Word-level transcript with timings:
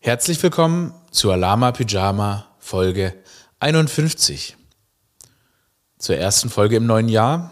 Herzlich 0.00 0.40
willkommen 0.44 0.94
zur 1.10 1.36
Lama 1.36 1.72
Pyjama 1.72 2.46
Folge 2.60 3.14
51. 3.58 4.56
Zur 5.98 6.16
ersten 6.16 6.50
Folge 6.50 6.76
im 6.76 6.86
neuen 6.86 7.08
Jahr. 7.08 7.50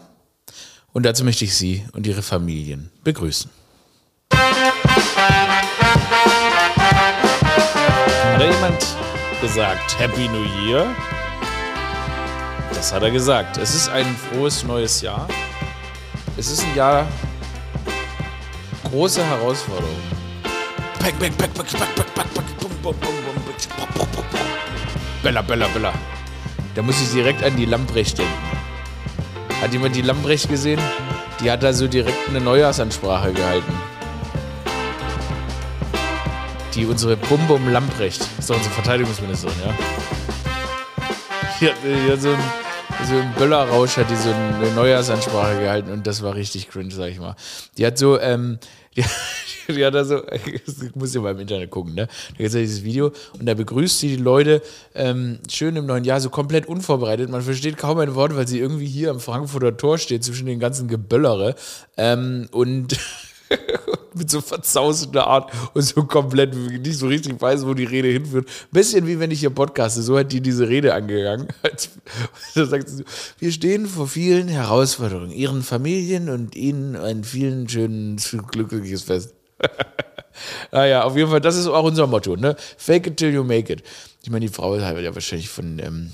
Und 0.93 1.03
dazu 1.05 1.25
möchte 1.25 1.43
ich 1.43 1.57
Sie 1.57 1.85
und 1.91 2.07
Ihre 2.07 2.21
Familien 2.21 2.89
begrüßen. 3.03 3.51
Hat 4.31 4.39
da 8.39 8.45
jemand 8.45 8.85
gesagt 9.41 9.99
Happy 9.99 10.29
New 10.29 10.45
Year? 10.65 10.87
Das 12.73 12.93
hat 12.93 13.03
er 13.03 13.11
gesagt. 13.11 13.57
Es 13.57 13.75
ist 13.75 13.89
ein 13.89 14.05
frohes 14.15 14.63
neues 14.63 15.01
Jahr. 15.01 15.27
Es 16.37 16.49
ist 16.49 16.63
ein 16.63 16.75
Jahr 16.77 17.05
großer 18.89 19.25
Herausforderungen. 19.25 20.17
Bang, 21.01 21.13
bang, 21.19 21.33
bang, 21.37 21.51
bang, 21.53 21.67
bang, 21.71 21.89
bang, 21.95 22.06
Bella, 25.23 25.41
Bella, 25.41 25.67
Bella. 25.67 25.93
Da 26.75 26.81
muss 26.81 27.01
ich 27.01 27.11
direkt 27.11 27.43
an 27.43 27.55
die 27.55 27.65
Lamprecht 27.65 28.17
denken. 28.17 28.33
Hat 29.61 29.73
jemand 29.73 29.95
die 29.95 30.01
Lamprecht 30.01 30.47
gesehen? 30.47 30.79
Die 31.41 31.51
hat 31.51 31.63
da 31.63 31.73
so 31.73 31.87
direkt 31.87 32.29
eine 32.29 32.39
Neujahrsansprache 32.39 33.33
gehalten. 33.33 33.73
Die 36.75 36.85
unsere 36.85 37.17
Bum 37.17 37.45
Bum 37.47 37.67
Lamprecht, 37.69 38.21
ist 38.37 38.49
doch 38.49 38.55
unsere 38.55 38.73
Verteidigungsministerin, 38.75 39.55
ja? 39.65 39.73
Die 41.59 41.67
hat, 41.67 41.75
die 41.83 42.11
hat 42.11 42.21
so 42.21 42.29
ein 42.29 42.39
so 43.05 43.15
ein 43.15 43.33
Böllerrausch 43.37 43.97
hat 43.97 44.09
die 44.09 44.15
so 44.15 44.31
eine 44.31 44.71
Neujahrsansprache 44.71 45.59
gehalten 45.59 45.91
und 45.91 46.07
das 46.07 46.23
war 46.23 46.35
richtig 46.35 46.69
cringe, 46.69 46.91
sag 46.91 47.09
ich 47.09 47.19
mal. 47.19 47.35
Die 47.77 47.85
hat 47.85 47.97
so, 47.97 48.19
ähm, 48.19 48.59
die, 48.97 49.73
die 49.73 49.85
hat 49.85 49.93
da 49.93 50.03
so, 50.03 50.23
ich 50.31 50.95
muss 50.95 51.13
ja 51.13 51.21
mal 51.21 51.31
im 51.31 51.39
Internet 51.39 51.69
gucken, 51.69 51.93
ne? 51.93 52.07
Da 52.07 52.37
gibt 52.37 52.47
es 52.47 52.53
ja 52.53 52.59
dieses 52.59 52.83
Video 52.83 53.11
und 53.39 53.45
da 53.45 53.53
begrüßt 53.53 53.99
sie 53.99 54.09
die 54.09 54.23
Leute 54.23 54.61
ähm, 54.95 55.39
schön 55.49 55.75
im 55.75 55.85
neuen 55.85 56.03
Jahr, 56.03 56.19
so 56.19 56.29
komplett 56.29 56.67
unvorbereitet. 56.67 57.29
Man 57.29 57.41
versteht 57.41 57.77
kaum 57.77 57.99
ein 57.99 58.15
Wort, 58.15 58.35
weil 58.35 58.47
sie 58.47 58.59
irgendwie 58.59 58.87
hier 58.87 59.11
am 59.11 59.19
Frankfurter 59.19 59.77
Tor 59.77 59.97
steht 59.97 60.23
zwischen 60.23 60.47
den 60.47 60.59
ganzen 60.59 60.87
Geböllere 60.87 61.55
ähm, 61.97 62.47
und 62.51 62.97
mit 64.17 64.29
so 64.29 64.41
verzausender 64.41 65.27
Art 65.27 65.51
und 65.73 65.81
so 65.81 66.03
komplett 66.03 66.55
nicht 66.55 66.97
so 66.97 67.07
richtig 67.07 67.39
weiß, 67.41 67.65
wo 67.65 67.73
die 67.73 67.85
Rede 67.85 68.09
hinführt. 68.09 68.47
Bisschen 68.71 69.07
wie 69.07 69.19
wenn 69.19 69.31
ich 69.31 69.39
hier 69.39 69.49
podcaste, 69.49 70.01
so 70.01 70.17
hat 70.17 70.31
die 70.31 70.41
diese 70.41 70.67
Rede 70.67 70.93
angegangen. 70.93 71.47
da 72.55 72.65
sagt 72.65 72.89
sie, 72.89 73.03
wir 73.39 73.51
stehen 73.51 73.87
vor 73.87 74.07
vielen 74.07 74.47
Herausforderungen, 74.47 75.31
ihren 75.31 75.63
Familien 75.63 76.29
und 76.29 76.55
ihnen 76.55 76.95
ein 76.95 77.23
vielen 77.23 77.67
schönen, 77.69 78.17
glückliches 78.51 79.03
Fest. 79.03 79.33
naja, 80.71 81.03
auf 81.03 81.15
jeden 81.15 81.29
Fall, 81.29 81.41
das 81.41 81.57
ist 81.57 81.67
auch 81.67 81.83
unser 81.83 82.07
Motto, 82.07 82.35
ne? 82.35 82.55
Fake 82.77 83.07
it 83.07 83.17
till 83.17 83.33
you 83.33 83.43
make 83.43 83.71
it. 83.71 83.83
Ich 84.23 84.29
meine, 84.29 84.45
die 84.45 84.53
Frau 84.53 84.79
hat 84.79 84.97
ja 84.97 85.15
wahrscheinlich 85.15 85.49
von 85.49 85.79
ähm, 85.79 86.11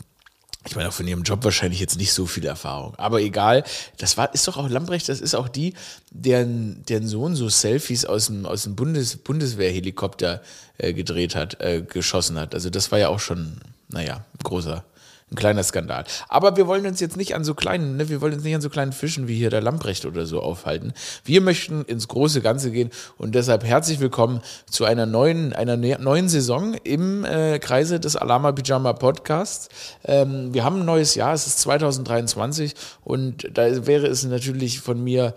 ich 0.65 0.75
meine, 0.75 0.89
auch 0.89 0.93
von 0.93 1.07
ihrem 1.07 1.23
Job 1.23 1.43
wahrscheinlich 1.43 1.79
jetzt 1.79 1.97
nicht 1.97 2.13
so 2.13 2.25
viel 2.25 2.45
Erfahrung. 2.45 2.95
Aber 2.95 3.21
egal, 3.21 3.63
das 3.97 4.17
war, 4.17 4.33
ist 4.33 4.47
doch 4.47 4.57
auch 4.57 4.69
Lambrecht, 4.69 5.09
das 5.09 5.19
ist 5.19 5.35
auch 5.35 5.49
die, 5.49 5.73
deren, 6.09 6.85
deren 6.85 7.07
Sohn 7.07 7.35
so 7.35 7.49
Selfies 7.49 8.05
aus 8.05 8.27
dem, 8.27 8.45
aus 8.45 8.63
dem 8.63 8.75
Bundes, 8.75 9.17
Bundeswehrhelikopter 9.17 10.41
äh, 10.77 10.93
gedreht 10.93 11.35
hat, 11.35 11.59
äh, 11.59 11.81
geschossen 11.81 12.39
hat. 12.39 12.53
Also 12.53 12.69
das 12.69 12.91
war 12.91 12.99
ja 12.99 13.09
auch 13.09 13.19
schon, 13.19 13.57
naja, 13.89 14.23
großer, 14.43 14.85
ein 15.33 15.37
kleiner 15.37 15.63
Skandal. 15.63 16.05
Aber 16.29 16.55
wir 16.55 16.67
wollen 16.67 16.85
uns 16.85 16.99
jetzt 16.99 17.17
nicht 17.17 17.35
an 17.35 17.43
so 17.43 17.53
kleinen, 17.53 17.97
ne, 17.97 18.09
wir 18.09 18.21
wollen 18.21 18.33
uns 18.33 18.43
nicht 18.43 18.55
an 18.55 18.61
so 18.61 18.69
kleinen 18.69 18.93
Fischen 18.93 19.27
wie 19.27 19.35
hier 19.35 19.49
der 19.49 19.61
Lamprecht 19.61 20.05
oder 20.05 20.25
so 20.25 20.41
aufhalten. 20.41 20.93
Wir 21.25 21.41
möchten 21.41 21.83
ins 21.85 22.07
große 22.07 22.41
Ganze 22.41 22.71
gehen 22.71 22.91
und 23.17 23.35
deshalb 23.35 23.63
herzlich 23.63 23.99
willkommen 23.99 24.41
zu 24.69 24.85
einer 24.85 25.05
neuen, 25.05 25.53
einer 25.53 25.77
ne-, 25.77 25.97
neuen 25.99 26.29
Saison 26.29 26.75
im 26.83 27.25
äh, 27.25 27.59
Kreise 27.59 27.99
des 27.99 28.15
Alama 28.15 28.51
Pyjama 28.51 28.93
Podcasts. 28.93 29.69
Ähm, 30.05 30.53
wir 30.53 30.63
haben 30.63 30.81
ein 30.81 30.85
neues 30.85 31.15
Jahr, 31.15 31.33
es 31.33 31.47
ist 31.47 31.59
2023 31.59 32.75
und 33.03 33.49
da 33.53 33.85
wäre 33.85 34.07
es 34.07 34.23
natürlich 34.23 34.79
von 34.79 35.03
mir 35.03 35.33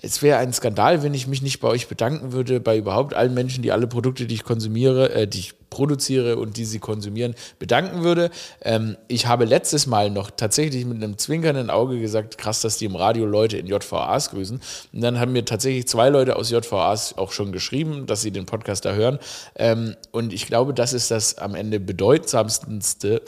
es 0.00 0.22
wäre 0.22 0.38
ein 0.38 0.52
Skandal, 0.52 1.02
wenn 1.02 1.12
ich 1.12 1.26
mich 1.26 1.42
nicht 1.42 1.60
bei 1.60 1.68
euch 1.68 1.88
bedanken 1.88 2.32
würde, 2.32 2.60
bei 2.60 2.78
überhaupt 2.78 3.14
allen 3.14 3.34
Menschen, 3.34 3.62
die 3.62 3.72
alle 3.72 3.88
Produkte, 3.88 4.26
die 4.26 4.34
ich 4.34 4.44
konsumiere, 4.44 5.12
äh, 5.12 5.26
die 5.26 5.40
ich 5.40 5.54
produziere 5.70 6.36
und 6.36 6.56
die 6.56 6.64
sie 6.64 6.78
konsumieren, 6.78 7.34
bedanken 7.58 8.02
würde. 8.02 8.30
Ähm, 8.62 8.96
ich 9.08 9.26
habe 9.26 9.44
letztes 9.44 9.86
Mal 9.86 10.10
noch 10.10 10.30
tatsächlich 10.30 10.84
mit 10.86 11.02
einem 11.02 11.18
zwinkernden 11.18 11.68
Auge 11.68 11.98
gesagt, 11.98 12.38
krass, 12.38 12.60
dass 12.60 12.78
die 12.78 12.84
im 12.84 12.96
Radio 12.96 13.26
Leute 13.26 13.58
in 13.58 13.66
JVAs 13.66 14.30
grüßen. 14.30 14.60
Und 14.92 15.00
dann 15.00 15.18
haben 15.18 15.32
mir 15.32 15.44
tatsächlich 15.44 15.88
zwei 15.88 16.08
Leute 16.10 16.36
aus 16.36 16.50
JVAs 16.50 17.18
auch 17.18 17.32
schon 17.32 17.52
geschrieben, 17.52 18.06
dass 18.06 18.22
sie 18.22 18.30
den 18.30 18.46
Podcast 18.46 18.84
da 18.84 18.92
hören. 18.92 19.18
Ähm, 19.56 19.96
und 20.12 20.32
ich 20.32 20.46
glaube, 20.46 20.74
das 20.74 20.92
ist 20.92 21.10
das 21.10 21.38
am 21.38 21.54
Ende 21.54 21.80
bedeutsamste 21.80 23.22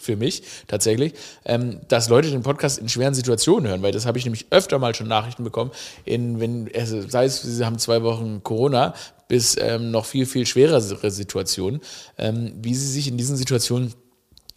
für 0.00 0.16
mich 0.16 0.42
tatsächlich, 0.66 1.14
ähm, 1.44 1.80
dass 1.88 2.08
Leute 2.08 2.30
den 2.30 2.42
Podcast 2.42 2.78
in 2.78 2.88
schweren 2.88 3.14
Situationen 3.14 3.68
hören, 3.68 3.82
weil 3.82 3.92
das 3.92 4.06
habe 4.06 4.18
ich 4.18 4.24
nämlich 4.24 4.46
öfter 4.50 4.78
mal 4.78 4.94
schon 4.94 5.08
Nachrichten 5.08 5.44
bekommen, 5.44 5.70
in, 6.04 6.40
wenn, 6.40 6.70
also 6.74 7.06
sei 7.06 7.26
es, 7.26 7.42
sie 7.42 7.64
haben 7.64 7.78
zwei 7.78 8.02
Wochen 8.02 8.42
Corona, 8.42 8.94
bis 9.28 9.56
ähm, 9.60 9.90
noch 9.92 10.06
viel, 10.06 10.26
viel 10.26 10.46
schwerere 10.46 10.80
Situationen, 11.10 11.80
ähm, 12.18 12.52
wie 12.62 12.74
sie 12.74 12.88
sich 12.88 13.06
in 13.06 13.16
diesen 13.16 13.36
Situationen 13.36 13.94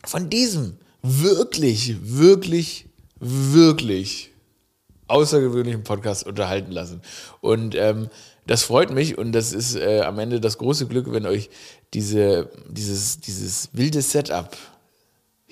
von 0.04 0.30
diesem 0.30 0.78
wirklich, 1.04 1.96
wirklich, 2.02 2.88
wirklich 3.20 4.32
außergewöhnlichen 5.08 5.84
Podcast 5.84 6.26
unterhalten 6.26 6.72
lassen. 6.72 7.02
Und 7.42 7.76
ähm, 7.76 8.10
das 8.48 8.64
freut 8.64 8.92
mich 8.92 9.18
und 9.18 9.32
das 9.32 9.54
ist 9.54 9.76
äh, 9.76 10.02
am 10.02 10.20
Ende 10.20 10.42
das 10.42 10.58
große 10.58 10.88
Glück, 10.88 11.12
wenn 11.12 11.26
euch 11.26 11.50
diese, 11.94 12.50
dieses, 12.68 13.20
dieses 13.20 13.70
wilde 13.74 14.02
Setup 14.02 14.58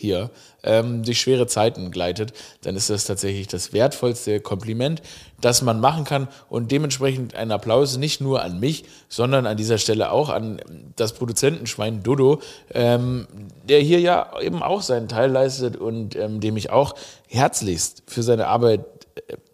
hier 0.01 0.31
ähm, 0.63 1.03
durch 1.03 1.21
schwere 1.21 1.47
Zeiten 1.47 1.91
gleitet, 1.91 2.33
dann 2.61 2.75
ist 2.75 2.89
das 2.89 3.05
tatsächlich 3.05 3.47
das 3.47 3.71
wertvollste 3.71 4.39
Kompliment, 4.41 5.01
das 5.39 5.61
man 5.61 5.79
machen 5.79 6.03
kann. 6.03 6.27
Und 6.49 6.71
dementsprechend 6.71 7.35
ein 7.35 7.51
Applaus 7.51 7.97
nicht 7.97 8.21
nur 8.21 8.41
an 8.41 8.59
mich, 8.59 8.83
sondern 9.09 9.45
an 9.45 9.57
dieser 9.57 9.77
Stelle 9.77 10.11
auch 10.11 10.29
an 10.29 10.61
das 10.95 11.13
Produzentenschwein 11.13 12.03
Dodo, 12.03 12.41
ähm, 12.73 13.27
der 13.63 13.79
hier 13.79 13.99
ja 13.99 14.39
eben 14.41 14.61
auch 14.61 14.81
seinen 14.81 15.07
Teil 15.07 15.31
leistet 15.31 15.77
und 15.77 16.15
ähm, 16.15 16.41
dem 16.41 16.57
ich 16.57 16.69
auch 16.71 16.95
herzlichst 17.27 18.03
für 18.07 18.23
seine 18.23 18.47
Arbeit 18.47 18.85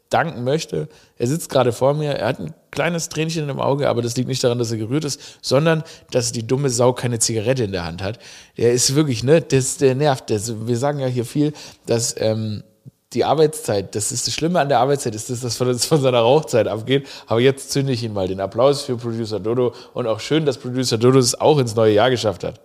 danken 0.09 0.43
möchte. 0.43 0.87
Er 1.17 1.27
sitzt 1.27 1.49
gerade 1.49 1.71
vor 1.71 1.93
mir, 1.93 2.13
er 2.13 2.27
hat 2.27 2.39
ein 2.39 2.53
kleines 2.71 3.09
Tränchen 3.09 3.49
im 3.49 3.59
Auge, 3.59 3.89
aber 3.89 4.01
das 4.01 4.15
liegt 4.15 4.27
nicht 4.27 4.43
daran, 4.43 4.59
dass 4.59 4.71
er 4.71 4.77
gerührt 4.77 5.05
ist, 5.05 5.19
sondern 5.41 5.83
dass 6.11 6.31
die 6.31 6.45
dumme 6.45 6.69
Sau 6.69 6.93
keine 6.93 7.19
Zigarette 7.19 7.63
in 7.63 7.71
der 7.71 7.85
Hand 7.85 8.01
hat. 8.03 8.19
Der 8.57 8.71
ist 8.71 8.95
wirklich, 8.95 9.23
ne, 9.23 9.41
das, 9.41 9.77
der 9.77 9.95
nervt. 9.95 10.29
Das, 10.29 10.67
wir 10.67 10.77
sagen 10.77 10.99
ja 10.99 11.07
hier 11.07 11.25
viel, 11.25 11.53
dass 11.85 12.15
ähm, 12.17 12.63
die 13.13 13.23
Arbeitszeit, 13.23 13.95
das 13.95 14.11
ist 14.11 14.27
das 14.27 14.33
Schlimme 14.33 14.59
an 14.59 14.69
der 14.69 14.79
Arbeitszeit, 14.79 15.15
ist, 15.15 15.29
dass 15.29 15.39
das 15.41 15.55
von, 15.57 15.77
von 15.79 16.01
seiner 16.01 16.19
Rauchzeit 16.19 16.67
abgeht. 16.67 17.07
Aber 17.27 17.39
jetzt 17.39 17.71
zünde 17.71 17.93
ich 17.93 18.03
ihn 18.03 18.13
mal. 18.13 18.27
Den 18.27 18.39
Applaus 18.39 18.83
für 18.83 18.97
Producer 18.97 19.39
Dodo 19.39 19.73
und 19.93 20.07
auch 20.07 20.19
schön, 20.19 20.45
dass 20.45 20.57
Producer 20.57 20.97
Dodo 20.97 21.19
es 21.19 21.39
auch 21.39 21.57
ins 21.59 21.75
neue 21.75 21.93
Jahr 21.93 22.09
geschafft 22.09 22.43
hat. 22.43 22.59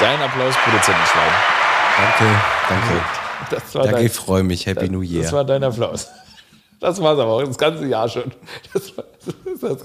Dein 0.00 0.20
Applaus, 0.20 0.54
Produzentenschwein. 0.56 1.32
Danke, 1.96 2.40
danke. 2.68 3.17
Das 3.50 3.74
war 3.74 3.82
Danke, 3.82 3.98
dein, 3.98 4.06
ich 4.06 4.12
freue 4.12 4.42
mich. 4.42 4.66
Happy 4.66 4.80
das, 4.80 4.90
New 4.90 5.02
Year. 5.02 5.22
Das 5.22 5.32
war 5.32 5.44
dein 5.44 5.64
Applaus. 5.64 6.08
Das 6.80 7.00
war 7.00 7.14
es 7.14 7.18
aber 7.18 7.32
auch 7.32 7.42
das 7.42 7.58
ganze 7.58 7.86
Jahr 7.86 8.08
schon. 8.08 8.32
Das 8.72 8.96
war, 8.96 9.04
das, 9.60 9.78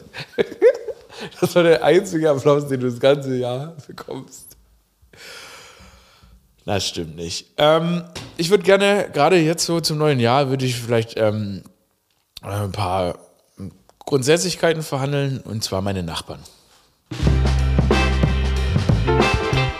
das 1.40 1.56
war 1.56 1.64
der 1.64 1.84
einzige 1.84 2.30
Applaus, 2.30 2.68
den 2.68 2.80
du 2.80 2.90
das 2.90 3.00
ganze 3.00 3.36
Jahr 3.36 3.76
bekommst. 3.88 4.58
Das 6.66 6.88
stimmt 6.88 7.16
nicht. 7.16 7.48
Ähm, 7.58 8.04
ich 8.38 8.50
würde 8.50 8.64
gerne, 8.64 9.10
gerade 9.12 9.38
jetzt 9.38 9.66
so 9.66 9.82
zum 9.82 9.98
neuen 9.98 10.20
Jahr, 10.20 10.50
würde 10.50 10.66
ich 10.66 10.76
vielleicht 10.76 11.18
ähm, 11.18 11.64
ein 12.42 12.72
paar 12.72 13.18
Grundsätzlichkeiten 14.00 14.84
verhandeln, 14.84 15.40
und 15.40 15.64
zwar 15.64 15.82
meine 15.82 16.04
Nachbarn. 16.04 16.40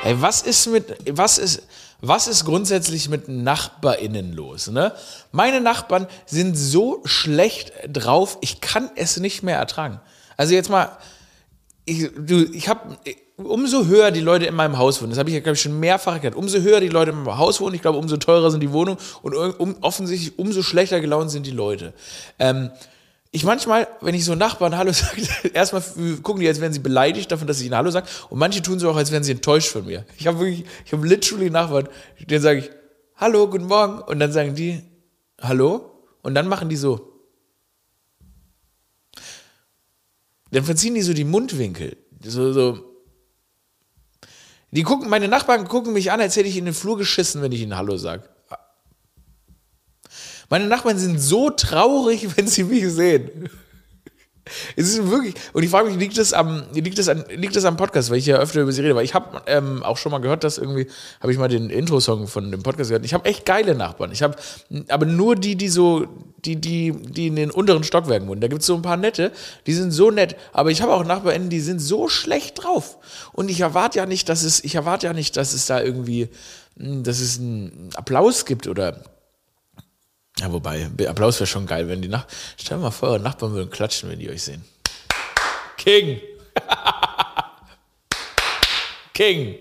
Ey, 0.06 0.22
was 0.22 0.42
ist 0.42 0.68
mit, 0.68 0.98
was 1.18 1.38
ist, 1.38 1.64
was 2.02 2.28
ist 2.28 2.44
grundsätzlich 2.44 3.08
mit 3.08 3.30
NachbarInnen 3.30 4.34
los? 4.34 4.70
Ne? 4.70 4.92
Meine 5.32 5.62
Nachbarn 5.62 6.08
sind 6.26 6.56
so 6.56 7.02
schlecht 7.06 7.72
drauf, 7.88 8.38
ich 8.42 8.60
kann 8.60 8.90
es 8.98 9.18
nicht 9.18 9.44
mehr 9.44 9.58
ertragen. 9.58 10.02
Also 10.36 10.54
jetzt 10.54 10.70
mal, 10.70 10.98
ich, 11.86 12.10
du, 12.18 12.44
ich 12.52 12.68
habe, 12.68 12.98
umso 13.38 13.86
höher 13.86 14.12
die 14.12 14.20
Leute 14.20 14.46
in 14.46 14.56
meinem 14.56 14.78
Haus 14.78 15.02
wohnen, 15.02 15.12
das 15.12 15.20
habe 15.20 15.30
ich 15.30 15.36
ja, 15.36 15.40
glaube 15.40 15.56
ich, 15.56 15.62
schon 15.62 15.80
mehrfach 15.80 16.16
gehört, 16.16 16.36
umso 16.36 16.60
höher 16.60 16.82
die 16.82 16.90
Leute 16.90 17.12
in 17.12 17.24
meinem 17.24 17.38
Haus 17.38 17.62
wohnen, 17.62 17.76
ich 17.76 17.82
glaube, 17.82 17.98
umso 17.98 18.18
teurer 18.18 18.52
sind 18.52 18.60
die 18.60 18.74
Wohnungen 18.74 19.00
und 19.22 19.34
um, 19.34 19.78
offensichtlich 19.80 20.38
umso 20.38 20.64
schlechter 20.64 21.00
gelaunt 21.00 21.32
sind 21.32 21.46
die 21.46 21.52
Leute. 21.52 21.94
Ähm, 22.40 22.72
ich 23.36 23.44
manchmal, 23.44 23.88
wenn 24.02 24.14
ich 24.14 24.26
so 24.26 24.36
Nachbarn 24.36 24.78
Hallo 24.78 24.92
sage, 24.94 25.24
erstmal 25.54 25.82
gucken 26.22 26.42
die, 26.42 26.48
als 26.48 26.62
wären 26.62 26.72
sie 26.72 26.80
beleidigt 26.80 27.32
davon, 27.32 27.48
dass 27.48 27.60
ich 27.60 27.66
ihnen 27.66 27.76
Hallo 27.76 27.90
sage. 27.90 28.08
Und 28.30 28.38
manche 28.38 28.62
tun 28.62 28.78
so 28.80 28.92
auch, 28.92 28.96
als 28.96 29.12
wären 29.12 29.24
sie 29.24 29.32
enttäuscht 29.32 29.70
von 29.70 29.86
mir. 29.86 30.06
Ich 30.20 30.28
habe 30.28 30.40
wirklich, 30.40 30.66
ich 30.86 30.94
habe 30.94 31.06
literally 31.08 31.50
Nachbarn, 31.50 31.90
denen 32.20 32.42
sage 32.42 32.60
ich, 32.60 32.70
Hallo, 33.16 33.50
guten 33.50 33.66
Morgen. 33.66 34.02
Und 34.04 34.20
dann 34.20 34.32
sagen 34.32 34.54
die, 34.54 34.84
Hallo. 35.42 36.06
Und 36.22 36.36
dann 36.36 36.48
machen 36.48 36.70
die 36.70 36.76
so. 36.76 37.10
dann 40.52 40.64
verziehen 40.64 40.94
die 40.94 41.02
so 41.02 41.14
die 41.14 41.24
Mundwinkel. 41.24 41.98
So, 42.24 42.54
so. 42.54 42.78
Die 44.70 44.84
gucken, 44.84 45.10
meine 45.10 45.28
Nachbarn 45.28 45.68
gucken 45.68 45.94
mich 45.94 46.12
an, 46.12 46.22
als 46.22 46.36
hätte 46.36 46.48
ich 46.50 46.58
in 46.58 46.66
den 46.66 46.74
Flur 46.76 47.00
geschissen, 47.00 47.42
wenn 47.42 47.52
ich 47.52 47.62
ihnen 47.62 47.76
Hallo 47.76 47.98
sage. 47.98 48.30
Meine 50.54 50.68
Nachbarn 50.68 51.00
sind 51.00 51.20
so 51.20 51.50
traurig, 51.50 52.28
wenn 52.38 52.46
sie 52.46 52.64
mich 52.64 52.88
sehen. 52.94 53.50
Es 54.76 54.88
ist 54.88 55.10
wirklich, 55.10 55.34
und 55.54 55.64
ich 55.64 55.70
frage 55.72 55.90
mich, 55.90 55.98
liegt 55.98 56.16
das 56.16 56.32
am, 56.32 56.66
liegt 56.76 57.00
das 57.00 57.10
an, 57.10 57.26
liegt 57.32 57.56
das 57.56 57.66
am 57.66 57.76
Podcast, 57.76 58.12
weil 58.12 58.20
ich 58.20 58.28
ja 58.28 58.38
öfter 58.38 58.62
über 58.62 58.72
sie 58.72 58.84
rede, 58.84 58.96
weil 58.96 59.04
ich 59.04 59.16
habe 59.16 59.42
ähm, 59.48 59.82
auch 59.82 59.98
schon 59.98 60.12
mal 60.12 60.20
gehört, 60.20 60.44
dass 60.44 60.60
irgendwie, 60.60 60.86
habe 61.22 61.32
ich 61.32 61.40
mal 61.40 61.48
den 61.48 61.72
Intro-Song 61.72 62.28
von 62.28 62.52
dem 62.52 62.62
Podcast 62.62 62.92
gehört. 62.92 63.04
Ich 63.04 63.16
habe 63.16 63.26
echt 63.26 63.48
geile 63.48 63.74
Nachbarn. 63.74 64.12
Ich 64.12 64.22
habe, 64.22 64.36
aber 64.90 65.08
nur 65.08 65.36
die, 65.36 65.56
die 65.56 65.70
so, 65.70 66.06
die, 66.46 66.58
die, 66.58 66.92
die 66.92 67.26
in 67.26 67.36
den 67.36 67.50
unteren 67.50 67.84
Stockwerken 67.84 68.28
wohnen. 68.28 68.42
Da 68.42 68.48
gibt 68.48 68.62
es 68.62 68.68
so 68.68 68.76
ein 68.76 68.84
paar 68.84 68.98
nette, 68.98 69.32
die 69.66 69.74
sind 69.74 69.90
so 69.90 70.12
nett, 70.12 70.36
aber 70.52 70.70
ich 70.70 70.84
habe 70.84 70.94
auch 70.94 71.04
NachbarInnen, 71.04 71.50
die 71.50 71.62
sind 71.62 71.80
so 71.80 72.10
schlecht 72.10 72.64
drauf. 72.64 73.00
Und 73.32 73.50
ich 73.50 73.60
erwarte 73.60 73.98
ja 73.98 74.06
nicht, 74.06 74.30
dass 74.30 74.44
es, 74.44 74.64
ich 74.64 74.76
erwarte 74.76 75.08
ja 75.08 75.14
nicht, 75.14 75.36
dass 75.36 75.54
es 75.54 75.66
da 75.66 75.82
irgendwie, 75.82 76.30
hm, 76.78 77.02
dass 77.02 77.22
es 77.22 77.40
einen 77.40 77.90
Applaus 77.96 78.46
gibt 78.46 78.68
oder 78.68 79.02
ja, 80.44 80.52
wobei, 80.52 80.90
Applaus 81.08 81.40
wäre 81.40 81.48
schon 81.48 81.66
geil, 81.66 81.88
wenn 81.88 82.02
die 82.02 82.10
Nach. 82.10 82.28
Stell 82.58 82.78
mal 82.78 82.92
vor, 82.92 83.10
eure 83.10 83.20
Nachbarn 83.22 83.54
würden 83.54 83.70
klatschen, 83.70 84.10
wenn 84.10 84.20
die 84.20 84.30
euch 84.30 84.44
sehen. 84.44 84.62
King! 85.78 86.20
King! 89.14 89.56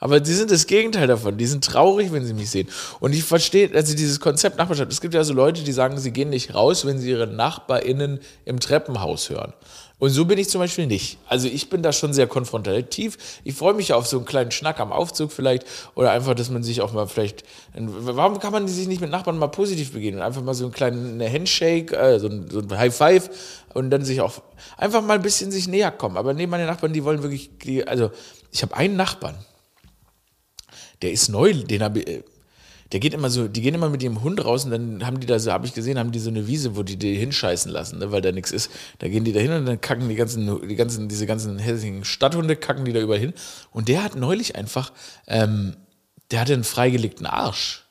Aber 0.00 0.18
die 0.18 0.32
sind 0.32 0.50
das 0.50 0.66
Gegenteil 0.66 1.06
davon. 1.06 1.36
Die 1.36 1.46
sind 1.46 1.64
traurig, 1.64 2.10
wenn 2.10 2.24
sie 2.24 2.34
mich 2.34 2.50
sehen. 2.50 2.68
Und 2.98 3.12
ich 3.12 3.22
verstehe, 3.22 3.70
also 3.72 3.94
dieses 3.94 4.18
Konzept 4.18 4.58
Nachbarschaft. 4.58 4.90
Es 4.90 5.00
gibt 5.00 5.14
ja 5.14 5.22
so 5.22 5.32
Leute, 5.32 5.62
die 5.62 5.72
sagen, 5.72 5.96
sie 5.98 6.10
gehen 6.10 6.30
nicht 6.30 6.54
raus, 6.54 6.86
wenn 6.86 6.98
sie 6.98 7.10
ihre 7.10 7.28
NachbarInnen 7.28 8.18
im 8.46 8.58
Treppenhaus 8.58 9.30
hören. 9.30 9.52
Und 10.00 10.08
so 10.08 10.24
bin 10.24 10.38
ich 10.38 10.48
zum 10.48 10.60
Beispiel 10.60 10.86
nicht. 10.86 11.18
Also 11.28 11.46
ich 11.46 11.68
bin 11.68 11.82
da 11.82 11.92
schon 11.92 12.14
sehr 12.14 12.26
konfrontativ. 12.26 13.18
Ich 13.44 13.54
freue 13.54 13.74
mich 13.74 13.92
auf 13.92 14.06
so 14.06 14.16
einen 14.16 14.24
kleinen 14.24 14.50
Schnack 14.50 14.80
am 14.80 14.92
Aufzug 14.92 15.30
vielleicht 15.30 15.66
oder 15.94 16.10
einfach, 16.10 16.34
dass 16.34 16.50
man 16.50 16.62
sich 16.62 16.80
auch 16.80 16.94
mal 16.94 17.06
vielleicht. 17.06 17.44
Warum 17.74 18.40
kann 18.40 18.50
man 18.50 18.66
sich 18.66 18.88
nicht 18.88 19.02
mit 19.02 19.10
Nachbarn 19.10 19.38
mal 19.38 19.48
positiv 19.48 19.92
begegnen? 19.92 20.22
Einfach 20.22 20.42
mal 20.42 20.54
so 20.54 20.64
einen 20.64 20.72
kleinen 20.72 21.20
Handshake, 21.20 21.94
äh, 21.94 22.18
so, 22.18 22.28
ein, 22.28 22.48
so 22.50 22.60
ein 22.60 22.78
High 22.78 22.96
Five 22.96 23.28
und 23.74 23.90
dann 23.90 24.02
sich 24.02 24.22
auch 24.22 24.40
einfach 24.78 25.02
mal 25.02 25.14
ein 25.14 25.22
bisschen 25.22 25.50
sich 25.50 25.68
näher 25.68 25.90
kommen. 25.90 26.16
Aber 26.16 26.32
nee, 26.32 26.46
meine 26.46 26.64
Nachbarn, 26.64 26.94
die 26.94 27.04
wollen 27.04 27.22
wirklich. 27.22 27.50
Die, 27.58 27.86
also 27.86 28.10
ich 28.50 28.62
habe 28.62 28.74
einen 28.74 28.96
Nachbarn, 28.96 29.34
der 31.02 31.12
ist 31.12 31.28
neu, 31.28 31.52
den 31.52 31.82
habe 31.82 32.00
ich 32.00 32.08
äh, 32.08 32.22
der 32.92 33.00
geht 33.00 33.14
immer 33.14 33.30
so, 33.30 33.46
die 33.46 33.60
gehen 33.60 33.74
immer 33.74 33.88
mit 33.88 34.02
ihrem 34.02 34.22
Hund 34.22 34.44
raus 34.44 34.64
und 34.64 34.72
dann 34.72 35.06
haben 35.06 35.20
die 35.20 35.26
da 35.26 35.38
so, 35.38 35.52
habe 35.52 35.66
ich 35.66 35.74
gesehen, 35.74 35.98
haben 35.98 36.10
die 36.10 36.18
so 36.18 36.30
eine 36.30 36.48
Wiese, 36.48 36.76
wo 36.76 36.82
die 36.82 36.96
die 36.96 37.16
hinscheißen 37.16 37.70
lassen, 37.70 38.00
ne, 38.00 38.10
weil 38.10 38.20
da 38.20 38.32
nichts 38.32 38.50
ist. 38.50 38.70
Da 38.98 39.08
gehen 39.08 39.24
die 39.24 39.32
da 39.32 39.40
hin 39.40 39.52
und 39.52 39.66
dann 39.66 39.80
kacken 39.80 40.08
die 40.08 40.16
ganzen, 40.16 40.68
die 40.68 40.76
ganzen, 40.76 41.08
diese 41.08 41.26
ganzen 41.26 41.58
hässlichen 41.58 42.04
Stadthunde, 42.04 42.56
kacken 42.56 42.84
die 42.84 42.92
da 42.92 43.00
überall 43.00 43.20
hin. 43.20 43.32
Und 43.70 43.88
der 43.88 44.02
hat 44.02 44.16
neulich 44.16 44.56
einfach, 44.56 44.92
ähm, 45.28 45.76
der 46.32 46.40
hatte 46.40 46.54
einen 46.54 46.64
freigelegten 46.64 47.26
Arsch. 47.26 47.84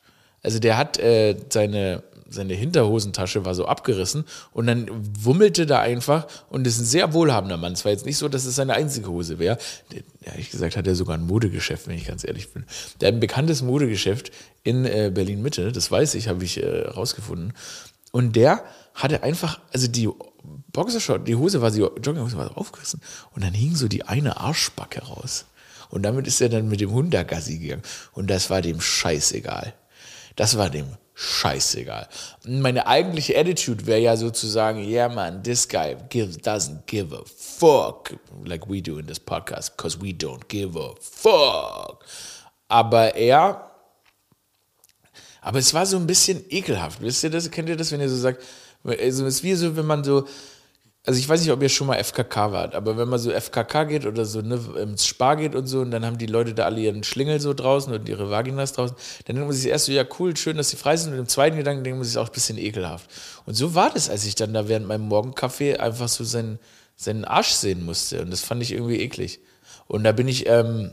Also 0.43 0.59
der 0.59 0.77
hat 0.77 0.97
äh, 0.99 1.35
seine, 1.49 2.03
seine 2.29 2.53
Hinterhosentasche 2.53 3.45
war 3.45 3.55
so 3.55 3.65
abgerissen 3.65 4.25
und 4.51 4.67
dann 4.67 4.87
wummelte 5.19 5.65
da 5.65 5.79
einfach 5.79 6.27
und 6.49 6.65
ist 6.67 6.79
ein 6.79 6.85
sehr 6.85 7.13
wohlhabender 7.13 7.57
Mann. 7.57 7.73
Es 7.73 7.85
war 7.85 7.91
jetzt 7.91 8.05
nicht 8.05 8.17
so, 8.17 8.29
dass 8.29 8.45
es 8.45 8.55
seine 8.55 8.73
einzige 8.73 9.09
Hose 9.09 9.39
wäre. 9.39 9.57
Ehrlich 10.23 10.51
gesagt 10.51 10.77
hat 10.77 10.87
er 10.87 10.95
sogar 10.95 11.17
ein 11.17 11.25
Modegeschäft, 11.25 11.87
wenn 11.87 11.97
ich 11.97 12.07
ganz 12.07 12.23
ehrlich 12.23 12.53
bin. 12.53 12.65
Der 13.01 13.09
hat 13.09 13.15
ein 13.15 13.19
bekanntes 13.19 13.61
Modegeschäft 13.61 14.31
in 14.63 14.85
äh, 14.85 15.11
Berlin 15.13 15.41
Mitte, 15.41 15.71
das 15.71 15.91
weiß 15.91 16.15
ich, 16.15 16.27
habe 16.27 16.43
ich 16.43 16.61
äh, 16.61 16.87
rausgefunden. 16.87 17.53
Und 18.11 18.35
der 18.35 18.63
hatte 18.93 19.23
einfach, 19.23 19.59
also 19.71 19.87
die 19.87 20.09
Boxershort, 20.71 21.27
die 21.27 21.35
Hose 21.35 21.61
war, 21.61 21.71
die 21.71 21.79
Jogginghose 21.79 22.37
war 22.37 22.57
aufgerissen 22.57 23.01
und 23.35 23.43
dann 23.43 23.53
hing 23.53 23.75
so 23.75 23.87
die 23.87 24.03
eine 24.03 24.37
Arschbacke 24.37 25.03
raus. 25.03 25.45
Und 25.89 26.03
damit 26.03 26.27
ist 26.27 26.39
er 26.39 26.49
dann 26.49 26.69
mit 26.69 26.81
dem 26.81 26.91
Hund 26.91 27.13
da 27.13 27.23
Gassi 27.23 27.57
gegangen. 27.57 27.81
Und 28.13 28.29
das 28.29 28.49
war 28.49 28.61
dem 28.61 28.79
scheißegal. 28.79 29.73
Das 30.35 30.57
war 30.57 30.69
dem 30.69 30.97
scheißegal. 31.19 32.07
Meine 32.45 32.87
eigentliche 32.87 33.37
Attitude 33.37 33.85
wäre 33.85 33.99
ja 33.99 34.15
sozusagen, 34.15 34.83
yeah 34.87 35.09
man, 35.09 35.43
this 35.43 35.67
guy 35.67 35.97
gives, 36.09 36.37
doesn't 36.37 36.85
give 36.85 37.13
a 37.13 37.23
fuck, 37.25 38.17
like 38.45 38.69
we 38.69 38.81
do 38.81 38.97
in 38.99 39.05
this 39.05 39.19
podcast, 39.19 39.75
because 39.75 39.99
we 39.99 40.11
don't 40.11 40.47
give 40.47 40.79
a 40.79 40.93
fuck. 41.01 42.05
Aber 42.69 43.15
er, 43.15 43.69
aber 45.41 45.59
es 45.59 45.73
war 45.73 45.85
so 45.85 45.97
ein 45.97 46.07
bisschen 46.07 46.45
ekelhaft. 46.49 47.01
Wisst 47.01 47.23
ihr 47.23 47.29
das? 47.29 47.51
Kennt 47.51 47.67
ihr 47.67 47.75
das, 47.75 47.91
wenn 47.91 47.99
ihr 47.99 48.09
so 48.09 48.15
sagt, 48.15 48.41
also 48.85 49.25
es 49.25 49.35
ist 49.35 49.43
wie 49.43 49.55
so, 49.55 49.75
wenn 49.75 49.85
man 49.85 50.05
so, 50.05 50.25
also 51.05 51.17
ich 51.17 51.29
weiß 51.29 51.41
nicht, 51.41 51.51
ob 51.51 51.61
ihr 51.63 51.69
schon 51.69 51.87
mal 51.87 52.03
FKK 52.03 52.51
wart, 52.51 52.75
aber 52.75 52.97
wenn 52.97 53.07
man 53.07 53.19
so 53.19 53.31
FKK 53.31 53.85
geht 53.85 54.05
oder 54.05 54.25
so 54.25 54.41
ne, 54.41 54.59
ins 54.81 55.05
Spar 55.05 55.37
geht 55.37 55.55
und 55.55 55.65
so 55.65 55.79
und 55.79 55.91
dann 55.91 56.05
haben 56.05 56.17
die 56.17 56.25
Leute 56.25 56.53
da 56.53 56.65
alle 56.65 56.81
ihren 56.81 57.03
Schlingel 57.03 57.39
so 57.39 57.53
draußen 57.53 57.93
und 57.93 58.09
ihre 58.09 58.29
Vaginas 58.29 58.73
draußen, 58.73 58.95
dann 59.25 59.35
denkt 59.35 59.47
man 59.47 59.55
sich 59.55 59.71
erst 59.71 59.85
so, 59.85 59.93
ja 59.93 60.03
cool, 60.19 60.35
schön, 60.35 60.57
dass 60.57 60.69
sie 60.69 60.77
frei 60.77 60.97
sind 60.97 61.13
und 61.13 61.19
im 61.19 61.27
zweiten 61.27 61.57
Gedanken 61.57 61.83
denkt 61.83 61.99
man 61.99 62.05
sich 62.05 62.17
auch 62.17 62.27
ein 62.27 62.33
bisschen 62.33 62.57
ekelhaft. 62.57 63.09
Und 63.45 63.53
so 63.55 63.75
war 63.75 63.89
das, 63.91 64.09
als 64.09 64.25
ich 64.25 64.35
dann 64.35 64.53
da 64.53 64.67
während 64.67 64.87
meinem 64.87 65.07
Morgenkaffee 65.07 65.77
einfach 65.77 66.09
so 66.09 66.25
seinen, 66.25 66.59
seinen 66.97 67.23
Arsch 67.23 67.51
sehen 67.51 67.85
musste 67.85 68.21
und 68.21 68.29
das 68.29 68.41
fand 68.41 68.61
ich 68.61 68.73
irgendwie 68.73 68.99
eklig. 68.99 69.39
Und 69.87 70.03
da 70.03 70.11
bin 70.11 70.27
ich, 70.27 70.47
ähm, 70.47 70.91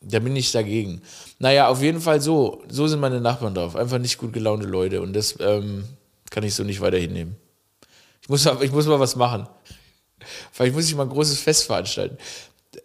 da 0.00 0.18
bin 0.18 0.34
ich 0.34 0.50
dagegen. 0.50 1.02
Naja, 1.38 1.68
auf 1.68 1.82
jeden 1.82 2.00
Fall 2.00 2.22
so, 2.22 2.62
so 2.68 2.86
sind 2.86 3.00
meine 3.00 3.20
Nachbarn 3.20 3.54
drauf, 3.54 3.76
einfach 3.76 3.98
nicht 3.98 4.16
gut 4.16 4.32
gelaunte 4.32 4.66
Leute 4.66 5.02
und 5.02 5.12
das 5.12 5.36
ähm, 5.40 5.84
kann 6.30 6.42
ich 6.42 6.54
so 6.54 6.64
nicht 6.64 6.80
weiter 6.80 6.98
hinnehmen. 6.98 7.36
Ich 8.32 8.44
muss, 8.44 8.62
ich 8.62 8.72
muss 8.72 8.86
mal 8.86 8.98
was 8.98 9.14
machen. 9.14 9.46
Vielleicht 10.52 10.74
muss 10.74 10.88
ich 10.88 10.94
mal 10.94 11.02
ein 11.02 11.10
großes 11.10 11.38
Fest 11.38 11.64
veranstalten. 11.64 12.16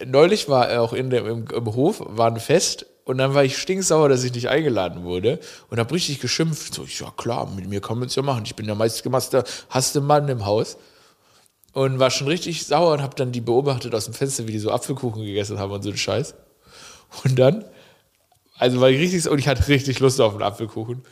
Neulich 0.06 0.50
war 0.50 0.82
auch 0.82 0.92
in 0.92 1.10
dem, 1.10 1.26
im, 1.26 1.48
im 1.48 1.66
Hof, 1.74 2.02
war 2.06 2.28
ein 2.28 2.40
Fest 2.42 2.86
und 3.06 3.18
dann 3.18 3.34
war 3.34 3.46
ich 3.46 3.58
stinksauer, 3.58 4.10
dass 4.10 4.26
ich 4.26 4.34
nicht 4.34 4.50
eingeladen 4.50 5.06
wurde 5.06 5.40
und 5.70 5.80
habe 5.80 5.94
richtig 5.94 6.20
geschimpft. 6.20 6.74
So, 6.74 6.84
ja 6.84 7.14
klar, 7.16 7.50
mit 7.50 7.70
mir 7.70 7.80
kann 7.80 7.98
man 7.98 8.10
es 8.10 8.16
ja 8.16 8.24
machen. 8.24 8.44
Ich 8.46 8.58
bin 8.58 8.66
der 8.66 8.76
meistgemachte 8.76 9.46
hasste 9.70 10.02
Mann 10.02 10.28
im 10.28 10.46
Haus. 10.46 10.76
Und 11.72 12.00
war 12.00 12.12
schon 12.12 12.28
richtig 12.28 12.66
sauer 12.66 12.92
und 12.92 13.02
habe 13.02 13.16
dann 13.16 13.32
die 13.32 13.40
beobachtet 13.40 13.96
aus 13.96 14.06
dem 14.06 14.14
Fenster, 14.14 14.48
wie 14.48 14.52
die 14.52 14.60
so 14.60 14.72
Apfelkuchen 14.72 15.24
gegessen 15.24 15.60
haben 15.60 15.72
und 15.72 15.84
so 15.84 15.90
einen 15.90 15.98
Scheiß. 15.98 16.34
Und 17.24 17.40
dann, 17.40 17.64
also 18.58 18.82
war 18.82 18.90
ich 18.90 19.00
richtig, 19.00 19.30
und 19.30 19.38
ich 19.38 19.48
hatte 19.48 19.66
richtig 19.68 20.00
Lust 20.00 20.20
auf 20.20 20.34
einen 20.34 20.42
Apfelkuchen. 20.42 21.04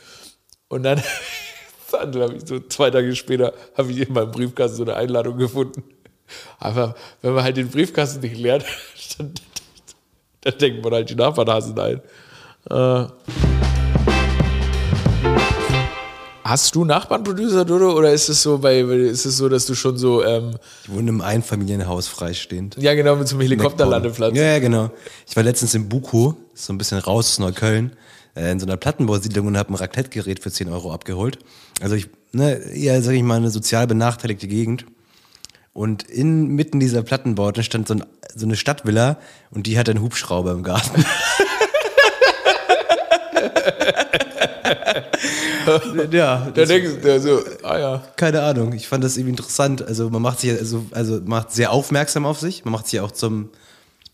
Und 0.68 0.82
dann 0.82 1.02
dann 1.92 2.22
habe 2.22 2.34
ich 2.36 2.46
so 2.46 2.60
zwei 2.60 2.90
Tage 2.90 3.14
später 3.14 3.52
habe 3.76 3.92
ich 3.92 4.08
in 4.08 4.12
meinem 4.12 4.30
Briefkasten 4.30 4.76
so 4.76 4.82
eine 4.82 4.96
Einladung 4.96 5.38
gefunden. 5.38 5.82
Aber 6.58 6.94
wenn 7.22 7.32
man 7.32 7.44
halt 7.44 7.56
den 7.56 7.68
Briefkasten 7.68 8.20
nicht 8.20 8.36
leert, 8.36 8.64
dann, 9.18 9.32
dann 10.40 10.58
denkt 10.58 10.82
man 10.82 10.92
halt 10.92 11.10
die 11.10 11.14
Nachbarnasen 11.14 11.78
ein. 11.78 12.00
Äh. 12.70 13.06
Hast 16.42 16.76
du 16.76 16.84
Nachbarn, 16.84 17.24
Producer 17.24 17.64
Dodo, 17.64 17.92
oder 17.92 18.12
ist 18.12 18.28
es 18.28 18.40
so, 18.40 18.58
bei, 18.58 18.78
ist 18.78 19.24
es 19.24 19.36
so, 19.36 19.48
dass 19.48 19.66
du 19.66 19.74
schon 19.74 19.98
so. 19.98 20.24
Ähm 20.24 20.52
ich 20.84 20.92
wohne 20.92 21.08
im 21.08 21.20
Einfamilienhaus 21.20 22.06
freistehend. 22.06 22.76
Ja, 22.78 22.94
genau, 22.94 23.16
mit 23.16 23.26
so 23.26 23.34
einem 23.34 23.42
Helikopterlandeplatz. 23.42 24.36
Ja, 24.36 24.44
ja, 24.44 24.58
genau. 24.60 24.90
Ich 25.28 25.34
war 25.34 25.42
letztens 25.42 25.74
in 25.74 25.88
Buko, 25.88 26.36
so 26.54 26.72
ein 26.72 26.78
bisschen 26.78 26.98
raus 26.98 27.30
aus 27.30 27.38
Neukölln. 27.40 27.96
Äh, 28.36 28.52
in 28.52 28.60
so 28.60 28.66
einer 28.66 28.76
Plattenbausiedlung 28.76 29.46
und 29.46 29.56
habe 29.56 29.72
ein 29.72 29.76
Raclette-Gerät 29.76 30.40
für 30.40 30.52
10 30.52 30.68
Euro 30.68 30.92
abgeholt. 30.92 31.38
Also 31.80 31.94
ich, 31.94 32.08
ne, 32.32 32.52
eher, 32.52 33.00
sag 33.02 33.14
ich 33.14 33.22
mal, 33.22 33.36
eine 33.36 33.50
sozial 33.50 33.86
benachteiligte 33.86 34.46
Gegend. 34.46 34.84
Und 35.72 36.02
in 36.04 36.48
mitten 36.48 36.80
dieser 36.80 37.02
Plattenbauten 37.02 37.62
stand 37.62 37.88
so, 37.88 37.94
ein, 37.94 38.04
so 38.34 38.46
eine 38.46 38.56
Stadtvilla 38.56 39.18
und 39.50 39.66
die 39.66 39.78
hat 39.78 39.88
einen 39.88 40.02
Hubschrauber 40.02 40.52
im 40.52 40.62
Garten. 40.62 41.04
ja. 46.10 46.50
Da 46.54 46.64
denkst 46.64 47.02
du 47.02 47.20
so, 47.20 47.40
ah 47.62 47.78
ja. 47.78 48.02
Keine 48.16 48.42
Ahnung. 48.42 48.72
Ich 48.72 48.88
fand 48.88 49.04
das 49.04 49.16
irgendwie 49.16 49.32
interessant. 49.32 49.86
Also 49.86 50.08
man 50.08 50.22
macht 50.22 50.40
sich 50.40 50.52
also, 50.52 50.86
also 50.92 51.20
macht 51.24 51.52
sehr 51.52 51.72
aufmerksam 51.72 52.24
auf 52.24 52.40
sich. 52.40 52.64
Man 52.64 52.72
macht 52.72 52.86
sich 52.86 53.00
auch 53.00 53.10
zum, 53.10 53.50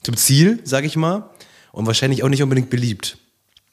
zum 0.02 0.16
Ziel, 0.16 0.58
sag 0.64 0.84
ich 0.84 0.96
mal. 0.96 1.30
Und 1.70 1.86
wahrscheinlich 1.86 2.24
auch 2.24 2.28
nicht 2.28 2.42
unbedingt 2.42 2.70
beliebt. 2.70 3.18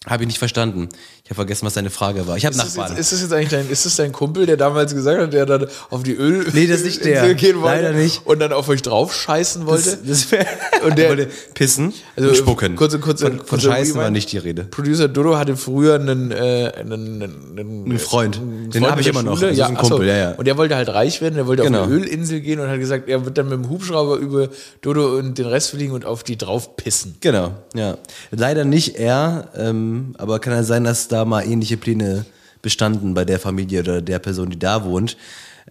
Habe 0.05 0.23
ich 0.23 0.27
nicht 0.27 0.39
verstanden. 0.39 0.89
Ich 1.29 1.33
habe 1.33 1.45
vergessen, 1.45 1.67
was 1.67 1.75
deine 1.75 1.91
Frage 1.91 2.25
war. 2.25 2.37
Ich 2.37 2.45
habe 2.47 2.57
Nachbarn. 2.57 2.89
Jetzt, 2.89 2.99
ist 2.99 3.11
das 3.11 3.21
jetzt 3.21 3.33
eigentlich 3.33 3.49
dein, 3.49 3.69
ist 3.69 3.85
das 3.85 3.95
dein 3.97 4.11
Kumpel, 4.11 4.47
der 4.47 4.57
damals 4.57 4.95
gesagt 4.95 5.21
hat, 5.21 5.31
der 5.31 5.45
dann 5.45 5.67
auf 5.91 6.01
die 6.01 6.15
Öl 6.15 6.47
nee, 6.53 6.65
das 6.65 6.79
ist 6.79 6.85
nicht 6.85 7.05
der. 7.05 7.35
gehen 7.35 7.61
wollte 7.61 7.83
Leider 7.83 7.93
nicht. 7.93 8.25
und 8.25 8.39
dann 8.39 8.51
auf 8.51 8.67
euch 8.67 8.81
drauf 8.81 9.13
scheißen 9.13 9.67
wollte? 9.67 9.99
Das, 10.03 10.27
das 10.31 10.39
und 10.83 10.97
der 10.97 11.09
wollte 11.09 11.27
pissen 11.53 11.93
also, 12.15 12.29
und 12.29 12.35
spucken. 12.35 12.75
Kurze, 12.75 12.97
kurze, 12.97 13.27
von, 13.27 13.45
von 13.45 13.59
Scheißen 13.59 13.93
war 13.93 14.09
nicht 14.09 14.31
die 14.31 14.39
Rede. 14.39 14.63
Producer 14.63 15.07
Dodo 15.07 15.37
hatte 15.37 15.55
früher 15.55 15.93
einen, 15.93 16.31
äh, 16.31 16.71
einen, 16.79 17.21
einen, 17.21 17.85
einen 17.85 17.99
Freund. 17.99 18.41
Den 18.73 18.89
habe 18.89 18.99
ich 19.01 19.05
immer 19.05 19.21
noch. 19.21 19.39
Das 19.39 19.55
ja, 19.55 19.65
ist 19.65 19.69
ein 19.69 19.77
Kumpel, 19.77 20.07
ja, 20.07 20.17
ja. 20.17 20.31
Und 20.31 20.47
der 20.47 20.57
wollte 20.57 20.77
halt 20.77 20.89
reich 20.89 21.21
werden. 21.21 21.35
Der 21.35 21.45
wollte 21.45 21.61
genau. 21.61 21.81
auf 21.81 21.85
eine 21.85 21.95
Ölinsel 21.95 22.41
gehen 22.41 22.59
und 22.59 22.69
hat 22.69 22.79
gesagt, 22.79 23.07
er 23.07 23.23
wird 23.23 23.37
dann 23.37 23.49
mit 23.49 23.59
dem 23.59 23.69
Hubschrauber 23.69 24.15
über 24.15 24.49
Dodo 24.81 25.19
und 25.19 25.37
den 25.37 25.45
Rest 25.45 25.69
fliegen 25.69 25.93
und 25.93 26.05
auf 26.05 26.23
die 26.23 26.37
drauf 26.39 26.75
pissen. 26.75 27.17
Genau, 27.19 27.51
ja. 27.75 27.99
Leider 28.31 28.65
nicht 28.65 28.95
er, 28.95 29.49
ähm, 29.55 30.15
aber 30.17 30.39
kann 30.39 30.53
er 30.53 30.63
sein, 30.63 30.85
dass 30.85 31.07
da 31.07 31.18
mal 31.25 31.43
ähnliche 31.45 31.77
Pläne 31.77 32.25
bestanden 32.61 33.13
bei 33.13 33.25
der 33.25 33.39
Familie 33.39 33.81
oder 33.81 34.01
der 34.01 34.19
Person, 34.19 34.49
die 34.49 34.59
da 34.59 34.83
wohnt. 34.83 35.17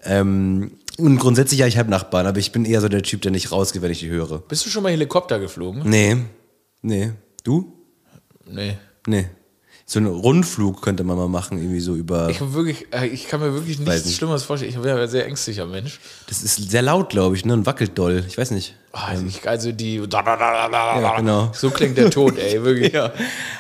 Ähm, 0.05 0.73
Und 0.97 1.19
grundsätzlich 1.19 1.61
ja, 1.61 1.67
ich 1.67 1.79
habe 1.79 1.91
Nachbarn, 1.91 2.27
aber 2.27 2.39
ich 2.39 2.53
bin 2.53 2.65
eher 2.65 2.81
so 2.81 2.89
der 2.89 3.03
Typ, 3.03 3.23
der 3.23 3.31
nicht 3.31 3.53
rausgeht, 3.53 3.83
wenn 3.83 3.91
ich 3.91 4.01
die 4.01 4.09
höre. 4.09 4.39
Bist 4.41 4.65
du 4.65 4.71
schon 4.71 4.83
mal 4.83 4.91
Helikopter 4.93 5.39
geflogen? 5.39 5.83
Nee. 5.85 6.17
Nee. 6.83 7.13
Du? 7.45 7.73
Nee. 8.47 8.79
Nee. 9.07 9.29
So 9.91 9.99
einen 9.99 10.09
Rundflug 10.09 10.83
könnte 10.83 11.03
man 11.03 11.17
mal 11.17 11.29
machen, 11.29 11.57
irgendwie 11.57 11.81
so 11.81 11.95
über. 11.95 12.29
Ich, 12.29 12.41
wirklich, 12.53 12.89
äh, 12.93 13.07
ich 13.07 13.27
kann 13.27 13.41
mir 13.41 13.55
wirklich 13.55 13.79
nichts 13.79 14.05
nicht. 14.05 14.17
Schlimmeres 14.17 14.43
vorstellen. 14.43 14.71
Ich 14.71 14.77
bin 14.79 14.87
ja 14.87 14.97
ein 14.97 15.09
sehr 15.09 15.25
ängstlicher 15.27 15.65
Mensch. 15.67 15.99
Das 16.27 16.43
ist 16.43 16.71
sehr 16.71 16.83
laut, 16.83 17.09
glaube 17.09 17.37
ich, 17.37 17.47
ne? 17.47 17.55
Und 17.55 17.65
wackelt 17.65 17.97
doll. 17.97 18.23
Ich 18.29 18.37
weiß 18.37 18.51
nicht. 18.51 18.75
Ah, 18.93 19.13
ich, 19.27 19.47
also 19.49 19.71
die. 19.73 19.97
Ja, 20.11 21.17
genau. 21.19 21.51
So 21.55 21.71
klingt 21.71 21.99
der 21.99 22.11
Tod, 22.11 22.39
ey, 22.39 22.63
wirklich. 22.65 22.93
Ja. 22.93 23.13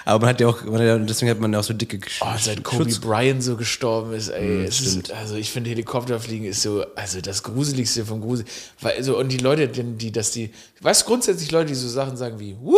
Aber 0.04 0.20
man 0.20 0.30
hat 0.30 0.40
ja 0.40 0.48
auch, 0.48 0.62
hat 0.62 0.80
ja, 0.80 0.96
deswegen 0.98 1.30
hat 1.30 1.38
man 1.38 1.52
ja 1.52 1.58
auch 1.58 1.64
so 1.64 1.74
dicke 1.74 1.98
Sch- 1.98 2.22
Oh, 2.22 2.26
seit 2.38 2.64
Kobe 2.64 2.84
Schutz- 2.84 2.98
Bryant 2.98 3.42
so 3.42 3.56
gestorben 3.56 4.14
ist, 4.14 4.28
ey. 4.30 4.64
es 4.64 4.78
stimmt. 4.78 5.08
ist, 5.08 5.12
also 5.12 5.34
ich 5.36 5.50
finde 5.50 5.70
Helikopterfliegen 5.70 6.46
ist 6.46 6.62
so, 6.62 6.84
also 6.96 7.20
das 7.20 7.42
Gruseligste 7.42 8.04
vom 8.06 8.20
Grusel. 8.22 8.46
Weil, 8.80 8.96
also, 8.96 9.18
und 9.18 9.28
die 9.30 9.36
Leute, 9.38 9.68
die, 9.68 9.82
die 9.82 10.12
dass 10.12 10.30
die, 10.30 10.50
weißt 10.80 11.02
du, 11.02 11.06
grundsätzlich 11.06 11.50
Leute, 11.50 11.66
die 11.66 11.74
so 11.74 11.88
Sachen 11.88 12.16
sagen 12.16 12.40
wie, 12.40 12.56
Woo! 12.60 12.74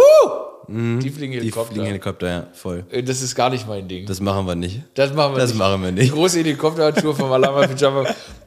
die 0.69 1.11
fliegen 1.11 1.33
Die 1.33 1.39
Helikopter. 1.39 1.73
fliegen 1.73 1.87
Helikopter, 1.87 2.29
ja, 2.29 2.47
voll. 2.53 2.85
Äh, 2.93 3.03
das 3.03 3.23
ist 3.23 3.35
gar 3.35 3.51
nicht 3.51 3.67
mein 3.67 3.89
Ding. 3.89 4.07
Das 4.07 4.21
machen 4.21 4.47
wir 4.47 4.55
nicht. 4.55 4.83
Das 4.95 5.13
machen 5.13 5.35
wir 5.35 5.39
Das 5.41 5.51
nicht. 5.51 5.59
machen 5.59 5.83
wir 5.83 5.91
Die 5.91 6.03
nicht. 6.03 6.13
große 6.13 6.39
Helikoptertour 6.39 7.17
vom 7.17 7.33
Alama 7.33 7.67
Pyjama. 7.67 8.05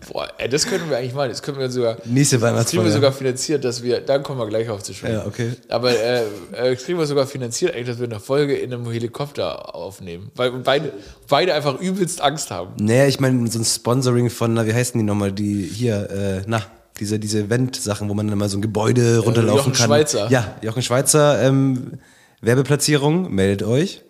Boah, 0.09 0.29
ey, 0.37 0.47
das 0.47 0.65
können 0.65 0.89
wir 0.89 0.97
eigentlich 0.97 1.13
machen. 1.13 1.29
Das 1.29 1.41
können 1.41 1.59
wir 1.59 1.69
sogar. 1.69 1.97
Nächste 2.05 2.39
Das 2.39 2.69
kriegen 2.69 2.83
wir 2.85 2.91
sogar 2.91 3.11
finanziert, 3.11 3.65
dass 3.65 3.83
wir. 3.83 3.92
Da 4.01 4.19
kommen 4.19 4.39
wir 4.39 4.47
gleich 4.47 4.69
auf 4.69 4.83
zu 4.83 4.93
sprechen. 4.93 5.15
Ja, 5.15 5.25
okay. 5.25 5.51
Aber 5.69 5.91
äh, 5.91 6.23
äh, 6.53 6.75
kriegen 6.75 6.97
wir 6.97 7.05
sogar 7.05 7.27
finanziert, 7.27 7.73
eigentlich, 7.73 7.87
dass 7.87 7.99
wir 7.99 8.05
eine 8.07 8.19
Folge 8.19 8.55
in 8.55 8.73
einem 8.73 8.89
Helikopter 8.89 9.75
aufnehmen. 9.75 10.31
Weil 10.35 10.51
beide, 10.51 10.93
beide 11.27 11.53
einfach 11.53 11.79
übelst 11.79 12.21
Angst 12.21 12.51
haben. 12.51 12.73
Naja, 12.79 13.07
ich 13.07 13.19
meine, 13.19 13.47
so 13.49 13.59
ein 13.59 13.65
Sponsoring 13.65 14.29
von, 14.29 14.53
na, 14.53 14.65
wie 14.65 14.73
heißen 14.73 14.97
die 14.97 15.05
nochmal, 15.05 15.31
die 15.31 15.63
hier, 15.63 16.09
äh, 16.09 16.41
na, 16.47 16.61
diese, 16.99 17.19
diese 17.19 17.39
Event-Sachen, 17.39 18.09
wo 18.09 18.13
man 18.13 18.27
dann 18.27 18.37
mal 18.37 18.49
so 18.49 18.57
ein 18.57 18.61
Gebäude 18.61 19.19
runterlaufen 19.19 19.57
Jochen 19.57 19.73
kann. 19.73 19.87
Schweizer. 19.87 20.29
Ja, 20.29 20.55
Jochen 20.61 20.83
Schweizer, 20.83 21.41
ähm, 21.41 21.99
Werbeplatzierung, 22.41 23.33
meldet 23.33 23.63
euch. 23.67 24.03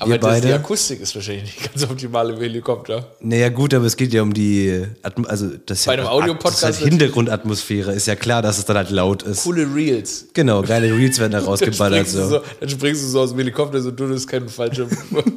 Aber 0.00 0.16
das, 0.16 0.40
die. 0.40 0.52
Akustik 0.52 1.00
ist 1.00 1.14
wahrscheinlich 1.14 1.44
nicht 1.44 1.72
ganz 1.72 1.84
optimal 1.90 2.30
im 2.30 2.38
Helikopter. 2.38 3.06
Naja, 3.20 3.50
gut, 3.50 3.74
aber 3.74 3.84
es 3.84 3.96
geht 3.96 4.12
ja 4.14 4.22
um 4.22 4.32
die, 4.32 4.86
Atm 5.02 5.26
also 5.26 5.48
das 5.66 5.84
Bei 5.84 5.94
ja 5.94 6.00
einem 6.00 6.08
Audiopodcast 6.08 6.62
ist 6.62 6.80
halt. 6.80 6.90
Hintergrundatmosphäre, 6.90 7.92
ist 7.92 8.06
ja 8.06 8.16
klar, 8.16 8.40
dass 8.40 8.58
es 8.58 8.64
dann 8.64 8.76
halt 8.76 8.90
laut 8.90 9.22
ist. 9.22 9.44
Coole 9.44 9.66
Reels. 9.74 10.26
Genau, 10.32 10.62
geile 10.62 10.86
Reels 10.96 11.18
werden 11.18 11.32
da 11.32 11.38
Dann 11.40 11.48
rausgeballert. 11.48 12.06
du 12.06 12.10
So. 12.10 12.28
so, 12.28 12.40
dann 12.60 12.68
springst 12.68 13.02
du 13.02 13.08
so 13.08 13.20
aus 13.20 13.30
dem 13.30 13.38
Helikopter, 13.38 13.80
so, 13.80 13.90
du, 13.90 14.06
das 14.08 14.16
ist 14.16 14.26
kein 14.26 14.48
Fallschirm. 14.48 14.88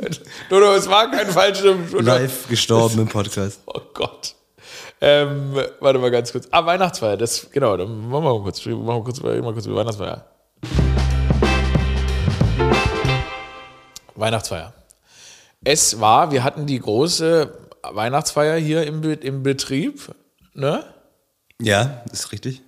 Dodo, 0.49 0.73
es 0.75 0.89
war 0.89 1.11
kein 1.11 1.27
Fallschirm. 1.27 1.79
Live 1.99 2.47
gestorben 2.47 2.99
im 2.99 3.07
Podcast. 3.09 3.59
Oh 3.65 3.81
Gott. 3.93 4.35
Ähm, 5.01 5.55
warte 5.81 5.99
mal 5.99 6.11
ganz 6.11 6.31
kurz. 6.31 6.47
Ah, 6.51 6.65
Weihnachtsfeier, 6.65 7.17
das, 7.17 7.47
genau, 7.51 7.75
dann 7.75 8.09
machen 8.09 8.23
wir 8.23 8.33
mal 8.35 8.43
kurz, 8.43 8.65
machen 8.65 8.87
wir 8.87 9.03
kurz, 9.03 9.21
mal 9.21 9.53
kurz 9.53 9.65
über 9.65 9.75
Weihnachtsfeier. 9.75 10.25
Weihnachtsfeier. 14.15 14.73
Es 15.63 15.99
war, 15.99 16.31
wir 16.31 16.43
hatten 16.43 16.65
die 16.65 16.79
große 16.79 17.51
Weihnachtsfeier 17.83 18.57
hier 18.57 18.85
im, 18.85 19.03
im 19.03 19.43
Betrieb, 19.43 20.13
ne? 20.53 20.83
Ja, 21.61 22.03
ist 22.11 22.31
richtig. 22.31 22.61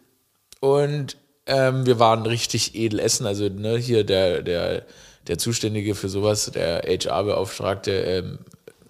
Und 0.60 1.18
ähm, 1.46 1.86
wir 1.86 2.00
waren 2.00 2.26
richtig 2.26 2.76
edel 2.76 3.00
essen. 3.00 3.26
Also 3.26 3.50
ne, 3.50 3.78
hier 3.78 4.04
der, 4.04 4.42
der, 4.42 4.84
der 5.28 5.38
Zuständige 5.38 5.96
für 5.96 6.10
sowas, 6.10 6.52
der 6.52 6.84
HR-Beauftragte 6.84 7.92
ähm, 7.92 8.40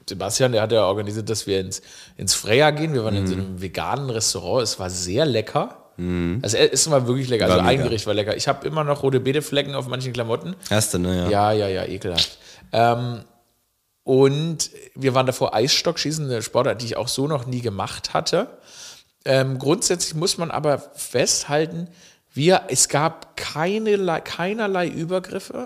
Sebastian, 0.08 0.52
der 0.52 0.62
hat 0.62 0.72
ja 0.72 0.86
organisiert, 0.86 1.30
dass 1.30 1.48
wir 1.48 1.60
ins, 1.60 1.82
ins 2.16 2.36
Freya 2.36 2.70
gehen. 2.70 2.94
Wir 2.94 3.04
waren 3.04 3.16
in 3.16 3.28
so 3.28 3.34
einem 3.34 3.62
veganen 3.62 4.10
Restaurant. 4.10 4.64
Es 4.64 4.80
war 4.80 4.90
sehr 4.90 5.26
lecker. 5.26 5.85
Also 6.42 6.58
Essen 6.58 6.92
war 6.92 7.08
wirklich 7.08 7.30
lecker. 7.30 7.48
War 7.48 7.58
also 7.58 7.66
ein. 7.68 7.82
Gericht 7.82 8.06
war 8.06 8.14
lecker. 8.14 8.36
Ich 8.36 8.48
habe 8.48 8.68
immer 8.68 8.84
noch 8.84 9.04
rote 9.04 9.20
Beeteflecken 9.20 9.76
auf 9.76 9.88
manchen 9.88 10.14
Klamotten. 10.14 10.56
Hast 10.70 10.94
du, 10.94 11.00
ne? 11.00 11.16
Ja. 11.16 11.30
Ja, 11.30 11.52
ja, 11.52 11.68
ja, 11.68 11.86
ekelhaft. 11.86 12.38
Ähm, 12.72 13.22
und 14.04 14.70
wir 14.94 15.14
waren 15.16 15.26
davor 15.26 15.56
Eisstockschießen, 15.56 16.26
eine 16.26 16.42
Sportart, 16.42 16.82
die 16.82 16.86
ich 16.86 16.98
auch 16.98 17.08
so 17.08 17.28
noch 17.28 17.46
nie 17.46 17.62
gemacht 17.62 18.14
hatte. 18.14 18.48
Ähm, 19.26 19.58
grundsätzlich 19.58 20.14
muss 20.14 20.38
man 20.38 20.52
aber 20.52 20.78
festhalten, 20.78 21.88
wir, 22.32 22.64
es 22.68 22.90
gab 22.90 23.38
keinerlei, 23.38 24.20
keinerlei 24.20 24.88
Übergriffe. 24.88 25.66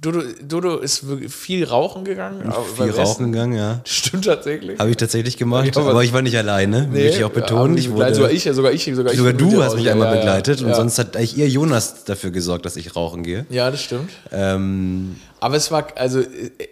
Dodo, 0.00 0.22
Dodo 0.46 0.78
ist 0.78 1.04
viel 1.28 1.64
rauchen 1.64 2.04
gegangen. 2.04 2.52
Viel 2.76 2.90
rauchen 2.90 3.32
gegangen, 3.32 3.56
ja. 3.56 3.80
Stimmt 3.84 4.24
tatsächlich. 4.24 4.78
Habe 4.78 4.90
ich 4.90 4.96
tatsächlich 4.96 5.36
gemacht, 5.36 5.74
Ja, 5.76 5.82
aber- 5.82 6.02
ich 6.02 6.12
war 6.12 6.22
nicht 6.22 6.36
alleine, 6.36 6.88
möchte 6.90 7.18
ich 7.18 7.24
auch 7.24 7.30
betonen. 7.30 7.76
Ich 7.76 7.90
wurde, 7.90 8.14
sogar 8.14 8.30
ich, 8.30 8.44
sogar 8.44 8.72
ich, 8.72 8.84
sogar 8.84 9.12
ich. 9.12 9.18
sogar 9.18 9.32
bin 9.32 9.50
du 9.50 9.62
hast 9.62 9.76
mich 9.76 9.88
einmal 9.90 10.08
Ja, 10.08 10.14
ja, 10.14 10.20
begleitet 10.20 10.62
und 10.62 10.68
ja. 10.68 10.74
sonst 10.74 10.98
hat 10.98 11.16
eigentlich 11.16 11.38
eher 11.38 11.48
Jonas 11.48 12.04
dafür 12.04 12.30
gesorgt, 12.30 12.64
dass 12.66 12.76
ich 12.76 12.96
rauchen 12.96 13.22
gehe. 13.22 13.46
Ja, 13.50 13.70
das 13.70 13.82
stimmt. 13.82 14.10
Ähm, 14.32 15.16
Aber 15.40 15.56
es 15.56 15.70
war, 15.70 15.86
also, 15.96 16.22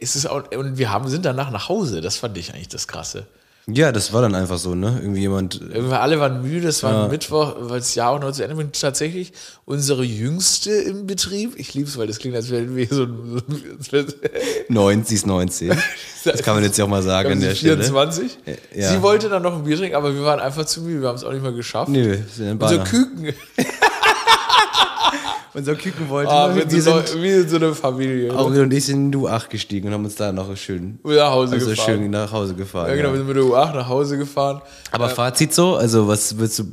es 0.00 0.16
ist 0.16 0.26
auch, 0.26 0.50
und 0.56 0.78
wir 0.78 0.90
haben, 0.90 1.08
sind 1.08 1.24
danach 1.24 1.50
nach 1.50 1.68
Hause. 1.68 2.00
Das 2.00 2.16
fand 2.16 2.36
ich 2.38 2.52
eigentlich 2.54 2.68
das 2.68 2.88
Krasse. 2.88 3.26
Ja, 3.66 3.92
das 3.92 4.12
war 4.12 4.22
dann 4.22 4.34
einfach 4.34 4.58
so, 4.58 4.74
ne? 4.74 4.98
Irgendwie 5.00 5.20
jemand. 5.20 5.60
Irgendwie 5.60 5.94
alle 5.94 6.18
waren 6.18 6.42
müde, 6.42 6.66
es 6.68 6.82
war 6.82 7.08
Mittwoch, 7.08 7.54
weil 7.60 7.78
das 7.78 7.94
Jahr 7.94 8.10
auch 8.10 8.20
noch 8.20 8.32
zu 8.32 8.42
Ende. 8.42 8.56
Und 8.56 8.78
Tatsächlich 8.80 9.32
unsere 9.64 10.02
Jüngste 10.04 10.72
im 10.72 11.06
Betrieb, 11.06 11.54
ich 11.56 11.72
liebe 11.74 11.88
es, 11.88 11.96
weil 11.96 12.06
das 12.08 12.18
klingt, 12.18 12.34
als 12.34 12.50
wären 12.50 12.74
wir 12.74 12.88
so 12.88 13.06
wär- 13.90 14.06
90 14.68 15.14
ist 15.14 15.26
19. 15.26 15.76
Das 16.24 16.40
kann 16.44 16.54
man 16.54 16.62
jetzt 16.62 16.78
ja 16.78 16.84
auch 16.84 16.88
mal 16.88 17.02
sagen 17.02 17.32
an 17.32 17.40
sie 17.40 17.48
der 17.48 17.54
Stelle. 17.56 17.76
24. 17.82 18.38
Ja. 18.76 18.92
Sie 18.92 19.02
wollte 19.02 19.28
dann 19.28 19.42
noch 19.42 19.56
ein 19.56 19.64
Bier 19.64 19.76
trinken, 19.76 19.96
aber 19.96 20.14
wir 20.14 20.22
waren 20.22 20.38
einfach 20.38 20.64
zu 20.66 20.80
müde, 20.82 21.00
wir 21.02 21.08
haben 21.08 21.16
es 21.16 21.24
auch 21.24 21.32
nicht 21.32 21.42
mehr 21.42 21.50
geschafft. 21.50 21.88
Nö, 21.90 22.10
wir 22.12 22.24
sind 22.32 22.46
in 22.46 22.52
Unser 22.62 22.78
Banner. 22.78 22.84
Küken, 25.52 25.58
Unser 25.58 25.74
Küken 25.74 26.08
wollte 26.08 26.30
ah, 26.30 26.54
wir, 26.54 26.70
wir 26.70 26.82
sind 26.82 27.06
sind, 27.08 27.22
wie 27.22 27.30
in 27.30 27.48
so 27.48 27.56
einer 27.56 27.74
Familie. 27.74 28.32
Aurel 28.34 28.62
und 28.62 28.72
ich 28.72 28.86
sind 28.86 28.96
in 28.96 29.12
die 29.12 29.18
U8 29.18 29.48
gestiegen 29.48 29.88
und 29.88 29.94
haben 29.94 30.04
uns 30.04 30.14
da 30.14 30.32
noch 30.32 30.56
schön, 30.56 30.98
nach 31.04 31.30
Hause 31.30 31.54
also 31.54 31.70
gefahren. 31.70 31.98
schön 32.00 32.10
nach 32.10 32.32
Hause 32.32 32.54
gefahren. 32.54 32.88
ja, 32.88 32.96
genau, 32.96 33.08
ja. 33.08 33.14
wir 33.14 33.18
sind 33.18 33.28
mit 33.28 33.36
der 33.36 33.44
U8 33.44 33.74
nach 33.74 33.88
Hause 33.88 34.18
gefahren. 34.18 34.62
Aber 34.90 35.08
Fazit 35.08 35.52
so, 35.52 35.76
also 35.76 36.08
was 36.08 36.38
würdest 36.38 36.58
du 36.60 36.64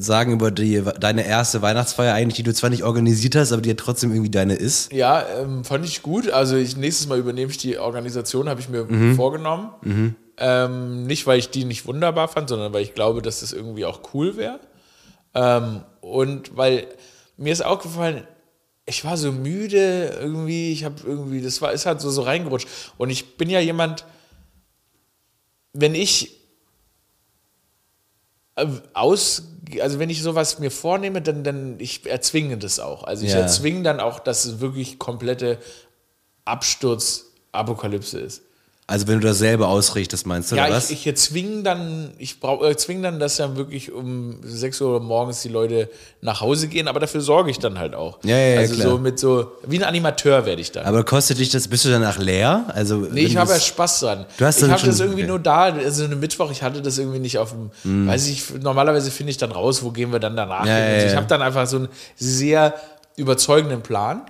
sagen 0.00 0.32
über 0.32 0.50
die, 0.50 0.82
deine 1.00 1.26
erste 1.26 1.62
Weihnachtsfeier 1.62 2.14
eigentlich, 2.14 2.36
die 2.36 2.42
du 2.44 2.54
zwar 2.54 2.70
nicht 2.70 2.84
organisiert 2.84 3.34
hast, 3.36 3.52
aber 3.52 3.62
die 3.62 3.70
ja 3.70 3.74
trotzdem 3.76 4.10
irgendwie 4.12 4.30
deine 4.30 4.54
ist? 4.54 4.92
Ja, 4.92 5.24
ähm, 5.40 5.64
fand 5.64 5.84
ich 5.84 6.02
gut. 6.02 6.30
Also 6.30 6.56
ich, 6.56 6.76
nächstes 6.76 7.08
Mal 7.08 7.18
übernehme 7.18 7.50
ich 7.50 7.58
die 7.58 7.78
Organisation, 7.78 8.48
habe 8.48 8.60
ich 8.60 8.68
mir 8.68 8.84
Mhm. 8.84 9.16
vorgenommen. 9.16 10.14
Ähm, 10.40 11.02
nicht, 11.06 11.26
weil 11.26 11.40
ich 11.40 11.50
die 11.50 11.64
nicht 11.64 11.86
wunderbar 11.86 12.28
fand, 12.28 12.48
sondern 12.48 12.72
weil 12.72 12.82
ich 12.82 12.94
glaube, 12.94 13.22
dass 13.22 13.40
das 13.40 13.52
irgendwie 13.52 13.84
auch 13.84 14.00
cool 14.14 14.36
wäre. 14.36 14.60
Ähm, 15.34 15.82
und 16.00 16.56
weil 16.56 16.86
mir 17.38 17.52
ist 17.52 17.64
aufgefallen, 17.64 18.26
ich 18.84 19.04
war 19.04 19.16
so 19.16 19.32
müde 19.32 20.16
irgendwie, 20.20 20.72
ich 20.72 20.84
habe 20.84 20.96
irgendwie, 21.04 21.40
das 21.40 21.60
war, 21.62 21.72
ist 21.72 21.86
halt 21.86 22.00
so, 22.00 22.10
so 22.10 22.22
reingerutscht. 22.22 22.68
Und 22.98 23.10
ich 23.10 23.36
bin 23.36 23.48
ja 23.48 23.60
jemand, 23.60 24.04
wenn 25.72 25.94
ich 25.94 26.40
äh, 28.56 28.66
aus, 28.94 29.42
also 29.80 29.98
wenn 29.98 30.10
ich 30.10 30.22
sowas 30.22 30.58
mir 30.58 30.70
vornehme, 30.70 31.22
dann, 31.22 31.44
dann 31.44 31.78
ich 31.78 32.06
erzwinge 32.06 32.58
das 32.58 32.80
auch. 32.80 33.04
Also 33.04 33.24
ich 33.24 33.32
Ja. 33.32 33.40
erzwinge 33.40 33.82
dann 33.82 34.00
auch, 34.00 34.18
dass 34.20 34.44
es 34.44 34.60
wirklich 34.60 34.98
komplette 34.98 35.58
Absturz, 36.44 37.26
Apokalypse 37.52 38.18
ist. 38.18 38.42
Also 38.90 39.06
wenn 39.06 39.20
du 39.20 39.26
das 39.26 39.36
selber 39.36 39.68
ausrichtest, 39.68 40.26
meinst 40.26 40.50
du, 40.50 40.56
Ja, 40.56 40.62
oder 40.62 40.70
ich, 40.70 40.76
was? 40.76 40.90
ich 40.90 41.06
erzwinge 41.06 41.62
dann, 41.62 42.10
ich 42.16 42.40
brauch, 42.40 42.64
äh, 42.64 42.74
zwinge 42.74 43.02
dann, 43.02 43.20
dass 43.20 43.36
dann 43.36 43.54
wirklich 43.58 43.92
um 43.92 44.38
6 44.42 44.80
Uhr 44.80 44.98
morgens 45.00 45.42
die 45.42 45.50
Leute 45.50 45.90
nach 46.22 46.40
Hause 46.40 46.68
gehen, 46.68 46.88
aber 46.88 46.98
dafür 46.98 47.20
sorge 47.20 47.50
ich 47.50 47.58
dann 47.58 47.78
halt 47.78 47.94
auch. 47.94 48.18
Ja, 48.24 48.34
ja, 48.38 48.54
ja, 48.54 48.60
Also 48.60 48.76
klar. 48.76 48.88
so 48.88 48.98
mit 48.98 49.18
so, 49.18 49.52
wie 49.66 49.76
ein 49.76 49.84
Animateur 49.84 50.46
werde 50.46 50.62
ich 50.62 50.72
dann. 50.72 50.86
aber 50.86 51.04
kostet 51.04 51.38
dich 51.38 51.50
das, 51.50 51.68
bist 51.68 51.84
du 51.84 51.90
danach 51.90 52.16
leer? 52.16 52.64
Also, 52.68 52.96
Nee, 52.96 53.24
ich 53.24 53.36
habe 53.36 53.52
ja 53.52 53.60
Spaß 53.60 54.00
dran. 54.00 54.24
Du 54.38 54.46
hast 54.46 54.62
ich 54.62 54.70
habe 54.70 54.86
das 54.86 55.00
irgendwie 55.00 55.20
okay. 55.24 55.28
nur 55.28 55.38
da, 55.38 55.64
also 55.64 56.04
eine 56.04 56.16
Mittwoch, 56.16 56.50
ich 56.50 56.62
hatte 56.62 56.80
das 56.80 56.96
irgendwie 56.96 57.18
nicht 57.18 57.36
auf 57.36 57.52
dem, 57.84 58.08
weiß 58.08 58.26
ich, 58.28 58.54
normalerweise 58.62 59.10
finde 59.10 59.32
ich 59.32 59.36
dann 59.36 59.52
raus, 59.52 59.82
wo 59.82 59.90
gehen 59.90 60.12
wir 60.12 60.18
dann 60.18 60.34
danach 60.34 60.64
Ja, 60.64 60.74
hin. 60.76 60.84
ja, 60.88 60.94
Also 60.94 61.06
ich 61.08 61.14
habe 61.14 61.26
dann 61.26 61.42
einfach 61.42 61.66
so 61.66 61.76
einen 61.76 61.88
sehr 62.16 62.72
überzeugenden 63.16 63.82
Plan 63.82 64.22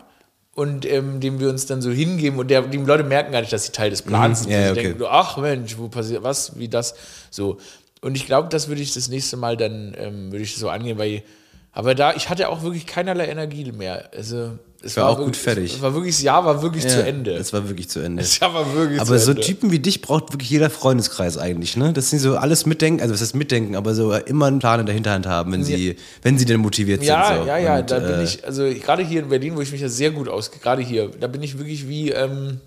und 0.59 0.85
ähm, 0.87 1.21
dem 1.21 1.39
wir 1.39 1.51
uns 1.51 1.67
dann 1.67 1.81
so 1.81 1.93
hingeben 1.93 2.37
und 2.41 2.51
der, 2.51 2.63
die 2.63 2.79
Leute 2.79 3.05
merken 3.05 3.31
gar 3.31 3.43
nicht, 3.43 3.53
dass 3.53 3.67
sie 3.67 3.71
Teil 3.71 3.91
des 3.91 4.03
Plans 4.03 4.41
sind. 4.41 4.49
Mhm. 4.49 4.59
Ja, 4.59 4.71
okay. 4.73 4.83
denken, 4.83 5.05
ach 5.09 5.37
Mensch, 5.37 5.79
wo 5.79 5.87
passiert 5.87 6.25
was, 6.25 6.59
wie 6.59 6.67
das, 6.67 6.97
so. 7.31 7.59
Und 8.01 8.17
ich 8.17 8.27
glaube, 8.27 8.49
das 8.49 8.67
würde 8.67 8.83
ich 8.83 8.93
das 8.93 9.07
nächste 9.07 9.37
Mal 9.37 9.57
dann, 9.57 9.95
ähm, 9.97 10.33
würde 10.33 10.43
ich 10.43 10.57
so 10.57 10.69
angehen, 10.69 10.99
weil, 10.99 11.23
aber 11.71 11.95
da, 11.95 12.13
ich 12.15 12.29
hatte 12.29 12.49
auch 12.49 12.63
wirklich 12.63 12.87
keinerlei 12.87 13.29
Energie 13.29 13.71
mehr. 13.71 14.11
Also, 14.13 14.59
es 14.81 14.97
war 14.97 15.09
auch 15.09 15.17
gut 15.17 15.27
wirklich, 15.27 15.43
fertig. 15.43 15.75
Es 15.75 15.83
war 15.83 15.93
wirklich, 15.95 16.15
das 16.15 16.23
Jahr 16.23 16.45
war 16.45 16.63
wirklich 16.63 16.85
Ja, 16.85 16.91
zu 16.91 17.05
Ende. 17.05 17.33
Es 17.35 17.53
war 17.53 17.69
wirklich 17.69 17.89
zu 17.89 17.99
Ende. 18.01 18.23
Jahr 18.41 18.55
war 18.55 18.75
wirklich 18.75 19.01
Aber 19.01 19.19
so 19.19 19.33
Ende. 19.33 19.43
Typen 19.43 19.73
wie 19.73 19.81
dich 19.81 20.03
braucht 20.03 20.33
wirklich 20.33 20.51
jeder 20.51 20.71
Freundeskreis 20.71 21.37
eigentlich, 21.37 21.77
ne? 21.77 21.93
Das 21.93 22.11
sind 22.11 22.21
so 22.21 22.37
alles 22.37 22.65
mitdenken, 22.65 23.03
also 23.03 23.13
was 23.13 23.21
heißt 23.21 23.35
mitdenken, 23.35 23.75
aber 23.75 23.95
so 23.95 24.13
immer 24.15 24.47
einen 24.47 24.61
Plan 24.61 24.79
in 24.81 24.87
der 24.87 24.95
Hinterhand 24.95 25.27
haben, 25.27 25.51
wenn 25.53 25.65
sie, 25.65 25.97
wenn 26.23 26.39
sie 26.39 26.45
denn 26.45 26.61
motiviert 26.61 27.03
Ja, 27.03 27.27
sind. 27.27 27.43
So. 27.43 27.47
ja, 27.49 27.59
ja, 27.59 27.79
Und, 27.81 27.91
da 27.91 27.99
bin 27.99 28.21
äh, 28.21 28.23
ich, 28.25 28.45
also 28.47 28.63
gerade 28.65 29.03
hier 29.05 29.21
in 29.23 29.29
Berlin, 29.29 29.57
wo 29.57 29.61
ich 29.61 29.73
mich 29.73 29.81
ja 29.81 29.89
sehr 29.89 30.13
gut 30.13 30.29
aus, 30.29 30.51
gerade 30.53 30.81
hier, 30.83 31.11
da 31.19 31.27
bin 31.27 31.43
ich 31.43 31.59
wirklich 31.59 31.89
wie, 31.89 32.11
ähm, 32.11 32.61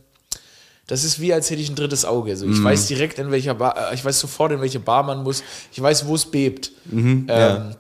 das 0.88 1.06
ist 1.06 1.22
wie, 1.22 1.34
als 1.34 1.50
hätte 1.50 1.62
ich 1.62 1.70
ein 1.70 1.76
drittes 1.76 2.04
Auge. 2.04 2.36
So, 2.36 2.46
ich 2.46 2.62
weiß 2.62 2.88
direkt, 2.88 3.18
in 3.20 3.32
welcher 3.32 3.54
Bar, 3.54 3.92
äh, 3.92 3.96
ich 3.96 4.04
weiß 4.04 4.20
sofort, 4.20 4.52
in 4.52 4.60
welche 4.60 4.82
Bar 4.82 5.04
man 5.04 5.24
muss. 5.24 5.42
Ich 5.72 5.82
weiß, 5.82 6.06
wo 6.08 6.16
es 6.16 6.26
bebt. 6.26 6.74
ähm, 6.92 7.26
ja. 7.30 7.72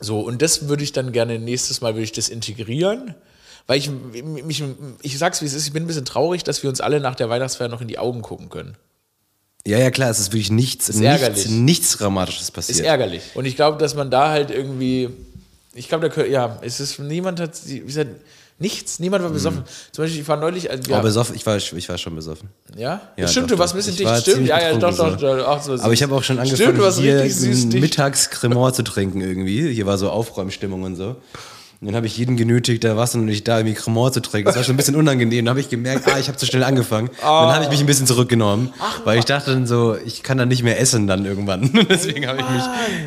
So, 0.00 0.20
und 0.20 0.40
das 0.40 0.68
würde 0.68 0.82
ich 0.82 0.92
dann 0.92 1.12
gerne 1.12 1.38
nächstes 1.38 1.82
Mal 1.82 1.92
würde 1.94 2.04
ich 2.04 2.12
das 2.12 2.30
integrieren. 2.30 3.14
Weil 3.68 3.78
ich, 3.78 3.90
mich, 3.90 4.64
ich 5.02 5.18
sag's 5.18 5.42
wie 5.42 5.46
es 5.46 5.52
ist, 5.52 5.66
ich 5.66 5.74
bin 5.74 5.84
ein 5.84 5.86
bisschen 5.86 6.06
traurig, 6.06 6.42
dass 6.42 6.62
wir 6.62 6.70
uns 6.70 6.80
alle 6.80 7.00
nach 7.00 7.14
der 7.14 7.28
Weihnachtsfeier 7.28 7.68
noch 7.68 7.82
in 7.82 7.88
die 7.88 7.98
Augen 7.98 8.22
gucken 8.22 8.48
können. 8.48 8.76
Ja, 9.66 9.78
ja, 9.78 9.90
klar, 9.90 10.08
es 10.08 10.18
ist 10.18 10.32
wirklich 10.32 10.50
nichts, 10.50 10.88
nichts, 10.88 11.02
ärgerlich. 11.02 11.48
nichts 11.50 11.98
Dramatisches 11.98 12.50
passiert. 12.50 12.78
Ist 12.78 12.84
ärgerlich. 12.84 13.22
Und 13.34 13.44
ich 13.44 13.56
glaube, 13.56 13.76
dass 13.76 13.94
man 13.94 14.10
da 14.10 14.30
halt 14.30 14.50
irgendwie, 14.50 15.10
ich 15.74 15.88
glaube, 15.88 16.08
da 16.08 16.24
ja, 16.24 16.58
es 16.62 16.80
ist, 16.80 16.98
niemand 16.98 17.40
hat, 17.40 17.60
wie 17.66 17.80
gesagt, 17.80 18.08
nichts, 18.58 19.00
niemand 19.00 19.22
war 19.22 19.30
besoffen. 19.30 19.64
Zum 19.92 20.04
Beispiel, 20.04 20.22
ich 20.22 20.28
war 20.28 20.38
neulich, 20.38 20.70
also, 20.70 20.90
ja, 20.90 21.00
besoffen, 21.00 21.36
ich 21.36 21.44
war, 21.44 21.58
ich 21.58 21.88
war 21.90 21.98
schon 21.98 22.14
besoffen. 22.14 22.48
ja? 22.74 23.02
Ja, 23.18 23.28
stimmt, 23.28 23.50
doch, 23.50 23.56
du 23.56 23.58
warst 23.58 23.74
ein 23.74 23.76
bisschen 23.76 23.92
Ich 23.92 23.98
dicht, 23.98 24.22
stimmt, 24.22 24.48
ja, 24.48 24.60
ja, 24.60 24.78
doch, 24.78 24.96
doch, 24.96 25.14
doch, 25.14 25.46
auch 25.46 25.62
so 25.62 25.74
Aber 25.74 25.92
ich 25.92 26.02
habe 26.02 26.14
auch 26.14 26.22
schon 26.22 26.36
Stimmt, 26.36 26.52
angefangen, 26.52 26.80
warst 26.80 27.00
hier 27.00 27.30
süß, 27.30 27.68
zu 28.72 28.82
trinken 28.84 29.20
irgendwie. 29.20 29.74
Hier 29.74 29.84
war 29.84 29.98
so 29.98 30.08
Aufräumstimmung 30.08 30.84
und 30.84 30.96
so. 30.96 31.16
Und 31.80 31.86
dann 31.86 31.94
habe 31.94 32.06
ich 32.08 32.18
jeden 32.18 32.36
genötigt, 32.36 32.82
da 32.82 32.96
was 32.96 33.14
und 33.14 33.24
nicht 33.24 33.46
da 33.46 33.58
irgendwie 33.58 33.74
Cremant 33.74 34.12
zu 34.12 34.20
trinken. 34.20 34.46
Das 34.46 34.56
war 34.56 34.64
schon 34.64 34.74
ein 34.74 34.76
bisschen 34.76 34.96
unangenehm. 34.96 35.44
Dann 35.44 35.50
habe 35.50 35.60
ich 35.60 35.68
gemerkt, 35.68 36.08
ah, 36.12 36.18
ich 36.18 36.26
habe 36.26 36.36
zu 36.36 36.44
schnell 36.44 36.64
angefangen. 36.64 37.08
Dann 37.20 37.54
habe 37.54 37.62
ich 37.64 37.70
mich 37.70 37.78
ein 37.78 37.86
bisschen 37.86 38.06
zurückgenommen, 38.08 38.72
weil 39.04 39.20
ich 39.20 39.24
dachte 39.24 39.52
dann 39.52 39.64
so, 39.64 39.96
ich 40.04 40.24
kann 40.24 40.38
dann 40.38 40.48
nicht 40.48 40.64
mehr 40.64 40.80
essen 40.80 41.06
dann 41.06 41.24
irgendwann. 41.24 41.70
Deswegen 41.88 42.26
habe 42.26 42.40
ich 42.40 42.50
mich 42.50 42.62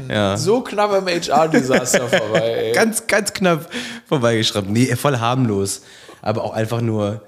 ja, 0.09 0.37
So 0.37 0.61
knapp 0.61 0.91
am 0.93 1.05
HR-Desaster 1.05 2.07
vorbei, 2.07 2.39
ey. 2.39 2.71
ganz, 2.71 3.07
ganz 3.07 3.33
knapp 3.33 3.69
vorbeigeschraubt. 4.07 4.69
Nee, 4.69 4.95
voll 4.95 5.17
harmlos. 5.17 5.81
Aber 6.21 6.45
auch 6.45 6.53
einfach 6.53 6.79
nur, 6.79 7.23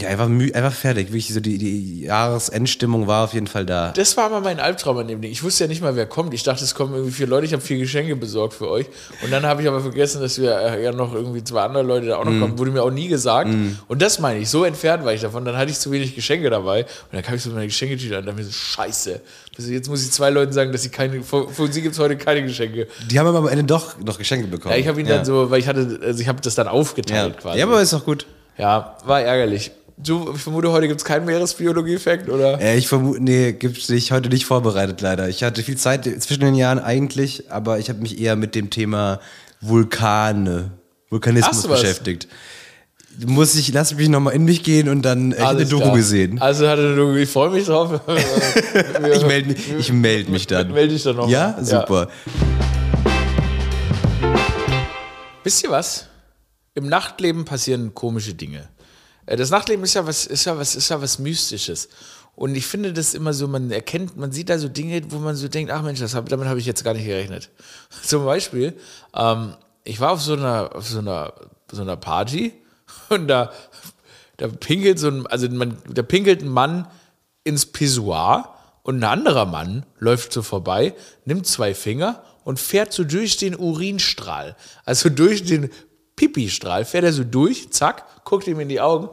ja, 0.00 0.08
einfach, 0.08 0.26
einfach 0.26 0.72
fertig. 0.72 1.08
Wirklich 1.08 1.32
so 1.32 1.38
die, 1.40 1.56
die 1.58 2.02
Jahresendstimmung 2.02 3.06
war 3.06 3.24
auf 3.24 3.32
jeden 3.34 3.46
Fall 3.46 3.64
da. 3.64 3.92
Das 3.92 4.16
war 4.16 4.28
mal 4.28 4.40
mein 4.40 4.58
Albtraum 4.58 4.98
an 4.98 5.06
dem 5.08 5.20
Ding. 5.20 5.30
Ich 5.30 5.42
wusste 5.44 5.64
ja 5.64 5.68
nicht 5.68 5.82
mal, 5.82 5.94
wer 5.94 6.06
kommt. 6.06 6.34
Ich 6.34 6.42
dachte, 6.42 6.64
es 6.64 6.74
kommen 6.74 6.94
irgendwie 6.94 7.12
vier 7.12 7.26
Leute. 7.28 7.46
Ich 7.46 7.52
habe 7.52 7.62
vier 7.62 7.78
Geschenke 7.78 8.16
besorgt 8.16 8.54
für 8.54 8.68
euch. 8.68 8.86
Und 9.22 9.30
dann 9.32 9.44
habe 9.46 9.62
ich 9.62 9.68
aber 9.68 9.80
vergessen, 9.80 10.20
dass 10.20 10.40
wir 10.40 10.56
äh, 10.56 10.82
ja 10.82 10.90
noch 10.92 11.14
irgendwie 11.14 11.44
zwei 11.44 11.62
andere 11.62 11.84
Leute 11.84 12.06
da 12.06 12.16
auch 12.16 12.24
noch 12.24 12.32
Mhm. 12.32 12.40
kommen. 12.40 12.58
Wurde 12.58 12.70
mir 12.72 12.82
auch 12.82 12.90
nie 12.90 13.06
gesagt. 13.08 13.50
Und 13.88 14.02
das 14.02 14.18
meine 14.18 14.40
ich. 14.40 14.48
So 14.50 14.64
entfernt 14.64 15.04
war 15.04 15.12
ich 15.12 15.20
davon. 15.20 15.44
Dann 15.44 15.56
hatte 15.56 15.70
ich 15.70 15.78
zu 15.78 15.92
wenig 15.92 16.14
Geschenke 16.16 16.50
dabei. 16.50 16.82
Und 16.82 17.12
dann 17.12 17.22
kam 17.22 17.36
ich 17.36 17.42
so 17.42 17.50
mit 17.50 17.56
meiner 17.56 17.66
Geschenketüte 17.68 18.14
an 18.14 18.20
und 18.20 18.26
dachte 18.26 18.38
mir 18.38 18.44
so, 18.44 18.52
scheiße. 18.52 19.20
Also 19.56 19.70
jetzt 19.70 19.88
muss 19.88 20.04
ich 20.04 20.10
zwei 20.10 20.30
Leuten 20.30 20.52
sagen, 20.52 20.72
dass 20.72 20.82
sie 20.82 20.88
keine, 20.88 21.22
für, 21.22 21.48
für 21.48 21.72
sie 21.72 21.82
gibt 21.82 21.94
es 21.94 22.00
heute 22.00 22.16
keine 22.16 22.42
Geschenke. 22.42 22.88
Die 23.08 23.20
haben 23.20 23.28
aber 23.28 23.38
am 23.38 23.46
Ende 23.48 23.62
doch 23.62 23.96
noch 24.00 24.18
Geschenke 24.18 24.48
bekommen. 24.48 24.74
Ja, 24.74 24.80
ich 24.80 24.88
habe 24.88 25.00
ihn 25.00 25.06
dann 25.06 25.24
so, 25.24 25.50
weil 25.52 25.60
ich 25.60 25.68
hatte, 25.68 26.00
also 26.02 26.20
ich 26.20 26.26
habe 26.26 26.40
das 26.40 26.56
dann 26.56 26.66
ja. 26.66 26.72
aufgeteilt 26.72 27.38
quasi. 27.38 27.60
ja, 27.60 27.64
aber 27.66 27.80
ist 27.80 27.92
doch 27.92 28.04
gut. 28.04 28.26
Ja, 28.58 28.96
war 29.04 29.20
ärgerlich. 29.20 29.70
Du, 29.96 30.32
ich 30.34 30.42
vermute, 30.42 30.72
heute 30.72 30.88
gibt 30.88 31.00
es 31.00 31.04
keinen 31.04 31.24
Meeresbiologie-Effekt, 31.24 32.28
oder? 32.28 32.60
Äh, 32.60 32.76
ich 32.76 32.88
vermute, 32.88 33.22
nee, 33.22 33.52
gibt's 33.52 33.88
nicht, 33.88 34.10
heute 34.10 34.28
nicht 34.28 34.44
vorbereitet 34.44 35.00
leider. 35.00 35.28
Ich 35.28 35.44
hatte 35.44 35.62
viel 35.62 35.76
Zeit 35.76 36.04
zwischen 36.20 36.40
den 36.40 36.56
Jahren 36.56 36.80
eigentlich, 36.80 37.50
aber 37.52 37.78
ich 37.78 37.88
habe 37.90 38.00
mich 38.00 38.20
eher 38.20 38.34
mit 38.34 38.56
dem 38.56 38.70
Thema 38.70 39.20
Vulkane, 39.60 40.72
Hast 40.72 41.10
Vulkanismus 41.10 41.68
beschäftigt. 41.68 42.26
Muss 43.24 43.54
ich, 43.54 43.72
lass 43.72 43.94
mich 43.94 44.08
nochmal 44.08 44.34
in 44.34 44.44
mich 44.44 44.64
gehen 44.64 44.88
und 44.88 45.02
dann 45.02 45.30
äh, 45.30 45.36
ich 45.36 45.42
eine 45.44 45.66
Doku 45.66 45.82
klar. 45.84 45.96
gesehen. 45.96 46.40
Also 46.40 46.66
hatte 46.66 46.82
eine 46.82 46.96
Doku, 46.96 47.14
ich 47.14 47.30
freue 47.30 47.50
mich 47.50 47.66
drauf. 47.66 48.00
Ich 49.14 49.24
melde 49.24 49.48
mich, 49.50 49.72
ich 49.78 49.92
meld 49.92 50.28
mich 50.28 50.48
dann. 50.48 50.72
Melde 50.72 50.94
dich 50.94 51.04
dann 51.04 51.16
noch. 51.16 51.28
Ja, 51.28 51.56
super. 51.62 52.08
Wisst 55.44 55.62
ihr 55.62 55.70
was? 55.70 56.08
Im 56.74 56.88
Nachtleben 56.88 57.44
passieren 57.44 57.94
komische 57.94 58.34
Dinge. 58.34 58.68
Äh, 59.26 59.36
Das 59.36 59.50
Nachtleben 59.50 59.84
ist 59.84 59.94
ja 59.94 60.06
was, 60.06 60.26
ist 60.26 60.44
ja 60.44 60.56
was, 60.58 60.74
ist 60.74 60.88
ja 60.88 61.00
was 61.00 61.18
Mystisches. 61.18 61.88
Und 62.36 62.56
ich 62.56 62.66
finde 62.66 62.92
das 62.92 63.14
immer 63.14 63.32
so, 63.32 63.46
man 63.46 63.70
erkennt, 63.70 64.16
man 64.16 64.32
sieht 64.32 64.48
da 64.48 64.58
so 64.58 64.68
Dinge, 64.68 65.00
wo 65.10 65.18
man 65.18 65.36
so 65.36 65.48
denkt, 65.48 65.70
ach 65.70 65.82
Mensch, 65.82 66.00
hab, 66.00 66.28
damit 66.28 66.48
habe 66.48 66.58
ich 66.58 66.66
jetzt 66.66 66.82
gar 66.82 66.94
nicht 66.94 67.06
gerechnet. 67.06 67.50
Zum 68.02 68.24
Beispiel, 68.24 68.74
ähm, 69.14 69.54
ich 69.84 70.00
war 70.00 70.12
auf 70.12 70.22
so 70.22 70.32
einer, 70.32 70.74
auf 70.74 70.88
so 70.88 70.98
einer, 70.98 71.32
so 71.70 71.82
einer 71.82 71.96
Party 71.96 72.52
und 73.08 73.28
da, 73.28 73.52
da 74.36 74.48
pinkelt 74.48 74.98
so 74.98 75.08
ein, 75.08 75.26
also 75.26 75.48
man, 75.48 75.78
da 75.88 76.02
pinkelt 76.02 76.42
ein 76.42 76.48
Mann 76.48 76.88
ins 77.44 77.66
Pissoir 77.66 78.54
und 78.82 78.98
ein 78.98 79.04
anderer 79.04 79.46
Mann 79.46 79.86
läuft 79.98 80.32
so 80.32 80.42
vorbei, 80.42 80.94
nimmt 81.24 81.46
zwei 81.46 81.74
Finger 81.74 82.24
und 82.44 82.58
fährt 82.60 82.92
so 82.92 83.04
durch 83.04 83.36
den 83.36 83.56
Urinstrahl. 83.56 84.56
Also 84.84 85.08
durch 85.08 85.44
den 85.44 85.70
Pipi-Strahl 86.16 86.84
fährt 86.84 87.04
er 87.04 87.12
so 87.12 87.24
durch, 87.24 87.70
zack, 87.70 88.24
guckt 88.24 88.46
ihm 88.46 88.60
in 88.60 88.68
die 88.68 88.80
Augen 88.80 89.08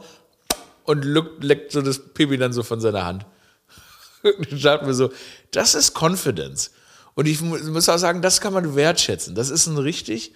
und 0.84 1.04
leckt, 1.04 1.72
so 1.72 1.82
das 1.82 1.98
Pipi 1.98 2.38
dann 2.38 2.52
so 2.52 2.62
von 2.62 2.80
seiner 2.80 3.04
Hand. 3.04 3.26
Und 4.22 4.52
ich 4.52 4.62
dachte 4.62 4.86
mir 4.86 4.94
so, 4.94 5.10
das 5.50 5.74
ist 5.74 5.94
Confidence. 6.00 6.70
Und 7.14 7.26
ich 7.26 7.40
mu- 7.40 7.58
muss 7.70 7.88
auch 7.88 7.98
sagen, 7.98 8.22
das 8.22 8.40
kann 8.40 8.52
man 8.52 8.76
wertschätzen. 8.76 9.34
Das 9.34 9.50
ist 9.50 9.66
ein 9.66 9.78
richtig, 9.78 10.32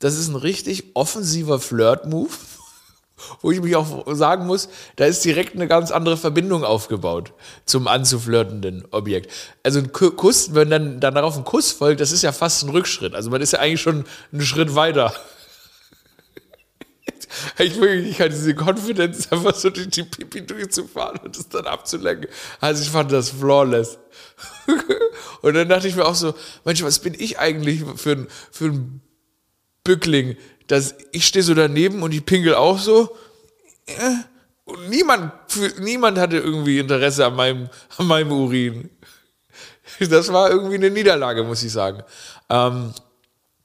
das 0.00 0.16
ist 0.18 0.28
ein 0.28 0.36
richtig 0.36 0.84
offensiver 0.94 1.58
Flirt-Move, 1.58 2.30
wo 3.40 3.50
ich 3.50 3.62
mich 3.62 3.74
auch 3.76 4.04
sagen 4.14 4.46
muss, 4.46 4.68
da 4.96 5.06
ist 5.06 5.24
direkt 5.24 5.54
eine 5.54 5.66
ganz 5.66 5.90
andere 5.90 6.16
Verbindung 6.18 6.62
aufgebaut 6.64 7.32
zum 7.64 7.88
anzuflirtenden 7.88 8.84
Objekt. 8.90 9.30
Also 9.62 9.78
ein 9.78 9.92
Ku- 9.92 10.10
Kuss, 10.10 10.54
wenn 10.54 10.68
dann, 10.70 11.00
dann 11.00 11.14
darauf 11.14 11.36
ein 11.36 11.44
Kuss 11.44 11.72
folgt, 11.72 12.00
das 12.02 12.12
ist 12.12 12.22
ja 12.22 12.32
fast 12.32 12.62
ein 12.64 12.68
Rückschritt. 12.70 13.14
Also 13.14 13.30
man 13.30 13.40
ist 13.40 13.52
ja 13.54 13.60
eigentlich 13.60 13.80
schon 13.80 14.04
einen 14.30 14.42
Schritt 14.42 14.74
weiter. 14.74 15.14
Ich 17.58 17.80
wirklich, 17.80 18.10
ich 18.10 18.20
hatte 18.20 18.30
diese 18.30 18.54
Confidence, 18.54 19.30
einfach 19.32 19.54
so 19.54 19.70
durch 19.70 19.88
die 19.88 20.02
Pipi 20.02 20.44
durchzufahren 20.44 21.20
und 21.20 21.36
es 21.36 21.48
dann 21.48 21.66
abzulenken. 21.66 22.28
Also 22.60 22.82
ich 22.82 22.90
fand 22.90 23.12
das 23.12 23.30
flawless. 23.30 23.98
Und 25.42 25.54
dann 25.54 25.68
dachte 25.68 25.88
ich 25.88 25.96
mir 25.96 26.04
auch 26.04 26.14
so, 26.14 26.34
Mensch, 26.64 26.82
was 26.82 27.00
bin 27.00 27.14
ich 27.18 27.38
eigentlich 27.38 27.82
für 27.96 28.12
ein, 28.12 28.28
für 28.50 28.66
ein 28.66 29.00
Bückling? 29.84 30.36
Dass 30.68 30.94
ich 31.10 31.26
stehe 31.26 31.42
so 31.42 31.54
daneben 31.54 32.02
und 32.02 32.12
ich 32.12 32.24
pinkel 32.24 32.54
auch 32.54 32.78
so. 32.78 33.16
Und 34.64 34.88
niemand, 34.88 35.32
niemand 35.80 36.18
hatte 36.18 36.38
irgendwie 36.38 36.78
Interesse 36.78 37.26
an 37.26 37.36
meinem, 37.36 37.68
an 37.98 38.06
meinem 38.06 38.32
Urin. 38.32 38.90
Das 39.98 40.32
war 40.32 40.50
irgendwie 40.50 40.76
eine 40.76 40.90
Niederlage, 40.90 41.42
muss 41.42 41.62
ich 41.62 41.72
sagen. 41.72 42.02
Ähm, 42.48 42.94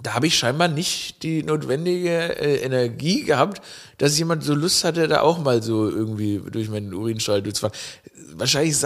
da 0.01 0.13
habe 0.13 0.27
ich 0.27 0.37
scheinbar 0.37 0.67
nicht 0.67 1.23
die 1.23 1.41
notwendige 1.41 2.39
äh, 2.39 2.57
Energie 2.57 3.23
gehabt, 3.23 3.61
dass 3.97 4.17
jemand 4.19 4.43
so 4.43 4.53
Lust 4.53 4.83
hatte, 4.83 5.07
da 5.07 5.21
auch 5.21 5.39
mal 5.39 5.63
so 5.63 5.89
irgendwie 5.89 6.39
durch 6.51 6.69
meinen 6.69 6.93
Urinstrahl 6.93 7.41
durchzufahren. 7.41 7.75
Wahrscheinlich, 8.35 8.77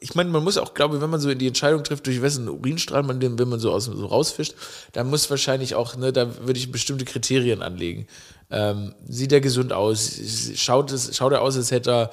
ich 0.00 0.14
meine, 0.14 0.30
man 0.30 0.42
muss 0.42 0.56
auch, 0.56 0.72
glaube 0.72 0.96
ich, 0.96 1.02
wenn 1.02 1.10
man 1.10 1.20
so 1.20 1.32
die 1.34 1.46
Entscheidung 1.46 1.84
trifft, 1.84 2.06
durch 2.06 2.22
wessen 2.22 2.48
Urinstrahl 2.48 3.02
man 3.02 3.20
den, 3.20 3.38
wenn 3.38 3.48
man 3.48 3.60
so, 3.60 3.70
aus, 3.70 3.84
so 3.84 4.06
rausfischt, 4.06 4.54
dann 4.92 5.10
muss 5.10 5.28
wahrscheinlich 5.28 5.74
auch, 5.74 5.96
ne, 5.96 6.12
da 6.12 6.46
würde 6.46 6.58
ich 6.58 6.72
bestimmte 6.72 7.04
Kriterien 7.04 7.60
anlegen. 7.60 8.06
Ähm, 8.50 8.94
sieht 9.06 9.32
er 9.32 9.42
gesund 9.42 9.74
aus? 9.74 10.18
Schaut, 10.54 10.90
es, 10.90 11.14
schaut 11.14 11.32
er 11.32 11.42
aus, 11.42 11.56
als 11.56 11.70
hätte 11.70 11.90
er 11.90 12.10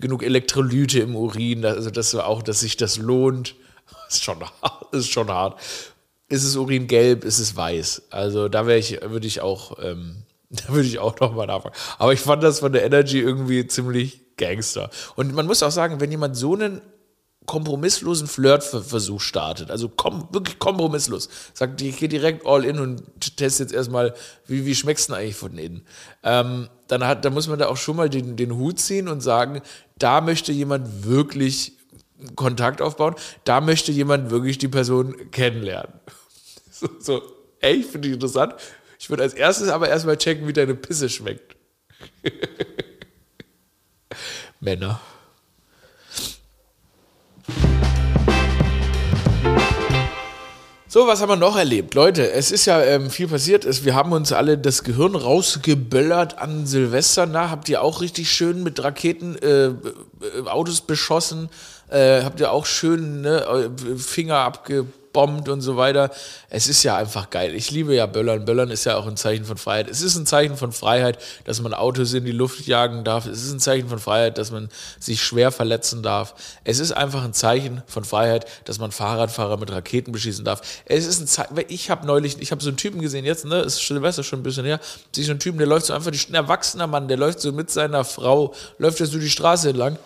genug 0.00 0.22
Elektrolyte 0.22 1.00
im 1.00 1.16
Urin, 1.16 1.64
also 1.64 1.90
dass 1.90 2.10
so 2.10 2.20
auch, 2.20 2.42
dass 2.42 2.60
sich 2.60 2.76
das 2.76 2.98
lohnt. 2.98 3.54
Ist 4.10 4.24
schon. 4.24 4.38
Ist 4.92 5.10
schon 5.10 5.28
hart. 5.28 5.58
Ist 6.28 6.44
es 6.44 6.56
Urin 6.56 6.86
gelb, 6.86 7.24
ist 7.24 7.38
es 7.38 7.56
weiß. 7.56 8.02
Also 8.10 8.48
da 8.48 8.66
wäre 8.66 8.78
ich, 8.78 9.00
würde 9.02 9.26
ich 9.26 9.40
auch, 9.40 9.78
ähm, 9.82 10.24
da 10.50 10.68
würde 10.68 10.88
ich 10.88 10.98
auch 10.98 11.18
nochmal 11.20 11.46
nachfragen. 11.46 11.76
Aber 11.98 12.12
ich 12.12 12.20
fand 12.20 12.42
das 12.42 12.60
von 12.60 12.72
der 12.72 12.84
Energy 12.84 13.20
irgendwie 13.20 13.66
ziemlich 13.66 14.20
Gangster. 14.36 14.90
Und 15.16 15.34
man 15.34 15.46
muss 15.46 15.62
auch 15.62 15.70
sagen, 15.70 16.00
wenn 16.00 16.10
jemand 16.10 16.36
so 16.36 16.54
einen 16.54 16.80
kompromisslosen 17.48 18.28
Flirtversuch 18.28 19.20
startet, 19.20 19.70
also 19.70 19.88
kom 19.88 20.28
wirklich 20.32 20.58
kompromisslos, 20.58 21.28
sagt, 21.54 21.80
ich 21.80 21.96
gehe 21.96 22.08
direkt 22.08 22.46
all 22.46 22.64
in 22.64 22.78
und 22.78 23.02
teste 23.36 23.62
jetzt 23.62 23.72
erstmal, 23.72 24.14
wie, 24.46 24.66
wie 24.66 24.74
schmeckst 24.74 25.08
du 25.08 25.14
eigentlich 25.14 25.34
von 25.34 25.56
innen? 25.56 25.82
Ähm, 26.22 26.68
dann, 26.88 27.04
hat, 27.04 27.24
dann 27.24 27.34
muss 27.34 27.48
man 27.48 27.58
da 27.58 27.68
auch 27.68 27.76
schon 27.76 27.96
mal 27.96 28.10
den, 28.10 28.36
den 28.36 28.54
Hut 28.54 28.78
ziehen 28.78 29.08
und 29.08 29.22
sagen, 29.22 29.62
da 29.98 30.20
möchte 30.20 30.52
jemand 30.52 31.06
wirklich 31.06 31.72
Kontakt 32.36 32.82
aufbauen, 32.82 33.14
da 33.44 33.60
möchte 33.60 33.92
jemand 33.92 34.30
wirklich 34.30 34.58
die 34.58 34.68
Person 34.68 35.30
kennenlernen. 35.30 35.92
So, 36.78 36.88
so 37.00 37.22
ey, 37.60 37.82
finde 37.82 38.08
ich 38.08 38.14
interessant. 38.14 38.54
Ich 39.00 39.10
würde 39.10 39.24
als 39.24 39.34
erstes 39.34 39.68
aber 39.68 39.88
erstmal 39.88 40.16
checken, 40.16 40.46
wie 40.46 40.52
deine 40.52 40.74
Pisse 40.74 41.08
schmeckt. 41.08 41.56
Männer. 44.60 45.00
So, 50.90 51.06
was 51.06 51.20
haben 51.20 51.28
wir 51.28 51.36
noch 51.36 51.56
erlebt? 51.56 51.94
Leute, 51.94 52.30
es 52.30 52.50
ist 52.50 52.64
ja 52.64 52.82
ähm, 52.82 53.10
viel 53.10 53.28
passiert. 53.28 53.66
Es, 53.66 53.84
wir 53.84 53.94
haben 53.94 54.12
uns 54.12 54.32
alle 54.32 54.56
das 54.56 54.84
Gehirn 54.84 55.14
rausgeböllert 55.16 56.38
an 56.38 56.66
Silvester. 56.66 57.26
Na, 57.26 57.50
habt 57.50 57.68
ihr 57.68 57.82
auch 57.82 58.00
richtig 58.00 58.30
schön 58.32 58.62
mit 58.62 58.82
Raketen 58.82 59.36
äh, 59.36 59.66
äh, 59.66 59.72
Autos 60.46 60.80
beschossen? 60.80 61.50
Äh, 61.90 62.22
habt 62.22 62.40
ihr 62.40 62.50
auch 62.52 62.64
schön 62.64 63.20
ne, 63.20 63.46
eu- 63.46 63.70
Finger 63.98 64.36
abge 64.38 64.86
bombt 65.12 65.48
und 65.48 65.60
so 65.60 65.76
weiter. 65.76 66.10
Es 66.50 66.68
ist 66.68 66.82
ja 66.82 66.96
einfach 66.96 67.30
geil. 67.30 67.54
Ich 67.54 67.70
liebe 67.70 67.94
ja 67.94 68.06
Böllern. 68.06 68.44
Böllern 68.44 68.70
ist 68.70 68.84
ja 68.84 68.96
auch 68.96 69.06
ein 69.06 69.16
Zeichen 69.16 69.44
von 69.44 69.56
Freiheit. 69.56 69.88
Es 69.88 70.02
ist 70.02 70.16
ein 70.16 70.26
Zeichen 70.26 70.56
von 70.56 70.72
Freiheit, 70.72 71.18
dass 71.44 71.60
man 71.60 71.74
Autos 71.74 72.12
in 72.12 72.24
die 72.24 72.32
Luft 72.32 72.66
jagen 72.66 73.04
darf. 73.04 73.26
Es 73.26 73.42
ist 73.44 73.52
ein 73.52 73.60
Zeichen 73.60 73.88
von 73.88 73.98
Freiheit, 73.98 74.38
dass 74.38 74.50
man 74.50 74.68
sich 74.98 75.22
schwer 75.22 75.50
verletzen 75.50 76.02
darf. 76.02 76.34
Es 76.64 76.78
ist 76.78 76.92
einfach 76.92 77.24
ein 77.24 77.32
Zeichen 77.32 77.82
von 77.86 78.04
Freiheit, 78.04 78.46
dass 78.64 78.78
man 78.78 78.92
Fahrradfahrer 78.92 79.56
mit 79.56 79.70
Raketen 79.70 80.12
beschießen 80.12 80.44
darf. 80.44 80.60
Es 80.84 81.06
ist 81.06 81.20
ein 81.20 81.26
Zeichen, 81.26 81.56
ich 81.68 81.90
habe 81.90 82.06
neulich, 82.06 82.40
ich 82.40 82.50
habe 82.50 82.62
so 82.62 82.68
einen 82.68 82.76
Typen 82.76 83.00
gesehen, 83.00 83.24
jetzt, 83.24 83.44
ne, 83.44 83.60
ist 83.60 83.78
Silvester 83.78 84.22
schon 84.22 84.40
ein 84.40 84.42
bisschen 84.42 84.64
her, 84.64 84.80
sich 85.12 85.26
so 85.26 85.32
einen 85.32 85.40
Typen, 85.40 85.58
der 85.58 85.66
läuft 85.66 85.86
so 85.86 85.94
einfach, 85.94 86.12
ein 86.12 86.34
erwachsener 86.34 86.86
Mann, 86.86 87.08
der 87.08 87.16
läuft 87.16 87.40
so 87.40 87.52
mit 87.52 87.70
seiner 87.70 88.04
Frau, 88.04 88.54
läuft 88.78 89.00
er 89.00 89.06
so 89.06 89.18
die 89.18 89.30
Straße 89.30 89.70
entlang 89.70 89.98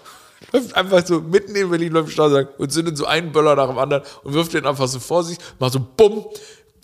läuft 0.52 0.74
einfach 0.76 1.06
so 1.06 1.20
mitten 1.20 1.54
in 1.54 1.70
Berlin 1.70 1.92
läuft 1.92 2.12
Straße 2.12 2.48
und 2.58 2.72
zündet 2.72 2.96
so 2.96 3.06
einen 3.06 3.32
Böller 3.32 3.56
nach 3.56 3.68
dem 3.68 3.78
anderen 3.78 4.02
und 4.24 4.34
wirft 4.34 4.54
den 4.54 4.66
einfach 4.66 4.88
so 4.88 5.00
vor 5.00 5.24
sich, 5.24 5.38
macht 5.58 5.72
so 5.72 5.80
bumm, 5.80 6.26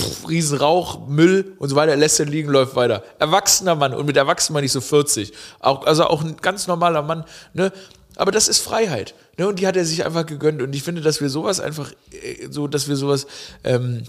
pff, 0.01 0.29
riesen 0.29 0.59
Rauch, 0.59 1.07
Müll 1.09 1.57
und 1.59 1.68
so 1.68 1.77
weiter, 1.77 1.97
lässt 1.97 2.18
den 2.18 2.29
liegen, 2.29 2.49
läuft 2.49 2.77
weiter. 2.77 3.03
Erwachsener 3.18 3.75
Mann 3.75 3.94
und 3.94 4.07
mit 4.07 4.16
erwachsen 4.16 4.53
meine 4.53 4.66
ich 4.66 4.73
so 4.73 4.81
40. 4.81 5.33
Auch, 5.61 5.85
also 5.87 6.05
auch 6.05 6.23
ein 6.23 6.37
ganz 6.37 6.66
normaler 6.66 7.03
Mann, 7.03 7.25
ne? 7.55 7.73
Aber 8.16 8.33
das 8.33 8.49
ist 8.49 8.59
Freiheit. 8.59 9.14
Ne? 9.37 9.47
Und 9.47 9.61
die 9.61 9.66
hat 9.68 9.77
er 9.77 9.85
sich 9.85 10.05
einfach 10.05 10.27
gegönnt. 10.27 10.61
Und 10.61 10.75
ich 10.75 10.83
finde, 10.83 11.03
dass 11.03 11.21
wir 11.21 11.31
sowas 11.31 11.61
einfach, 11.61 11.92
äh, 12.11 12.49
so, 12.51 12.66
dass 12.66 12.88
wir 12.88 12.97
sowas 12.97 13.29
ähm, 13.62 14.03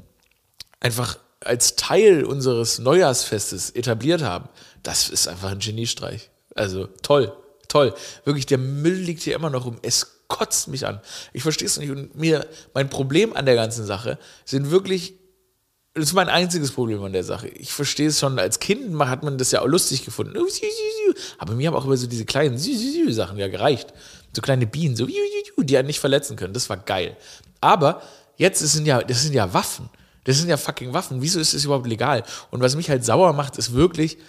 einfach 0.79 1.19
als 1.41 1.75
Teil 1.75 2.23
unseres 2.23 2.79
Neujahrsfestes 2.79 3.69
etabliert 3.69 4.23
haben, 4.23 4.49
das 4.81 5.09
ist 5.09 5.27
einfach 5.27 5.51
ein 5.51 5.59
Geniestreich. 5.59 6.31
Also 6.55 6.87
toll 7.03 7.31
toll. 7.69 7.93
Wirklich, 8.25 8.45
der 8.45 8.57
Müll 8.57 8.93
liegt 8.93 9.21
hier 9.21 9.35
immer 9.35 9.49
noch 9.49 9.65
rum. 9.65 9.77
Es 9.81 10.19
kotzt 10.27 10.67
mich 10.67 10.85
an. 10.85 10.99
Ich 11.31 11.43
verstehe 11.43 11.67
es 11.67 11.77
nicht. 11.77 11.91
Und 11.91 12.15
mir, 12.15 12.45
mein 12.73 12.89
Problem 12.89 13.35
an 13.35 13.45
der 13.45 13.55
ganzen 13.55 13.85
Sache 13.85 14.19
sind 14.43 14.71
wirklich, 14.71 15.13
das 15.93 16.05
ist 16.05 16.13
mein 16.13 16.29
einziges 16.29 16.71
Problem 16.71 17.01
an 17.03 17.13
der 17.13 17.23
Sache. 17.23 17.47
Ich 17.47 17.73
verstehe 17.73 18.09
es 18.09 18.19
schon, 18.19 18.37
als 18.37 18.59
Kind 18.59 18.97
hat 18.99 19.23
man 19.23 19.37
das 19.37 19.51
ja 19.51 19.61
auch 19.61 19.67
lustig 19.67 20.05
gefunden. 20.05 20.37
Aber 21.37 21.53
mir 21.53 21.67
haben 21.67 21.75
auch 21.75 21.85
über 21.85 21.97
so 21.97 22.07
diese 22.07 22.25
kleinen 22.25 22.57
Sachen 22.57 23.37
ja 23.37 23.47
gereicht. 23.47 23.93
So 24.33 24.41
kleine 24.41 24.67
Bienen, 24.67 24.95
so, 24.95 25.07
die 25.07 25.77
einen 25.77 25.87
nicht 25.87 25.99
verletzen 25.99 26.35
können. 26.35 26.53
Das 26.53 26.69
war 26.69 26.77
geil. 26.77 27.17
Aber 27.61 28.01
jetzt 28.37 28.59
sind 28.59 28.85
ja, 28.85 29.01
das 29.01 29.23
sind 29.23 29.33
ja 29.33 29.51
Waffen. 29.53 29.89
Das 30.25 30.37
sind 30.37 30.49
ja 30.49 30.57
fucking 30.57 30.93
Waffen. 30.93 31.21
Wieso 31.21 31.39
ist 31.39 31.55
das 31.55 31.65
überhaupt 31.65 31.87
legal? 31.87 32.23
Und 32.51 32.61
was 32.61 32.75
mich 32.75 32.89
halt 32.89 33.03
sauer 33.03 33.33
macht, 33.33 33.57
ist 33.57 33.73
wirklich, 33.73 34.19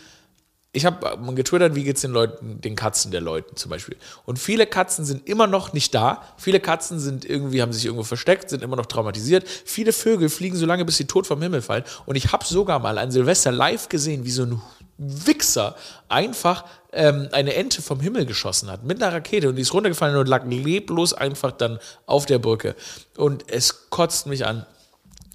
ich 0.72 0.86
habe 0.86 1.18
getwittert, 1.34 1.74
wie 1.74 1.82
geht 1.82 1.96
es 1.96 2.02
den 2.02 2.12
Leuten, 2.12 2.60
den 2.60 2.76
Katzen 2.76 3.10
der 3.10 3.20
Leuten 3.20 3.56
zum 3.56 3.70
Beispiel. 3.70 3.96
Und 4.24 4.38
viele 4.38 4.66
Katzen 4.66 5.04
sind 5.04 5.28
immer 5.28 5.48
noch 5.48 5.72
nicht 5.72 5.92
da. 5.94 6.22
Viele 6.36 6.60
Katzen 6.60 7.00
sind 7.00 7.24
irgendwie, 7.24 7.60
haben 7.60 7.72
sich 7.72 7.86
irgendwo 7.86 8.04
versteckt, 8.04 8.50
sind 8.50 8.62
immer 8.62 8.76
noch 8.76 8.86
traumatisiert. 8.86 9.48
Viele 9.48 9.92
Vögel 9.92 10.28
fliegen 10.28 10.56
so 10.56 10.66
lange, 10.66 10.84
bis 10.84 10.96
sie 10.96 11.06
tot 11.06 11.26
vom 11.26 11.42
Himmel 11.42 11.60
fallen. 11.60 11.82
Und 12.06 12.14
ich 12.14 12.30
habe 12.32 12.44
sogar 12.44 12.78
mal 12.78 12.98
an 12.98 13.10
Silvester 13.10 13.50
live 13.50 13.88
gesehen, 13.88 14.24
wie 14.24 14.30
so 14.30 14.44
ein 14.44 14.62
Wichser 14.96 15.74
einfach 16.08 16.64
ähm, 16.92 17.28
eine 17.32 17.54
Ente 17.54 17.82
vom 17.82 18.00
Himmel 18.00 18.26
geschossen 18.26 18.70
hat 18.70 18.84
mit 18.84 19.02
einer 19.02 19.14
Rakete 19.14 19.48
und 19.48 19.56
die 19.56 19.62
ist 19.62 19.72
runtergefallen 19.72 20.16
und 20.16 20.28
lag 20.28 20.44
leblos 20.44 21.14
einfach 21.14 21.52
dann 21.52 21.78
auf 22.06 22.26
der 22.26 22.38
Brücke. 22.38 22.76
Und 23.16 23.44
es 23.50 23.90
kotzt 23.90 24.26
mich 24.26 24.46
an 24.46 24.66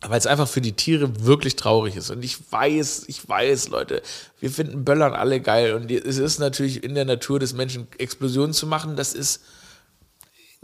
weil 0.02 0.18
es 0.18 0.28
einfach 0.28 0.48
für 0.48 0.62
die 0.62 0.74
Tiere 0.74 1.26
wirklich 1.26 1.56
traurig 1.56 1.96
ist. 1.96 2.10
Und 2.10 2.24
ich 2.24 2.38
weiß, 2.52 3.06
ich 3.08 3.28
weiß, 3.28 3.70
Leute, 3.70 4.02
wir 4.40 4.52
finden 4.52 4.86
Böllern 4.86 5.14
alle 5.14 5.42
geil. 5.42 5.74
Und 5.74 5.92
es 5.92 6.18
ist 6.18 6.40
natürlich 6.40 6.84
in 6.84 6.96
der 6.96 7.06
Natur 7.06 7.40
des 7.40 7.54
Menschen, 7.54 7.88
Explosionen 7.98 8.54
zu 8.54 8.68
machen, 8.68 8.96
das 8.96 9.14
ist, 9.14 9.42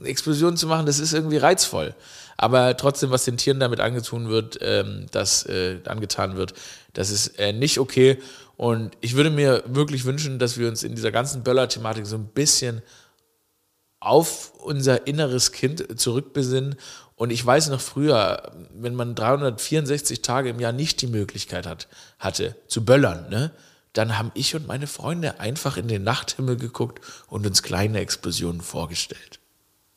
Explosionen 0.03 0.57
zu 0.57 0.67
machen, 0.67 0.85
das 0.85 0.99
ist 0.99 1.13
irgendwie 1.13 1.37
reizvoll. 1.37 1.95
Aber 2.37 2.75
trotzdem, 2.75 3.11
was 3.11 3.25
den 3.25 3.37
Tieren 3.37 3.59
damit 3.59 3.79
angetan 3.79 4.29
wird, 4.29 4.57
ähm, 4.61 5.05
das 5.11 5.45
äh, 5.45 5.79
angetan 5.85 6.35
wird, 6.35 6.53
das 6.93 7.11
ist 7.11 7.39
äh, 7.39 7.53
nicht 7.53 7.79
okay. 7.79 8.17
Und 8.57 8.91
ich 9.01 9.15
würde 9.15 9.29
mir 9.29 9.63
wirklich 9.67 10.05
wünschen, 10.05 10.39
dass 10.39 10.57
wir 10.57 10.67
uns 10.67 10.83
in 10.83 10.95
dieser 10.95 11.11
ganzen 11.11 11.43
Böller-Thematik 11.43 12.05
so 12.05 12.15
ein 12.15 12.25
bisschen 12.25 12.81
auf 14.01 14.51
unser 14.57 15.07
inneres 15.07 15.53
Kind 15.53 15.99
zurückbesinnen 15.99 16.75
und 17.15 17.29
ich 17.29 17.45
weiß 17.45 17.69
noch 17.69 17.79
früher, 17.79 18.51
wenn 18.73 18.95
man 18.95 19.13
364 19.13 20.23
Tage 20.23 20.49
im 20.49 20.59
Jahr 20.59 20.71
nicht 20.71 21.01
die 21.01 21.07
Möglichkeit 21.07 21.67
hat, 21.67 21.87
hatte, 22.17 22.55
zu 22.67 22.83
böllern, 22.83 23.29
ne? 23.29 23.51
dann 23.93 24.17
haben 24.17 24.31
ich 24.33 24.55
und 24.55 24.67
meine 24.67 24.87
Freunde 24.87 25.39
einfach 25.39 25.77
in 25.77 25.87
den 25.87 26.03
Nachthimmel 26.03 26.57
geguckt 26.57 26.99
und 27.27 27.45
uns 27.45 27.61
kleine 27.61 27.99
Explosionen 27.99 28.61
vorgestellt. 28.61 29.39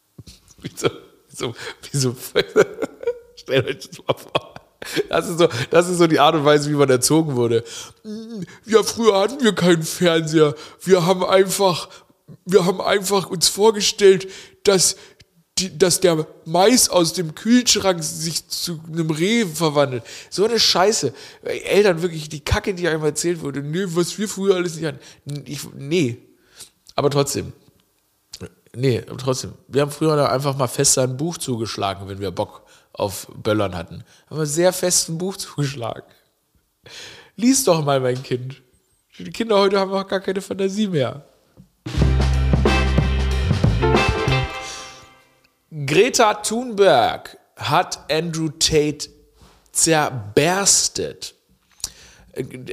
wieso, 0.58 0.90
wieso, 1.30 1.54
wieso, 1.90 2.16
stellt 3.36 3.66
euch 3.68 3.88
das 3.88 3.98
mal 4.06 4.14
vor. 4.14 4.54
Das 5.08 5.26
ist, 5.26 5.38
so, 5.38 5.48
das 5.70 5.88
ist 5.88 5.96
so 5.96 6.06
die 6.06 6.20
Art 6.20 6.34
und 6.34 6.44
Weise, 6.44 6.70
wie 6.70 6.74
man 6.74 6.90
erzogen 6.90 7.36
wurde. 7.36 7.64
Ja, 8.66 8.82
früher 8.82 9.18
hatten 9.18 9.42
wir 9.42 9.54
keinen 9.54 9.82
Fernseher. 9.82 10.54
Wir 10.82 11.06
haben 11.06 11.24
einfach, 11.24 11.88
wir 12.44 12.64
haben 12.64 12.80
einfach 12.80 13.28
uns 13.28 13.48
vorgestellt, 13.48 14.28
dass 14.64 14.96
die, 15.58 15.76
dass 15.78 16.00
der 16.00 16.26
Mais 16.44 16.88
aus 16.88 17.12
dem 17.12 17.34
Kühlschrank 17.34 18.02
sich 18.02 18.48
zu 18.48 18.80
einem 18.88 19.10
Reh 19.10 19.46
verwandelt. 19.46 20.02
So 20.28 20.44
eine 20.44 20.58
Scheiße. 20.58 21.14
Eltern 21.42 22.02
wirklich, 22.02 22.28
die 22.28 22.40
Kacke, 22.40 22.74
die 22.74 22.88
einem 22.88 23.04
erzählt 23.04 23.40
wurde. 23.40 23.62
Nee, 23.62 23.84
was 23.88 24.18
wir 24.18 24.28
früher 24.28 24.56
alles 24.56 24.76
nicht 24.76 24.86
hatten. 24.86 25.00
Ich, 25.46 25.60
nee. 25.74 26.18
Aber 26.96 27.10
trotzdem. 27.10 27.52
Nee, 28.74 29.02
aber 29.08 29.18
trotzdem. 29.18 29.52
Wir 29.68 29.82
haben 29.82 29.92
früher 29.92 30.30
einfach 30.30 30.56
mal 30.56 30.66
fest 30.66 30.98
ein 30.98 31.16
Buch 31.16 31.38
zugeschlagen, 31.38 32.08
wenn 32.08 32.20
wir 32.20 32.32
Bock 32.32 32.62
auf 32.92 33.28
Böllern 33.36 33.76
hatten. 33.76 34.02
Haben 34.28 34.38
wir 34.38 34.46
sehr 34.46 34.72
fest 34.72 35.08
ein 35.08 35.18
Buch 35.18 35.36
zugeschlagen. 35.36 36.02
Lies 37.36 37.64
doch 37.64 37.84
mal, 37.84 38.00
mein 38.00 38.22
Kind. 38.22 38.60
Die 39.18 39.30
Kinder 39.30 39.58
heute 39.58 39.78
haben 39.78 39.92
auch 39.92 40.06
gar 40.06 40.20
keine 40.20 40.40
Fantasie 40.40 40.88
mehr. 40.88 41.24
Greta 45.74 46.34
Thunberg 46.34 47.36
hat 47.56 48.08
Andrew 48.08 48.48
Tate 48.60 49.08
zerberstet. 49.72 51.34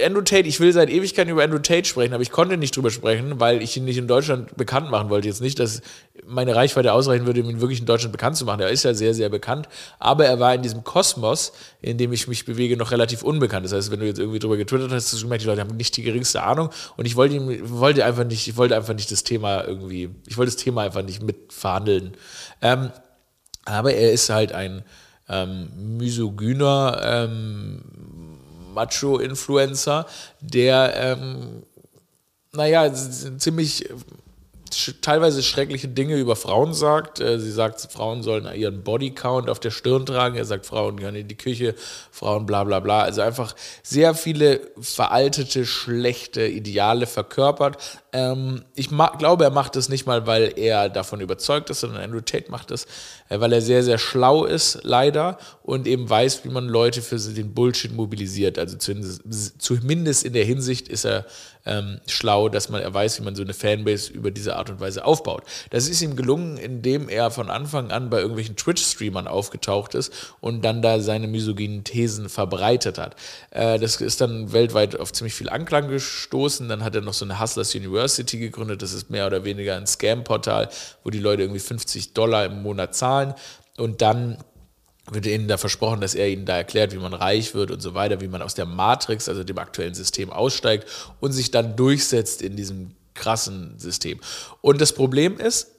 Andrew 0.03 0.21
Tate, 0.21 0.47
ich 0.47 0.59
will 0.59 0.73
seit 0.73 0.89
Ewigkeiten 0.89 1.31
über 1.31 1.43
Andrew 1.43 1.59
Tate 1.59 1.85
sprechen, 1.85 2.13
aber 2.13 2.23
ich 2.23 2.31
konnte 2.31 2.57
nicht 2.57 2.75
drüber 2.75 2.89
sprechen, 2.89 3.39
weil 3.39 3.61
ich 3.61 3.77
ihn 3.77 3.85
nicht 3.85 3.97
in 3.97 4.07
Deutschland 4.07 4.55
bekannt 4.57 4.89
machen 4.89 5.09
wollte. 5.09 5.27
Jetzt 5.27 5.41
nicht, 5.41 5.59
dass 5.59 5.81
meine 6.25 6.55
Reichweite 6.55 6.93
ausreichen 6.93 7.25
würde, 7.25 7.41
um 7.43 7.49
ihn 7.49 7.61
wirklich 7.61 7.79
in 7.79 7.85
Deutschland 7.85 8.11
bekannt 8.11 8.37
zu 8.37 8.45
machen. 8.45 8.61
Er 8.61 8.69
ist 8.69 8.83
ja 8.83 8.93
sehr, 8.93 9.13
sehr 9.13 9.29
bekannt, 9.29 9.67
aber 9.99 10.25
er 10.25 10.39
war 10.39 10.55
in 10.55 10.61
diesem 10.61 10.83
Kosmos, 10.83 11.53
in 11.81 11.97
dem 11.97 12.11
ich 12.11 12.27
mich 12.27 12.45
bewege, 12.45 12.75
noch 12.75 12.91
relativ 12.91 13.23
unbekannt. 13.23 13.65
Das 13.65 13.73
heißt, 13.73 13.91
wenn 13.91 13.99
du 13.99 14.07
jetzt 14.07 14.19
irgendwie 14.19 14.39
drüber 14.39 14.57
getwittert 14.57 14.91
hast, 14.91 15.11
hast 15.11 15.19
du 15.19 15.25
gemerkt, 15.25 15.43
die 15.43 15.47
Leute 15.47 15.61
haben 15.61 15.75
nicht 15.75 15.95
die 15.95 16.03
geringste 16.03 16.41
Ahnung 16.43 16.69
und 16.97 17.05
ich 17.05 17.15
wollte, 17.15 17.35
ihm, 17.35 17.69
wollte 17.69 18.03
einfach 18.05 18.23
nicht, 18.23 18.47
ich 18.47 18.57
wollte 18.57 18.75
einfach 18.75 18.95
nicht 18.95 19.11
das 19.11 19.23
Thema 19.23 19.63
irgendwie, 19.63 20.09
ich 20.27 20.37
wollte 20.37 20.51
das 20.51 20.61
Thema 20.61 20.81
einfach 20.81 21.03
nicht 21.03 21.21
mitverhandeln. 21.21 22.13
Ähm, 22.61 22.91
aber 23.65 23.93
er 23.93 24.11
ist 24.11 24.29
halt 24.29 24.53
ein 24.53 24.83
ähm, 25.29 25.97
misogyner 25.97 26.99
ähm, 27.03 27.81
Macho-Influencer, 28.73 30.05
der, 30.39 30.93
ähm, 30.95 31.63
naja, 32.53 32.91
ziemlich 32.93 33.89
teilweise 35.01 35.43
schreckliche 35.43 35.87
Dinge 35.87 36.17
über 36.17 36.35
Frauen 36.35 36.73
sagt. 36.73 37.19
Äh, 37.19 37.39
sie 37.39 37.51
sagt, 37.51 37.81
Frauen 37.91 38.23
sollen 38.23 38.53
ihren 38.55 38.83
Bodycount 38.83 39.49
auf 39.49 39.59
der 39.59 39.71
Stirn 39.71 40.05
tragen. 40.05 40.35
Er 40.35 40.45
sagt, 40.45 40.65
Frauen 40.65 40.97
gehören 40.97 41.15
in 41.15 41.27
die 41.27 41.37
Küche, 41.37 41.75
Frauen 42.11 42.45
bla 42.45 42.63
bla 42.63 42.79
bla. 42.79 43.01
Also 43.01 43.21
einfach 43.21 43.55
sehr 43.83 44.13
viele 44.13 44.61
veraltete, 44.79 45.65
schlechte 45.65 46.45
Ideale 46.45 47.07
verkörpert. 47.07 47.77
Ähm, 48.13 48.63
ich 48.75 48.89
glaube, 48.89 49.43
er 49.43 49.51
macht 49.51 49.75
das 49.75 49.89
nicht 49.89 50.05
mal, 50.05 50.27
weil 50.27 50.53
er 50.57 50.89
davon 50.89 51.21
überzeugt 51.21 51.69
ist, 51.69 51.81
sondern 51.81 52.03
Andrew 52.03 52.21
Tate 52.21 52.51
macht 52.51 52.71
das, 52.71 52.85
äh, 53.29 53.39
weil 53.39 53.53
er 53.53 53.61
sehr, 53.61 53.83
sehr 53.83 53.97
schlau 53.97 54.45
ist, 54.45 54.79
leider, 54.83 55.37
und 55.63 55.87
eben 55.87 56.09
weiß, 56.09 56.43
wie 56.43 56.49
man 56.49 56.67
Leute 56.67 57.01
für 57.01 57.17
den 57.17 57.53
Bullshit 57.53 57.93
mobilisiert. 57.93 58.59
Also 58.59 58.77
zumindest 58.77 60.23
in 60.25 60.33
der 60.33 60.45
Hinsicht 60.45 60.87
ist 60.87 61.05
er 61.05 61.25
ähm, 61.65 61.99
schlau, 62.07 62.49
dass 62.49 62.69
man 62.69 62.81
er 62.81 62.93
weiß, 62.93 63.19
wie 63.19 63.23
man 63.23 63.35
so 63.35 63.43
eine 63.43 63.53
Fanbase 63.53 64.11
über 64.11 64.31
diese 64.31 64.55
Art 64.55 64.69
und 64.69 64.79
Weise 64.79 65.05
aufbaut. 65.05 65.43
Das 65.69 65.87
ist 65.87 66.01
ihm 66.01 66.15
gelungen, 66.15 66.57
indem 66.57 67.09
er 67.09 67.31
von 67.31 67.49
Anfang 67.49 67.91
an 67.91 68.09
bei 68.09 68.19
irgendwelchen 68.19 68.55
Twitch-Streamern 68.55 69.27
aufgetaucht 69.27 69.95
ist 69.95 70.11
und 70.39 70.63
dann 70.63 70.81
da 70.81 70.99
seine 70.99 71.27
misogynen 71.27 71.83
Thesen 71.83 72.29
verbreitet 72.29 72.97
hat. 72.97 73.15
Äh, 73.51 73.79
das 73.79 74.01
ist 74.01 74.21
dann 74.21 74.53
weltweit 74.53 74.99
auf 74.99 75.13
ziemlich 75.13 75.33
viel 75.33 75.49
Anklang 75.49 75.87
gestoßen. 75.87 76.67
Dann 76.69 76.83
hat 76.83 76.95
er 76.95 77.01
noch 77.01 77.13
so 77.13 77.25
eine 77.25 77.39
Hustlers 77.39 77.75
University 77.75 78.37
gegründet. 78.37 78.81
Das 78.81 78.93
ist 78.93 79.09
mehr 79.09 79.27
oder 79.27 79.43
weniger 79.43 79.75
ein 79.77 79.87
Scam-Portal, 79.87 80.69
wo 81.03 81.09
die 81.09 81.19
Leute 81.19 81.43
irgendwie 81.43 81.59
50 81.59 82.13
Dollar 82.13 82.45
im 82.45 82.61
Monat 82.61 82.95
zahlen 82.95 83.33
und 83.77 84.01
dann 84.01 84.37
wird 85.09 85.25
ihnen 85.25 85.47
da 85.47 85.57
versprochen, 85.57 86.01
dass 86.01 86.15
er 86.15 86.29
ihnen 86.29 86.45
da 86.45 86.57
erklärt, 86.57 86.93
wie 86.93 86.97
man 86.97 87.13
reich 87.13 87.55
wird 87.55 87.71
und 87.71 87.81
so 87.81 87.93
weiter, 87.93 88.21
wie 88.21 88.27
man 88.27 88.41
aus 88.41 88.53
der 88.53 88.65
Matrix, 88.65 89.27
also 89.27 89.43
dem 89.43 89.57
aktuellen 89.57 89.93
System, 89.93 90.29
aussteigt 90.29 90.87
und 91.19 91.31
sich 91.31 91.51
dann 91.51 91.75
durchsetzt 91.75 92.41
in 92.41 92.55
diesem 92.55 92.91
krassen 93.13 93.77
System. 93.79 94.19
Und 94.61 94.79
das 94.79 94.93
Problem 94.93 95.39
ist, 95.39 95.71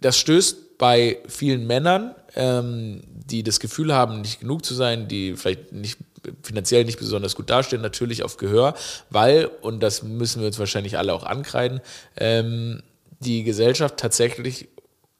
das 0.00 0.18
stößt 0.18 0.78
bei 0.78 1.18
vielen 1.28 1.66
Männern, 1.66 2.14
ähm, 2.34 3.02
die 3.06 3.42
das 3.42 3.58
Gefühl 3.58 3.94
haben, 3.94 4.20
nicht 4.20 4.40
genug 4.40 4.64
zu 4.64 4.74
sein, 4.74 5.08
die 5.08 5.34
vielleicht 5.34 5.72
nicht 5.72 5.98
finanziell 6.42 6.84
nicht 6.84 6.98
besonders 6.98 7.34
gut 7.34 7.50
dastehen, 7.50 7.82
natürlich 7.82 8.22
auf 8.22 8.36
Gehör, 8.36 8.74
weil, 9.10 9.46
und 9.62 9.82
das 9.82 10.02
müssen 10.02 10.40
wir 10.40 10.46
uns 10.46 10.58
wahrscheinlich 10.58 10.98
alle 10.98 11.12
auch 11.14 11.24
ankreiden, 11.24 11.80
ähm, 12.16 12.82
die 13.20 13.44
Gesellschaft 13.44 13.96
tatsächlich 13.96 14.68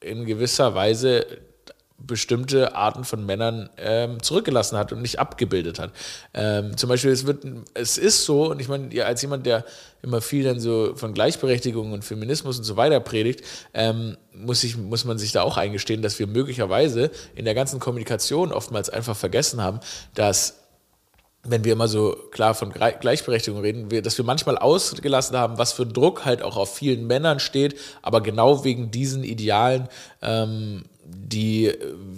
in 0.01 0.25
gewisser 0.25 0.75
Weise 0.75 1.25
bestimmte 1.97 2.75
Arten 2.75 3.03
von 3.03 3.25
Männern 3.25 3.69
ähm, 3.77 4.21
zurückgelassen 4.21 4.77
hat 4.77 4.91
und 4.91 5.01
nicht 5.01 5.19
abgebildet 5.19 5.79
hat. 5.79 5.91
Ähm, 6.33 6.75
zum 6.77 6.89
Beispiel, 6.89 7.11
es, 7.11 7.25
wird, 7.25 7.45
es 7.73 7.97
ist 7.97 8.25
so, 8.25 8.51
und 8.51 8.59
ich 8.59 8.67
meine, 8.67 8.93
ja, 8.93 9.05
als 9.05 9.21
jemand, 9.21 9.45
der 9.45 9.65
immer 10.01 10.21
viel 10.21 10.43
dann 10.43 10.59
so 10.59 10.93
von 10.95 11.13
Gleichberechtigung 11.13 11.93
und 11.93 12.03
Feminismus 12.03 12.57
und 12.57 12.63
so 12.63 12.77
weiter 12.77 12.99
predigt, 12.99 13.43
ähm, 13.73 14.17
muss, 14.33 14.63
ich, 14.63 14.77
muss 14.77 15.05
man 15.05 15.17
sich 15.17 15.31
da 15.31 15.41
auch 15.41 15.57
eingestehen, 15.57 16.01
dass 16.01 16.19
wir 16.19 16.27
möglicherweise 16.27 17.11
in 17.33 17.45
der 17.45 17.55
ganzen 17.55 17.79
Kommunikation 17.79 18.51
oftmals 18.51 18.89
einfach 18.89 19.15
vergessen 19.15 19.61
haben, 19.61 19.79
dass 20.13 20.65
wenn 21.47 21.63
wir 21.63 21.73
immer 21.73 21.87
so 21.87 22.15
klar 22.31 22.55
von 22.55 22.71
Gleichberechtigung 22.71 23.61
reden, 23.61 23.91
wir, 23.91 24.01
dass 24.01 24.17
wir 24.17 24.25
manchmal 24.25 24.57
ausgelassen 24.57 25.37
haben, 25.37 25.57
was 25.57 25.73
für 25.73 25.85
Druck 25.85 26.25
halt 26.25 26.41
auch 26.41 26.57
auf 26.57 26.75
vielen 26.75 27.05
Männern 27.07 27.39
steht, 27.39 27.75
aber 28.01 28.21
genau 28.21 28.63
wegen 28.63 28.91
diesen 28.91 29.23
Idealen, 29.23 29.87
ähm, 30.21 30.85
die 31.05 31.73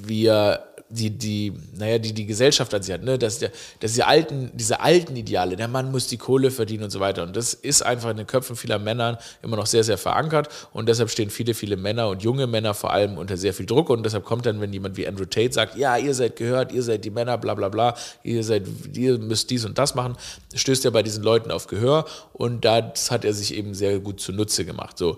wir 0.06 0.64
die, 0.90 1.10
die, 1.10 1.54
naja, 1.78 2.00
die, 2.00 2.14
die 2.14 2.26
Gesellschaft 2.26 2.74
an 2.74 2.82
sich 2.82 2.94
hat, 2.94 3.04
ne? 3.04 3.18
dass, 3.18 3.40
der, 3.40 3.52
dass 3.82 3.94
die 3.94 4.04
alten, 4.04 4.52
diese 4.54 4.80
alten 4.80 5.16
Ideale, 5.18 5.58
der 5.58 5.68
Mann 5.68 5.92
muss 5.92 6.08
die 6.08 6.18
Kohle 6.18 6.50
verdienen 6.50 6.86
und 6.86 6.92
so 6.92 7.00
weiter. 7.02 7.24
Und 7.24 7.36
das 7.36 7.54
ist 7.54 7.82
einfach 7.82 8.10
in 8.10 8.18
den 8.18 8.28
Köpfen 8.28 8.56
vieler 8.56 8.80
Männer 8.80 9.20
immer 9.42 9.58
noch 9.58 9.66
sehr, 9.66 9.84
sehr 9.84 9.98
verankert. 9.98 10.48
Und 10.72 10.88
deshalb 10.88 11.10
stehen 11.10 11.30
viele, 11.30 11.54
viele 11.54 11.76
Männer 11.76 12.08
und 12.08 12.24
junge 12.24 12.48
Männer 12.48 12.74
vor 12.74 12.94
allem 12.94 13.18
unter 13.18 13.36
sehr 13.36 13.54
viel 13.54 13.66
Druck. 13.66 13.90
Und 13.90 14.04
deshalb 14.04 14.24
kommt 14.24 14.46
dann, 14.46 14.62
wenn 14.62 14.72
jemand 14.72 14.96
wie 14.96 15.08
Andrew 15.08 15.26
Tate 15.26 15.52
sagt, 15.52 15.76
ja, 15.76 15.98
ihr 15.98 16.14
seid 16.14 16.38
gehört, 16.38 16.72
ihr 16.72 16.84
seid 16.84 17.04
die 17.04 17.12
Männer, 17.12 17.38
bla 17.38 17.54
bla 17.54 17.68
bla, 17.68 17.96
ihr 18.24 18.44
seid, 18.44 18.64
ihr 18.94 19.18
müsst 19.18 19.50
dies 19.50 19.66
und 19.66 19.78
das 19.78 19.94
machen, 19.94 20.16
stößt 20.56 20.86
er 20.86 20.92
bei 20.92 21.04
diesen 21.04 21.24
Leuten 21.24 21.52
auf 21.52 21.68
Gehör. 21.68 22.06
Und 22.32 22.64
das 22.64 23.12
hat 23.12 23.26
er 23.26 23.34
sich 23.34 23.54
eben 23.54 23.74
sehr 23.74 24.00
gut 24.00 24.22
zunutze 24.22 24.64
gemacht. 24.64 24.98
So. 24.98 25.18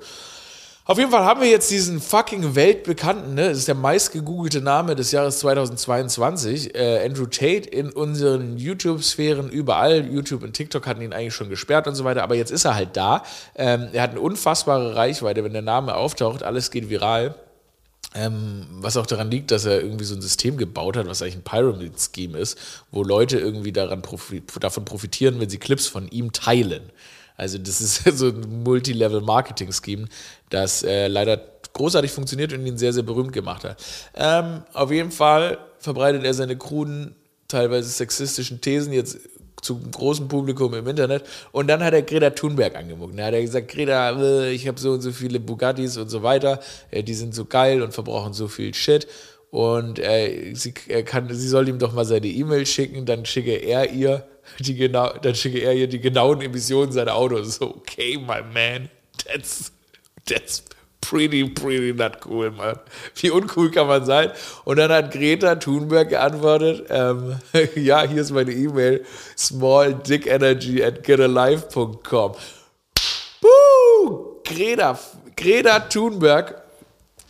Auf 0.89 0.97
jeden 0.97 1.11
Fall 1.11 1.23
haben 1.23 1.39
wir 1.39 1.47
jetzt 1.47 1.69
diesen 1.69 2.01
fucking 2.01 2.55
weltbekannten, 2.55 3.35
ne, 3.35 3.49
das 3.49 3.59
ist 3.59 3.67
der 3.67 3.75
meistgegoogelte 3.75 4.59
Name 4.59 4.95
des 4.95 5.11
Jahres 5.11 5.37
2022, 5.37 6.73
äh, 6.73 7.05
Andrew 7.05 7.27
Tate 7.27 7.69
in 7.69 7.91
unseren 7.91 8.57
YouTube-Sphären 8.57 9.51
überall. 9.51 10.07
YouTube 10.07 10.41
und 10.41 10.53
TikTok 10.53 10.87
hatten 10.87 11.03
ihn 11.03 11.13
eigentlich 11.13 11.35
schon 11.35 11.47
gesperrt 11.47 11.87
und 11.87 11.93
so 11.93 12.05
weiter, 12.05 12.23
aber 12.23 12.33
jetzt 12.33 12.49
ist 12.49 12.65
er 12.65 12.73
halt 12.73 12.97
da. 12.97 13.21
Ähm, 13.53 13.89
er 13.93 14.01
hat 14.01 14.09
eine 14.09 14.21
unfassbare 14.21 14.95
Reichweite, 14.95 15.43
wenn 15.43 15.53
der 15.53 15.61
Name 15.61 15.93
auftaucht, 15.93 16.41
alles 16.41 16.71
geht 16.71 16.89
viral. 16.89 17.35
Ähm, 18.15 18.65
was 18.71 18.97
auch 18.97 19.05
daran 19.05 19.29
liegt, 19.29 19.51
dass 19.51 19.65
er 19.65 19.83
irgendwie 19.83 20.05
so 20.05 20.15
ein 20.15 20.21
System 20.21 20.57
gebaut 20.57 20.97
hat, 20.97 21.07
was 21.07 21.21
eigentlich 21.21 21.35
ein 21.35 21.43
Pyramid-Scheme 21.43 22.35
ist, 22.35 22.57
wo 22.89 23.03
Leute 23.03 23.37
irgendwie 23.37 23.71
daran 23.71 24.01
profi 24.01 24.41
davon 24.59 24.85
profitieren, 24.85 25.39
wenn 25.39 25.51
sie 25.51 25.59
Clips 25.59 25.85
von 25.85 26.07
ihm 26.07 26.33
teilen. 26.33 26.91
Also 27.39 27.57
das 27.57 27.81
ist 27.81 28.03
so 28.17 28.27
ein 28.27 28.63
Multilevel-Marketing-Scheme, 28.63 30.07
das 30.49 30.83
äh, 30.83 31.07
leider 31.07 31.41
großartig 31.73 32.11
funktioniert 32.11 32.53
und 32.53 32.65
ihn 32.65 32.77
sehr, 32.77 32.93
sehr 32.93 33.03
berühmt 33.03 33.31
gemacht 33.31 33.63
hat. 33.63 33.81
Ähm, 34.15 34.63
auf 34.73 34.91
jeden 34.91 35.11
Fall 35.11 35.57
verbreitet 35.77 36.23
er 36.23 36.33
seine 36.33 36.57
kruden, 36.57 37.15
teilweise 37.47 37.89
sexistischen 37.89 38.61
Thesen 38.61 38.91
jetzt 38.91 39.19
zum 39.61 39.91
großen 39.91 40.27
Publikum 40.27 40.73
im 40.73 40.87
Internet. 40.87 41.23
Und 41.51 41.67
dann 41.67 41.83
hat 41.83 41.93
er 41.93 42.01
Greta 42.01 42.31
Thunberg 42.31 42.75
angemuckt. 42.75 43.17
Da 43.17 43.25
hat 43.25 43.33
er 43.33 43.41
gesagt, 43.41 43.69
Greta, 43.69 44.21
äh, 44.21 44.51
ich 44.51 44.67
habe 44.67 44.79
so 44.79 44.91
und 44.91 45.01
so 45.01 45.11
viele 45.11 45.39
Bugattis 45.39 45.97
und 45.97 46.09
so 46.09 46.23
weiter, 46.23 46.59
äh, 46.91 47.03
die 47.03 47.13
sind 47.13 47.33
so 47.33 47.45
geil 47.45 47.81
und 47.81 47.93
verbrauchen 47.93 48.33
so 48.33 48.47
viel 48.47 48.73
Shit. 48.73 49.07
Und 49.51 49.99
äh, 49.99 50.53
sie, 50.53 50.73
kann, 50.73 51.33
sie 51.33 51.47
soll 51.47 51.67
ihm 51.67 51.79
doch 51.79 51.93
mal 51.93 52.05
seine 52.05 52.27
E-Mail 52.27 52.65
schicken, 52.65 53.05
dann 53.05 53.25
schicke 53.25 53.53
er 53.53 53.91
ihr 53.91 54.27
die 54.59 54.75
genau, 54.75 55.13
dann 55.21 55.35
schicke 55.35 55.59
er 55.59 55.73
ihr 55.73 55.87
die 55.87 55.99
genauen 55.99 56.41
Emissionen 56.41 56.91
seiner 56.91 57.15
Autos. 57.15 57.55
So, 57.55 57.75
okay, 57.75 58.17
my 58.17 58.41
man, 58.53 58.89
that's, 59.25 59.71
that's 60.25 60.63
pretty, 61.01 61.49
pretty 61.49 61.93
not 61.93 62.25
cool, 62.25 62.51
man. 62.51 62.79
Wie 63.15 63.31
uncool 63.31 63.71
kann 63.71 63.87
man 63.87 64.05
sein? 64.05 64.31
Und 64.65 64.77
dann 64.77 64.91
hat 64.91 65.11
Greta 65.11 65.55
Thunberg 65.55 66.09
geantwortet, 66.09 66.85
ähm, 66.89 67.39
ja, 67.75 68.03
hier 68.03 68.21
ist 68.21 68.31
meine 68.31 68.51
E-Mail, 68.51 69.05
smalldickenergy 69.37 70.83
at 70.83 71.03
getalife.com. 71.03 72.35
Greta, 74.43 74.99
Greta 75.35 75.79
Thunberg 75.79 76.55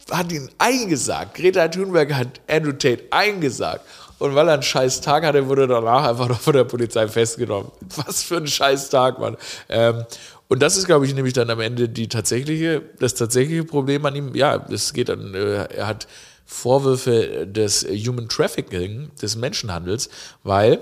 hat 0.09 0.31
ihn 0.31 0.49
eingesagt. 0.57 1.35
Greta 1.35 1.67
Thunberg 1.67 2.13
hat 2.13 2.39
Andrew 2.47 2.71
Tate 2.71 3.03
eingesagt. 3.11 3.85
Und 4.19 4.35
weil 4.35 4.47
er 4.47 4.53
einen 4.53 4.63
scheiß 4.63 5.01
Tag 5.01 5.25
hatte, 5.25 5.47
wurde 5.47 5.63
er 5.63 5.67
danach 5.67 6.03
einfach 6.03 6.27
noch 6.27 6.39
von 6.39 6.53
der 6.53 6.65
Polizei 6.65 7.07
festgenommen. 7.07 7.71
Was 7.95 8.23
für 8.23 8.37
ein 8.37 8.47
scheiß 8.47 8.89
Tag, 8.89 9.19
Mann. 9.19 9.37
Ähm, 9.69 10.03
und 10.49 10.61
das 10.61 10.77
ist, 10.77 10.85
glaube 10.85 11.05
ich, 11.05 11.13
nämlich 11.13 11.33
dann 11.33 11.49
am 11.49 11.59
Ende 11.59 11.87
die 11.89 12.09
tatsächliche, 12.09 12.81
das 12.99 13.15
tatsächliche 13.15 13.63
Problem 13.63 14.05
an 14.05 14.15
ihm. 14.15 14.35
Ja, 14.35 14.65
es 14.69 14.93
geht 14.93 15.09
dann, 15.09 15.33
äh, 15.33 15.65
er 15.65 15.87
hat 15.87 16.07
Vorwürfe 16.45 17.47
des 17.47 17.85
Human 17.85 18.27
Trafficking, 18.27 19.11
des 19.21 19.35
Menschenhandels, 19.35 20.09
weil 20.43 20.79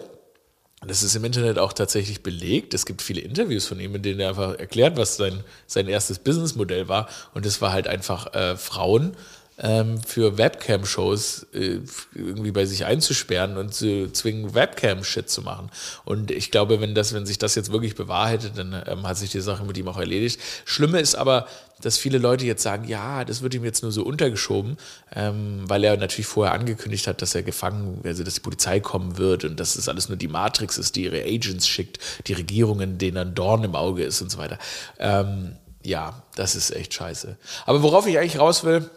das 0.86 1.04
ist 1.04 1.15
im 1.15 1.26
Internet 1.26 1.60
auch 1.60 1.73
tatsächlich 1.73 2.23
belegt. 2.23 2.73
Es 2.73 2.86
gibt 2.86 3.02
viele 3.02 3.21
Interviews 3.21 3.65
von 3.65 3.80
ihm, 3.80 3.95
in 3.95 4.04
denen 4.04 4.19
er 4.19 4.30
einfach 4.30 4.58
erklärt, 4.60 4.95
was 4.95 5.17
sein, 5.17 5.43
sein 5.65 5.88
erstes 5.88 6.19
Businessmodell 6.19 6.88
war. 6.88 7.10
Und 7.34 7.45
das 7.45 7.62
war 7.62 7.73
halt 7.73 7.88
einfach 7.88 8.34
äh, 8.34 8.56
Frauen 8.56 9.17
ähm, 9.60 10.02
für 10.02 10.38
Webcam-Shows 10.38 11.48
äh, 11.54 11.80
irgendwie 12.13 12.52
bei 12.52 12.65
sich 12.65 12.86
einzusperren 12.86 13.58
und 13.58 13.74
zu 13.74 14.12
zwingen, 14.12 14.54
Webcam-Shit 14.54 15.30
zu 15.30 15.41
machen. 15.41 15.72
Und 16.06 16.30
ich 16.32 16.52
glaube, 16.52 16.80
wenn 16.80 16.93
das, 16.93 17.13
wenn 17.13 17.26
sich 17.26 17.39
das 17.39 17.56
jetzt 17.56 17.72
wirklich 17.72 17.96
bewahrheitet, 17.96 18.58
dann 18.58 18.84
ähm, 18.86 19.08
hat 19.08 19.17
sich 19.17 19.32
die 19.32 19.41
Sache 19.41 19.63
mit 19.65 19.78
ihm 19.78 19.88
auch 19.88 19.98
erledigt. 19.98 20.39
Schlimme 20.65 21.00
ist 21.00 21.15
aber, 21.15 21.48
dass 21.82 21.98
viele 21.98 22.17
Leute 22.17 22.46
jetzt 22.46 22.63
sagen, 22.63 22.88
ja, 22.88 23.24
das 23.26 23.41
wird 23.41 23.54
ihm 23.54 23.63
jetzt 23.63 23.84
nur 23.84 23.91
so 23.91 24.04
untergeschoben, 24.04 24.78
ähm, 25.15 25.63
weil 25.67 25.84
er 25.84 25.98
natürlich 25.98 26.28
vorher 26.28 26.54
angekündigt 26.54 27.08
hat, 27.08 27.22
dass 27.22 27.36
er 27.36 27.43
gefangen, 27.43 28.02
also 28.04 28.24
dass 28.24 28.36
die 28.36 28.41
Polizei 28.41 28.80
kommen 28.80 29.17
wird 29.17 29.43
und 29.43 29.60
dass 29.60 29.76
das 29.76 29.89
alles 29.89 30.10
nur 30.10 30.17
die 30.17 30.28
Matrix 30.28 30.78
ist, 30.78 30.96
die 30.96 31.04
ihre 31.04 31.24
Agents 31.24 31.67
schickt, 31.67 32.00
die 32.28 32.34
Regierungen, 32.34 32.98
denen 32.98 33.17
ein 33.17 33.36
Dorn 33.36 33.63
im 33.63 33.76
Auge 33.76 34.04
ist 34.04 34.22
und 34.22 34.32
so 34.32 34.38
weiter. 34.38 34.58
Ähm, 35.00 35.56
ja, 35.84 36.22
das 36.36 36.56
ist 36.56 36.72
echt 36.72 36.93
scheiße. 36.93 37.38
Aber 37.65 37.82
worauf 37.82 38.08
ich 38.08 38.17
eigentlich 38.17 38.39
raus 38.39 38.63
will, 38.63 38.89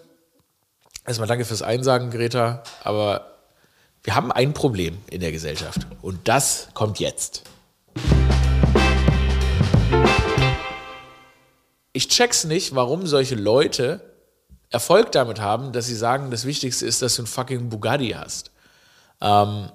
Erstmal 1.06 1.28
danke 1.28 1.44
fürs 1.44 1.62
Einsagen, 1.62 2.10
Greta, 2.10 2.62
aber 2.84 3.38
wir 4.02 4.14
haben 4.14 4.30
ein 4.30 4.52
Problem 4.52 4.98
in 5.10 5.20
der 5.20 5.32
Gesellschaft 5.32 5.86
und 6.02 6.28
das 6.28 6.68
kommt 6.74 7.00
jetzt. 7.00 7.42
Ich 11.92 12.08
check's 12.08 12.44
nicht, 12.44 12.74
warum 12.74 13.06
solche 13.06 13.34
Leute 13.34 14.00
Erfolg 14.70 15.10
damit 15.12 15.40
haben, 15.40 15.72
dass 15.72 15.86
sie 15.86 15.96
sagen, 15.96 16.30
das 16.30 16.44
Wichtigste 16.44 16.86
ist, 16.86 17.02
dass 17.02 17.16
du 17.16 17.22
einen 17.22 17.26
fucking 17.26 17.68
Bugatti 17.70 18.10
hast. 18.10 18.52
Ähm, 19.20 19.70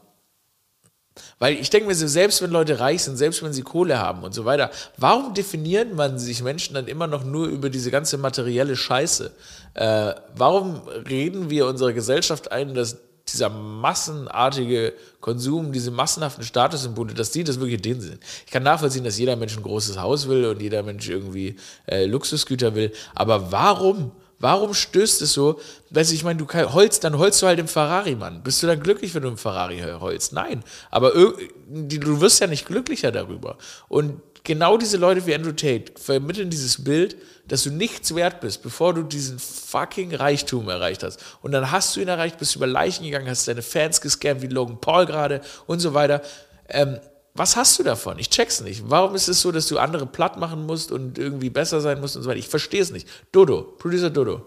weil 1.39 1.55
ich 1.55 1.69
denke 1.69 1.87
mir 1.87 1.95
so, 1.95 2.07
selbst 2.07 2.41
wenn 2.41 2.51
Leute 2.51 2.79
reich 2.79 3.03
sind, 3.03 3.17
selbst 3.17 3.43
wenn 3.43 3.53
sie 3.53 3.61
Kohle 3.61 3.99
haben 3.99 4.23
und 4.23 4.33
so 4.33 4.45
weiter, 4.45 4.71
warum 4.97 5.33
definiert 5.33 5.93
man 5.93 6.17
sich 6.17 6.41
Menschen 6.41 6.75
dann 6.75 6.87
immer 6.87 7.07
noch 7.07 7.23
nur 7.23 7.47
über 7.47 7.69
diese 7.69 7.91
ganze 7.91 8.17
materielle 8.17 8.75
Scheiße? 8.75 9.31
Äh, 9.73 10.13
warum 10.35 10.81
reden 11.09 11.49
wir 11.49 11.67
unserer 11.67 11.93
Gesellschaft 11.93 12.51
ein, 12.51 12.73
dass 12.73 12.97
dieser 13.27 13.49
massenartige 13.49 14.93
Konsum, 15.19 15.71
diese 15.71 15.91
massenhaften 15.91 16.43
Statussymbole, 16.43 17.13
dass 17.13 17.31
die 17.31 17.43
das 17.43 17.59
wirklich 17.59 17.81
denen 17.81 18.01
sind. 18.01 18.19
Ich 18.45 18.51
kann 18.51 18.63
nachvollziehen, 18.63 19.03
dass 19.03 19.17
jeder 19.17 19.35
Mensch 19.35 19.57
ein 19.57 19.63
großes 19.63 19.97
Haus 19.99 20.27
will 20.27 20.45
und 20.45 20.61
jeder 20.61 20.83
Mensch 20.83 21.09
irgendwie 21.09 21.55
äh, 21.87 22.05
Luxusgüter 22.05 22.75
will, 22.75 22.91
aber 23.15 23.51
warum? 23.51 24.11
Warum 24.39 24.73
stößt 24.73 25.21
es 25.21 25.33
so? 25.33 25.59
Weißt 25.91 26.11
du, 26.11 26.15
ich 26.15 26.23
meine, 26.23 26.43
du 26.43 26.47
holst, 26.73 27.03
dann 27.03 27.17
holst 27.17 27.41
du 27.41 27.47
halt 27.47 27.59
im 27.59 27.67
Ferrari, 27.67 28.15
Mann. 28.15 28.43
Bist 28.43 28.61
du 28.61 28.67
dann 28.67 28.81
glücklich, 28.81 29.15
wenn 29.15 29.23
du 29.23 29.29
im 29.29 29.37
Ferrari 29.37 29.81
holst? 29.99 30.33
Nein. 30.33 30.63
Aber 30.91 31.11
du 31.11 32.21
wirst 32.21 32.41
ja 32.41 32.47
nicht 32.47 32.65
glücklicher 32.65 33.11
darüber. 33.11 33.57
Und 33.87 34.21
genau 34.43 34.77
diese 34.77 34.97
Leute 34.97 35.25
wie 35.25 35.35
Andrew 35.35 35.51
Tate 35.51 35.93
vermitteln 35.99 36.49
dieses 36.49 36.83
Bild, 36.83 37.17
dass 37.47 37.63
du 37.63 37.71
nichts 37.71 38.15
wert 38.15 38.39
bist, 38.41 38.63
bevor 38.63 38.93
du 38.93 39.03
diesen 39.03 39.39
fucking 39.39 40.15
Reichtum 40.15 40.69
erreicht 40.69 41.03
hast. 41.03 41.19
Und 41.41 41.51
dann 41.51 41.71
hast 41.71 41.95
du 41.95 42.01
ihn 42.01 42.07
erreicht, 42.07 42.37
bist 42.37 42.55
über 42.55 42.67
Leichen 42.67 43.03
gegangen, 43.03 43.29
hast 43.29 43.47
deine 43.47 43.61
Fans 43.61 44.01
gescampt, 44.01 44.41
wie 44.41 44.47
Logan 44.47 44.79
Paul 44.81 45.05
gerade 45.05 45.41
und 45.67 45.79
so 45.79 45.93
weiter. 45.93 46.21
Ähm, 46.69 46.99
was 47.35 47.57
hast 47.57 47.77
du 47.77 47.83
davon? 47.83 48.17
Ich 48.17 48.29
check's 48.29 48.61
nicht. 48.61 48.83
Warum 48.87 49.13
ist 49.13 49.27
es 49.27 49.41
so, 49.41 49.51
dass 49.51 49.67
du 49.67 49.77
andere 49.77 50.05
platt 50.05 50.37
machen 50.37 50.65
musst 50.65 50.91
und 50.91 51.17
irgendwie 51.17 51.49
besser 51.49 51.81
sein 51.81 51.99
musst 51.99 52.15
und 52.15 52.23
so 52.23 52.29
weiter? 52.29 52.39
Ich 52.39 52.47
verstehe 52.47 52.81
es 52.81 52.91
nicht. 52.91 53.07
Dodo, 53.33 53.61
Producer 53.77 54.09
Dodo. 54.09 54.45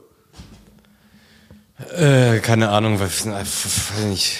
Äh, 1.95 2.41
keine 2.41 2.71
Ahnung, 2.71 2.99
weiß 2.99 3.27
nicht. 4.07 4.39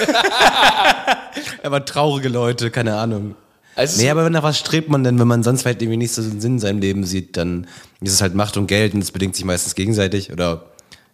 aber 1.62 1.84
traurige 1.84 2.28
Leute, 2.28 2.70
keine 2.70 2.96
Ahnung. 2.96 3.34
Also 3.74 4.00
nee, 4.00 4.10
aber 4.10 4.30
nach 4.30 4.42
was 4.42 4.58
strebt 4.58 4.88
man 4.88 5.04
denn, 5.04 5.18
wenn 5.18 5.28
man 5.28 5.42
sonst 5.42 5.66
halt 5.66 5.82
irgendwie 5.82 5.98
nicht 5.98 6.12
so 6.12 6.22
einen 6.22 6.40
Sinn 6.40 6.54
in 6.54 6.58
seinem 6.58 6.80
Leben 6.80 7.04
sieht, 7.04 7.36
dann 7.36 7.66
ist 8.00 8.12
es 8.12 8.22
halt 8.22 8.34
Macht 8.34 8.56
und 8.56 8.68
Geld 8.68 8.94
und 8.94 9.02
es 9.02 9.12
bedingt 9.12 9.36
sich 9.36 9.44
meistens 9.44 9.74
gegenseitig 9.74 10.32
oder 10.32 10.64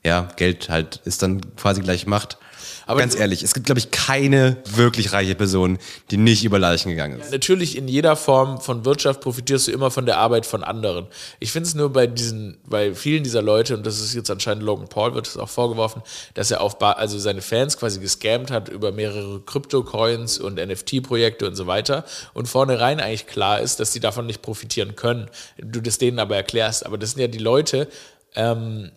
ja, 0.04 0.28
Geld 0.36 0.68
halt 0.68 1.00
ist 1.04 1.22
dann 1.22 1.40
quasi 1.56 1.80
gleich 1.80 2.06
Macht. 2.06 2.38
Aber 2.86 3.00
Ganz 3.00 3.14
ehrlich, 3.14 3.42
es 3.42 3.54
gibt, 3.54 3.66
glaube 3.66 3.78
ich, 3.78 3.90
keine 3.90 4.56
wirklich 4.74 5.12
reiche 5.12 5.34
Person, 5.34 5.78
die 6.10 6.16
nicht 6.16 6.44
über 6.44 6.58
Leichen 6.58 6.90
gegangen 6.90 7.20
ist. 7.20 7.32
Natürlich 7.32 7.76
in 7.76 7.88
jeder 7.88 8.16
Form 8.16 8.60
von 8.60 8.84
Wirtschaft 8.84 9.20
profitierst 9.20 9.68
du 9.68 9.72
immer 9.72 9.90
von 9.90 10.06
der 10.06 10.18
Arbeit 10.18 10.46
von 10.46 10.64
anderen. 10.64 11.06
Ich 11.40 11.52
finde 11.52 11.68
es 11.68 11.74
nur 11.74 11.92
bei 11.92 12.06
diesen, 12.06 12.58
bei 12.66 12.94
vielen 12.94 13.22
dieser 13.22 13.42
Leute, 13.42 13.74
und 13.76 13.86
das 13.86 14.00
ist 14.00 14.14
jetzt 14.14 14.30
anscheinend 14.30 14.62
Logan 14.62 14.88
Paul, 14.88 15.14
wird 15.14 15.26
es 15.26 15.36
auch 15.36 15.48
vorgeworfen, 15.48 16.02
dass 16.34 16.50
er 16.50 16.60
auf, 16.60 16.80
also 16.82 17.18
seine 17.18 17.42
Fans 17.42 17.76
quasi 17.78 18.00
gescammt 18.00 18.50
hat 18.50 18.68
über 18.68 18.92
mehrere 18.92 19.40
Krypto-Coins 19.40 20.38
und 20.38 20.56
NFT-Projekte 20.56 21.46
und 21.46 21.56
so 21.56 21.66
weiter. 21.66 22.04
Und 22.32 22.48
vornherein 22.48 23.00
eigentlich 23.00 23.26
klar 23.26 23.60
ist, 23.60 23.80
dass 23.80 23.92
die 23.92 24.00
davon 24.00 24.26
nicht 24.26 24.42
profitieren 24.42 24.96
können. 24.96 25.28
Du 25.58 25.80
das 25.80 25.98
denen 25.98 26.18
aber 26.18 26.36
erklärst. 26.36 26.86
Aber 26.86 26.98
das 26.98 27.12
sind 27.12 27.20
ja 27.20 27.28
die 27.28 27.38
Leute, 27.38 27.88
ähm, 28.34 28.90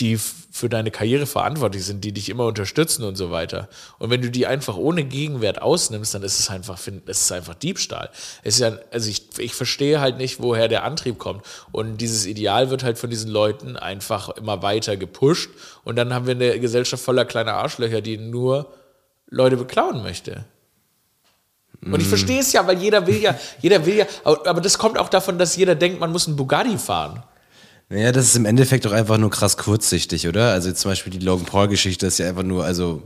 die 0.00 0.16
für 0.16 0.68
deine 0.68 0.90
Karriere 0.90 1.26
verantwortlich 1.26 1.84
sind, 1.84 2.04
die 2.04 2.12
dich 2.12 2.28
immer 2.28 2.46
unterstützen 2.46 3.04
und 3.04 3.16
so 3.16 3.30
weiter. 3.30 3.68
Und 3.98 4.10
wenn 4.10 4.22
du 4.22 4.30
die 4.30 4.46
einfach 4.46 4.76
ohne 4.76 5.02
Gegenwert 5.02 5.60
ausnimmst, 5.60 6.14
dann 6.14 6.22
ist 6.22 6.38
es 6.38 6.48
einfach, 6.48 6.78
es 7.06 7.20
ist 7.22 7.32
einfach 7.32 7.54
Diebstahl. 7.54 8.10
Es 8.42 8.54
ist 8.54 8.60
ja, 8.60 8.78
also 8.92 9.10
ich, 9.10 9.26
ich 9.38 9.54
verstehe 9.54 10.00
halt 10.00 10.16
nicht, 10.16 10.40
woher 10.40 10.68
der 10.68 10.84
Antrieb 10.84 11.18
kommt. 11.18 11.44
Und 11.72 11.96
dieses 11.96 12.24
Ideal 12.24 12.70
wird 12.70 12.84
halt 12.84 12.98
von 12.98 13.10
diesen 13.10 13.30
Leuten 13.30 13.76
einfach 13.76 14.28
immer 14.28 14.62
weiter 14.62 14.96
gepusht. 14.96 15.50
Und 15.82 15.96
dann 15.96 16.14
haben 16.14 16.26
wir 16.26 16.34
eine 16.34 16.60
Gesellschaft 16.60 17.02
voller 17.02 17.24
kleiner 17.24 17.54
Arschlöcher, 17.54 18.00
die 18.00 18.16
nur 18.16 18.72
Leute 19.28 19.56
beklauen 19.56 20.02
möchte. 20.02 20.44
Und 21.82 22.00
ich 22.00 22.08
verstehe 22.08 22.40
es 22.40 22.52
ja, 22.52 22.66
weil 22.66 22.78
jeder 22.78 23.06
will 23.06 23.20
ja, 23.20 23.38
jeder 23.60 23.84
will 23.84 23.96
ja, 23.96 24.06
aber 24.22 24.46
aber 24.46 24.60
das 24.60 24.78
kommt 24.78 24.96
auch 24.98 25.08
davon, 25.08 25.38
dass 25.38 25.56
jeder 25.56 25.74
denkt, 25.74 26.00
man 26.00 26.12
muss 26.12 26.26
einen 26.26 26.36
Bugatti 26.36 26.78
fahren. 26.78 27.22
Naja, 27.88 28.12
das 28.12 28.26
ist 28.26 28.36
im 28.36 28.46
Endeffekt 28.46 28.84
doch 28.84 28.92
einfach 28.92 29.18
nur 29.18 29.30
krass 29.30 29.56
kurzsichtig, 29.56 30.26
oder? 30.26 30.52
Also 30.52 30.72
zum 30.72 30.90
Beispiel 30.90 31.12
die 31.12 31.24
Logan 31.24 31.44
Paul-Geschichte 31.44 32.06
ist 32.06 32.18
ja 32.18 32.28
einfach 32.28 32.42
nur, 32.42 32.64
also 32.64 33.02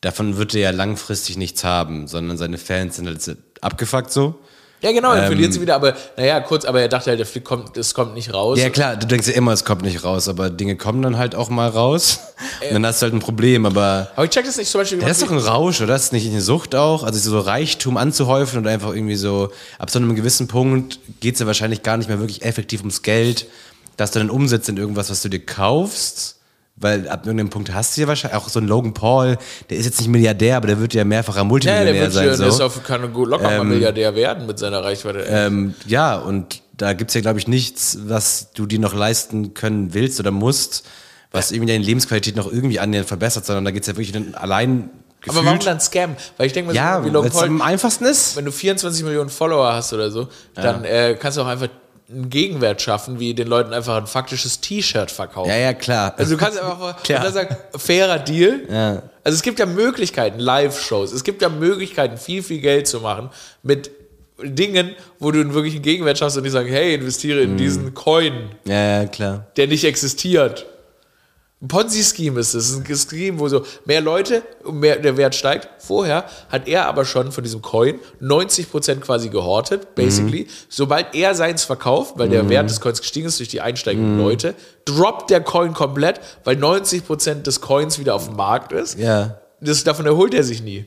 davon 0.00 0.36
wird 0.36 0.54
er 0.54 0.60
ja 0.60 0.70
langfristig 0.70 1.36
nichts 1.36 1.64
haben, 1.64 2.06
sondern 2.08 2.36
seine 2.36 2.58
Fans 2.58 2.96
sind 2.96 3.06
halt 3.06 3.38
abgefuckt 3.60 4.10
so. 4.10 4.38
Ja, 4.82 4.92
genau, 4.92 5.14
dann 5.14 5.26
verliert 5.26 5.54
sie 5.54 5.60
wieder, 5.62 5.74
aber 5.74 5.96
naja, 6.18 6.38
kurz, 6.40 6.66
aber 6.66 6.82
er 6.82 6.88
dachte 6.88 7.08
halt, 7.08 7.18
der 7.18 7.26
Flick 7.26 7.44
kommt, 7.44 7.78
das 7.78 7.94
kommt 7.94 8.14
nicht 8.14 8.34
raus. 8.34 8.58
Ja 8.58 8.68
klar, 8.68 8.94
du 8.96 9.06
denkst 9.06 9.26
ja 9.26 9.32
immer, 9.32 9.52
es 9.52 9.64
kommt 9.64 9.80
nicht 9.80 10.04
raus, 10.04 10.28
aber 10.28 10.50
Dinge 10.50 10.76
kommen 10.76 11.00
dann 11.00 11.16
halt 11.16 11.34
auch 11.34 11.48
mal 11.48 11.68
raus. 11.68 12.20
Und 12.68 12.74
dann 12.74 12.86
hast 12.86 13.00
du 13.00 13.04
halt 13.04 13.14
ein 13.14 13.20
Problem, 13.20 13.64
aber 13.64 14.10
Aber 14.14 14.24
ich 14.24 14.30
check 14.30 14.44
das 14.44 14.58
nicht 14.58 14.70
zum 14.70 14.82
Beispiel. 14.82 14.98
das 14.98 15.12
ist 15.12 15.22
doch 15.22 15.30
ein 15.30 15.38
Rausch, 15.38 15.80
oder? 15.80 15.94
Das 15.94 16.04
ist 16.04 16.12
nicht 16.12 16.28
eine 16.28 16.42
Sucht 16.42 16.74
auch? 16.74 17.04
Also 17.04 17.18
so 17.18 17.40
Reichtum 17.40 17.96
anzuhäufen 17.96 18.58
und 18.58 18.66
einfach 18.66 18.94
irgendwie 18.94 19.16
so, 19.16 19.50
ab 19.78 19.88
so 19.90 19.98
einem 19.98 20.14
gewissen 20.14 20.46
Punkt 20.46 21.00
geht 21.20 21.34
es 21.34 21.40
ja 21.40 21.46
wahrscheinlich 21.46 21.82
gar 21.82 21.96
nicht 21.96 22.08
mehr 22.08 22.20
wirklich 22.20 22.44
effektiv 22.44 22.80
ums 22.80 23.00
Geld, 23.00 23.46
dass 23.96 24.10
du 24.10 24.18
dann 24.18 24.30
umsetzt 24.30 24.68
in 24.68 24.76
irgendwas, 24.76 25.10
was 25.10 25.22
du 25.22 25.28
dir 25.28 25.44
kaufst. 25.44 26.34
Weil 26.78 27.08
ab 27.08 27.24
irgendeinem 27.24 27.48
Punkt 27.48 27.72
hast 27.72 27.96
du 27.96 28.02
ja 28.02 28.06
wahrscheinlich 28.06 28.36
auch 28.36 28.50
so 28.50 28.58
einen 28.58 28.68
Logan 28.68 28.92
Paul, 28.92 29.38
der 29.70 29.78
ist 29.78 29.86
jetzt 29.86 29.98
nicht 29.98 30.10
Milliardär, 30.10 30.58
aber 30.58 30.66
der 30.66 30.78
wird 30.78 30.92
ja 30.92 31.04
mehrfacher 31.04 31.38
ja, 31.38 31.44
Multimillionär 31.44 31.92
der 31.94 32.02
wird 32.02 32.12
sein. 32.12 32.28
schon, 32.28 32.38
der 32.38 32.52
so. 32.52 32.64
auf, 32.64 32.84
kann 32.84 33.00
locker 33.14 33.44
mal 33.44 33.64
Milliardär 33.64 34.14
werden 34.14 34.46
mit 34.46 34.58
seiner 34.58 34.84
Reichweite. 34.84 35.20
Ähm, 35.20 35.74
ja, 35.86 36.16
und 36.16 36.60
da 36.76 36.92
gibt's 36.92 37.14
ja, 37.14 37.22
glaube 37.22 37.38
ich, 37.38 37.48
nichts, 37.48 37.98
was 38.02 38.52
du 38.52 38.66
dir 38.66 38.78
noch 38.78 38.92
leisten 38.92 39.54
können 39.54 39.94
willst 39.94 40.20
oder 40.20 40.30
musst, 40.30 40.86
was 41.30 41.50
irgendwie 41.50 41.72
deine 41.72 41.82
Lebensqualität 41.82 42.36
noch 42.36 42.52
irgendwie 42.52 42.78
annähernd 42.78 43.08
verbessert, 43.08 43.46
sondern 43.46 43.64
da 43.64 43.70
geht's 43.70 43.86
ja 43.86 43.94
wirklich 43.94 44.12
dann 44.12 44.34
allein 44.34 44.90
aber 45.28 45.44
warum 45.44 45.58
dann 45.58 45.80
Scam? 45.80 46.14
Weil 46.36 46.46
ich 46.46 46.52
denke 46.52 46.72
Ja, 46.72 46.98
so, 46.98 47.04
wie 47.04 47.10
Logan 47.10 47.30
es 47.30 47.34
Paul, 47.34 47.48
am 47.48 47.62
einfachsten 47.62 48.04
ist. 48.04 48.36
wenn 48.36 48.44
du 48.44 48.52
24 48.52 49.02
Millionen 49.04 49.30
Follower 49.30 49.72
hast 49.72 49.92
oder 49.92 50.10
so, 50.10 50.28
dann 50.54 50.84
äh, 50.84 51.16
kannst 51.18 51.36
du 51.36 51.42
auch 51.42 51.46
einfach 51.46 51.68
einen 52.08 52.30
Gegenwert 52.30 52.80
schaffen, 52.82 53.18
wie 53.18 53.34
den 53.34 53.48
Leuten 53.48 53.72
einfach 53.72 53.96
ein 53.96 54.06
faktisches 54.06 54.60
T-Shirt 54.60 55.10
verkaufen. 55.10 55.48
Ja, 55.50 55.56
ja, 55.56 55.72
klar. 55.74 56.14
Also 56.16 56.36
du 56.36 56.40
kannst 56.40 56.58
einfach 56.58 57.02
Klar. 57.02 57.30
sagen, 57.32 57.56
fairer 57.76 58.18
Deal. 58.20 58.60
Ja. 58.70 59.02
Also 59.24 59.36
es 59.36 59.42
gibt 59.42 59.58
ja 59.58 59.66
Möglichkeiten, 59.66 60.38
Live-Shows, 60.38 61.12
es 61.12 61.24
gibt 61.24 61.42
ja 61.42 61.48
Möglichkeiten, 61.48 62.16
viel, 62.16 62.42
viel 62.42 62.60
Geld 62.60 62.86
zu 62.86 63.00
machen 63.00 63.30
mit 63.62 63.90
Dingen, 64.42 64.94
wo 65.18 65.30
du 65.32 65.40
einen 65.40 65.54
wirklichen 65.54 65.82
Gegenwert 65.82 66.18
schaffst 66.18 66.36
und 66.36 66.44
die 66.44 66.50
sagen, 66.50 66.68
hey, 66.68 66.94
investiere 66.94 67.40
in 67.40 67.56
diesen 67.56 67.94
Coin, 67.94 68.50
ja, 68.66 69.00
ja, 69.02 69.06
klar. 69.06 69.46
der 69.56 69.66
nicht 69.66 69.84
existiert. 69.84 70.66
Ein 71.62 71.68
Ponzi-Scheme 71.68 72.38
ist 72.40 72.52
es. 72.52 72.66
Es 72.66 72.70
ist 72.72 72.86
ein 72.90 72.96
Scheme, 73.10 73.38
wo 73.38 73.48
so 73.48 73.64
mehr 73.86 74.02
Leute 74.02 74.42
mehr 74.70 74.96
der 74.98 75.16
Wert 75.16 75.34
steigt. 75.34 75.68
Vorher 75.82 76.26
hat 76.50 76.68
er 76.68 76.86
aber 76.86 77.06
schon 77.06 77.32
von 77.32 77.42
diesem 77.42 77.62
Coin 77.62 77.98
90% 78.20 78.96
quasi 78.96 79.30
gehortet, 79.30 79.94
basically. 79.94 80.48
Sobald 80.68 81.14
er 81.14 81.34
seins 81.34 81.64
verkauft, 81.64 82.14
weil 82.18 82.28
der 82.28 82.50
Wert 82.50 82.68
des 82.68 82.80
Coins 82.82 83.00
gestiegen 83.00 83.26
ist 83.28 83.38
durch 83.38 83.48
die 83.48 83.62
einsteigenden 83.62 84.18
Leute, 84.18 84.54
droppt 84.84 85.30
der 85.30 85.40
Coin 85.40 85.72
komplett, 85.72 86.20
weil 86.44 86.56
90% 86.56 87.42
des 87.42 87.62
Coins 87.62 87.98
wieder 87.98 88.14
auf 88.14 88.26
dem 88.26 88.36
Markt 88.36 88.72
ist. 88.72 88.98
Ja. 88.98 89.40
Das, 89.62 89.82
davon 89.82 90.04
erholt 90.04 90.34
er 90.34 90.44
sich 90.44 90.60
nie. 90.62 90.84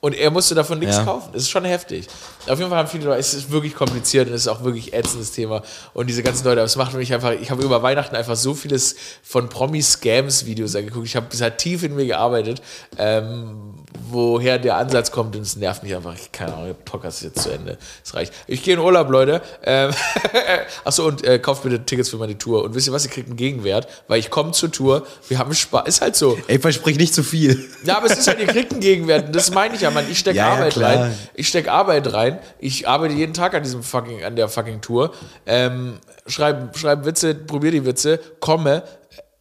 Und 0.00 0.14
er 0.14 0.30
musste 0.30 0.54
davon 0.54 0.78
nichts 0.78 0.96
Ja. 0.96 1.04
kaufen. 1.04 1.28
Das 1.34 1.42
ist 1.42 1.50
schon 1.50 1.66
heftig. 1.66 2.06
Auf 2.50 2.58
jeden 2.58 2.70
Fall 2.70 2.78
haben 2.78 2.88
viele 2.88 3.04
Leute, 3.04 3.20
es 3.20 3.34
ist 3.34 3.50
wirklich 3.50 3.74
kompliziert 3.74 4.28
und 4.28 4.34
es 4.34 4.42
ist 4.42 4.48
auch 4.48 4.64
wirklich 4.64 4.92
ätzendes 4.92 5.32
Thema. 5.32 5.62
Und 5.94 6.08
diese 6.08 6.22
ganzen 6.22 6.44
Leute, 6.44 6.60
aber 6.60 6.66
es 6.66 6.76
macht 6.76 6.94
mich 6.94 7.12
einfach, 7.14 7.32
ich 7.32 7.50
habe 7.50 7.62
über 7.62 7.82
Weihnachten 7.82 8.16
einfach 8.16 8.36
so 8.36 8.54
vieles 8.54 8.96
von 9.22 9.48
Promi-Scams-Videos 9.48 10.74
angeguckt. 10.74 11.06
Ich 11.06 11.16
habe 11.16 11.26
bis 11.30 11.40
halt 11.40 11.58
tief 11.58 11.82
in 11.82 11.94
mir 11.94 12.06
gearbeitet, 12.06 12.60
ähm, 12.98 13.74
woher 14.10 14.58
der 14.58 14.76
Ansatz 14.76 15.10
kommt 15.10 15.36
und 15.36 15.42
es 15.42 15.56
nervt 15.56 15.82
mich 15.82 15.94
einfach. 15.94 16.14
Ich, 16.14 16.32
keine 16.32 16.54
Ahnung, 16.54 16.66
der 16.66 16.74
Podcast 16.74 17.18
ist 17.18 17.34
jetzt 17.34 17.42
zu 17.42 17.50
Ende. 17.50 17.78
Es 18.04 18.14
reicht. 18.14 18.32
Ich 18.46 18.62
gehe 18.62 18.74
in 18.74 18.80
Urlaub, 18.80 19.10
Leute. 19.10 19.42
Ähm, 19.64 19.90
Achso, 20.84 21.06
und 21.06 21.24
äh, 21.24 21.38
kauft 21.38 21.62
bitte 21.62 21.84
Tickets 21.84 22.08
für 22.08 22.16
meine 22.16 22.36
Tour. 22.36 22.64
Und 22.64 22.74
wisst 22.74 22.88
ihr 22.88 22.92
was, 22.92 23.04
ihr 23.04 23.10
kriegt 23.10 23.28
einen 23.28 23.36
Gegenwert, 23.36 23.88
weil 24.08 24.18
ich 24.18 24.30
komme 24.30 24.52
zur 24.52 24.72
Tour, 24.72 25.06
wir 25.28 25.38
haben 25.38 25.54
Spaß. 25.54 25.86
Ist 25.86 26.00
halt 26.00 26.16
so. 26.16 26.36
Ey, 26.48 26.58
versprich 26.58 26.98
nicht 26.98 27.14
zu 27.14 27.22
viel. 27.22 27.64
Ja, 27.84 27.98
aber 27.98 28.10
es 28.10 28.18
ist 28.18 28.26
halt, 28.26 28.40
ihr 28.40 28.46
kriegt 28.46 28.72
einen 28.72 28.80
Gegenwert. 28.80 29.26
Und 29.26 29.36
das 29.36 29.52
meine 29.52 29.74
ich 29.74 29.82
ja, 29.82 29.90
Mann. 29.90 30.04
Ich 30.10 30.18
stecke 30.18 30.36
Ja, 30.36 30.48
ja, 30.48 30.54
Arbeit 30.54 30.72
klar. 30.72 30.96
rein. 30.96 31.18
Ich 31.34 31.48
stecke 31.48 31.70
Arbeit 31.70 32.12
rein. 32.12 32.39
Ich 32.58 32.88
arbeite 32.88 33.14
jeden 33.14 33.34
Tag 33.34 33.54
an 33.54 33.62
diesem 33.62 33.82
fucking, 33.82 34.24
an 34.24 34.36
der 34.36 34.48
fucking 34.48 34.80
Tour. 34.80 35.12
Ähm, 35.46 35.98
schreibe 36.26 36.76
schreib 36.78 37.04
Witze, 37.04 37.34
probiere 37.34 37.72
die 37.72 37.84
Witze, 37.86 38.20
komme, 38.40 38.82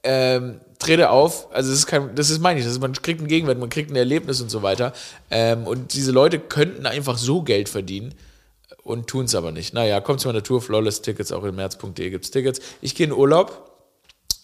ähm, 0.04 0.62
trete 0.80 1.10
auf. 1.10 1.54
Also 1.54 1.70
das 1.70 1.80
ist 1.80 1.88
kein, 1.88 2.16
das 2.16 2.30
ist 2.30 2.42
meine 2.42 2.60
ich. 2.60 2.66
Das 2.66 2.74
ist, 2.74 2.82
man 2.82 2.94
kriegt 2.94 3.20
einen 3.20 3.28
Gegenwert, 3.28 3.60
man 3.60 3.70
kriegt 3.70 3.92
ein 3.92 3.96
Erlebnis 3.96 4.42
und 4.42 4.50
so 4.50 4.64
weiter. 4.64 4.94
Ähm, 5.30 5.68
und 5.68 5.94
diese 5.94 6.12
Leute 6.12 6.40
könnten 6.40 6.86
einfach 6.86 7.18
so 7.18 7.44
Geld 7.44 7.70
verdienen 7.70 8.16
und 8.84 9.08
tun 9.08 9.26
es 9.26 9.36
aber 9.36 9.52
nicht. 9.52 9.74
Naja, 9.74 10.00
kommt 10.02 10.22
zu 10.22 10.28
meiner 10.28 10.44
Tour, 10.44 10.62
Flawless 10.62 11.02
Tickets, 11.02 11.32
auch 11.32 11.44
im 11.44 11.56
März.de 11.56 12.10
gibt 12.10 12.26
es 12.26 12.32
Tickets. 12.32 12.60
Ich 12.82 12.96
gehe 12.96 13.06
in 13.08 13.14
Urlaub. 13.14 13.66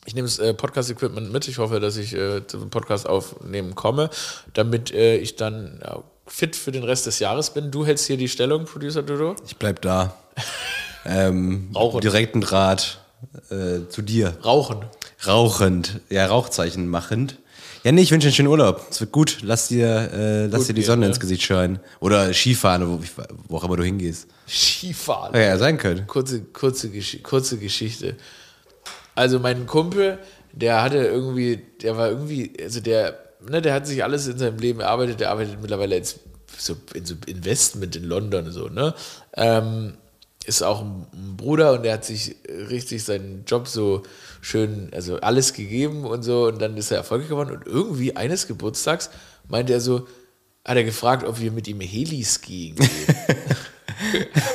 Ich 0.07 0.13
nehme 0.13 0.27
das 0.27 0.37
äh, 0.37 0.53
Podcast-Equipment 0.53 1.31
mit. 1.31 1.47
Ich 1.47 1.57
hoffe, 1.57 1.79
dass 1.79 1.97
ich 1.97 2.13
äh, 2.13 2.45
zum 2.45 2.69
Podcast 2.69 3.09
aufnehmen 3.09 3.73
komme, 3.73 4.11
damit 4.53 4.93
äh, 4.93 5.17
ich 5.17 5.35
dann 5.35 5.81
fit 6.27 6.55
für 6.55 6.71
den 6.71 6.83
Rest 6.83 7.05
des 7.05 7.19
Jahres 7.19 7.51
bin. 7.51 7.71
Du 7.71 7.85
hältst 7.85 8.07
hier 8.07 8.17
die 8.17 8.27
Stellung, 8.27 8.65
Producer 8.65 9.03
Dodo. 9.03 9.35
Ich 9.45 9.57
bleib 9.57 9.81
da. 9.81 10.15
ähm, 11.05 11.69
Rauchen. 11.75 12.01
direkten 12.01 12.41
Draht 12.41 12.99
äh, 13.49 13.88
zu 13.89 14.01
dir. 14.01 14.38
Rauchen. 14.43 14.85
Rauchend. 15.25 16.01
Ja, 16.09 16.27
Rauchzeichen 16.27 16.88
machend. 16.88 17.38
Ja, 17.83 17.91
nee, 17.91 18.01
ich 18.01 18.09
wünsche 18.09 18.25
dir 18.25 18.29
einen 18.29 18.35
schönen 18.35 18.47
Urlaub. 18.47 18.88
Es 18.89 18.99
wird 18.99 19.11
gut. 19.11 19.38
Lass 19.43 19.67
dir, 19.67 20.09
äh, 20.11 20.45
lass 20.47 20.61
Gut 20.61 20.69
dir 20.69 20.73
die 20.73 20.81
gehen, 20.81 20.88
Sonne 20.88 21.01
ne? 21.01 21.07
ins 21.07 21.19
Gesicht 21.19 21.43
scheinen. 21.43 21.79
Oder 21.99 22.33
Skifahren, 22.33 22.89
wo, 22.89 22.99
wo 23.47 23.57
auch 23.57 23.63
immer 23.63 23.77
du 23.77 23.83
hingehst. 23.83 24.27
Skifahren. 24.47 25.35
Ja, 25.35 25.41
ja, 25.41 25.57
sein 25.57 25.77
können. 25.77 26.07
Kurze, 26.07 26.41
kurze, 26.41 26.89
Gesch 26.89 27.21
kurze 27.21 27.57
Geschichte. 27.57 28.15
Also 29.13 29.39
mein 29.39 29.67
Kumpel, 29.67 30.17
der 30.51 30.81
hatte 30.81 30.97
irgendwie, 30.97 31.61
der 31.81 31.95
war 31.95 32.09
irgendwie, 32.09 32.53
also 32.59 32.79
der, 32.79 33.24
ne, 33.49 33.62
der 33.62 33.73
hat 33.73 33.88
sich 33.88 34.03
alles 34.03 34.27
in 34.27 34.38
seinem 34.38 34.58
Leben 34.58 34.79
erarbeitet, 34.79 35.19
der 35.19 35.31
arbeitet 35.31 35.62
mittlerweile 35.62 35.95
jetzt 35.95 36.19
so 36.58 36.75
in 36.93 37.05
so 37.05 37.15
Investment 37.25 37.95
in 37.95 38.03
London 38.03 38.51
so, 38.51 38.67
ne? 38.67 38.93
Ähm, 39.34 39.93
ist 40.45 40.62
auch 40.62 40.81
ein, 40.81 41.08
Bruder 41.38 41.73
und 41.73 41.84
der 41.84 41.93
hat 41.93 42.05
sich 42.05 42.36
richtig 42.47 43.03
seinen 43.03 43.45
Job 43.45 43.67
so 43.67 44.03
schön, 44.41 44.89
also 44.93 45.19
alles 45.19 45.53
gegeben 45.53 46.05
und 46.05 46.23
so 46.23 46.47
und 46.47 46.62
dann 46.62 46.77
ist 46.77 46.91
er 46.91 46.97
erfolgreich 46.97 47.29
geworden 47.29 47.51
und 47.51 47.65
irgendwie 47.65 48.15
eines 48.15 48.47
Geburtstags 48.47 49.10
meinte 49.47 49.73
er 49.73 49.81
so, 49.81 50.08
hat 50.63 50.77
er 50.77 50.84
gefragt, 50.84 51.25
ob 51.25 51.39
wir 51.39 51.51
mit 51.51 51.67
ihm 51.67 51.79
Heli-Skiing 51.79 52.75
gehen. 52.75 52.89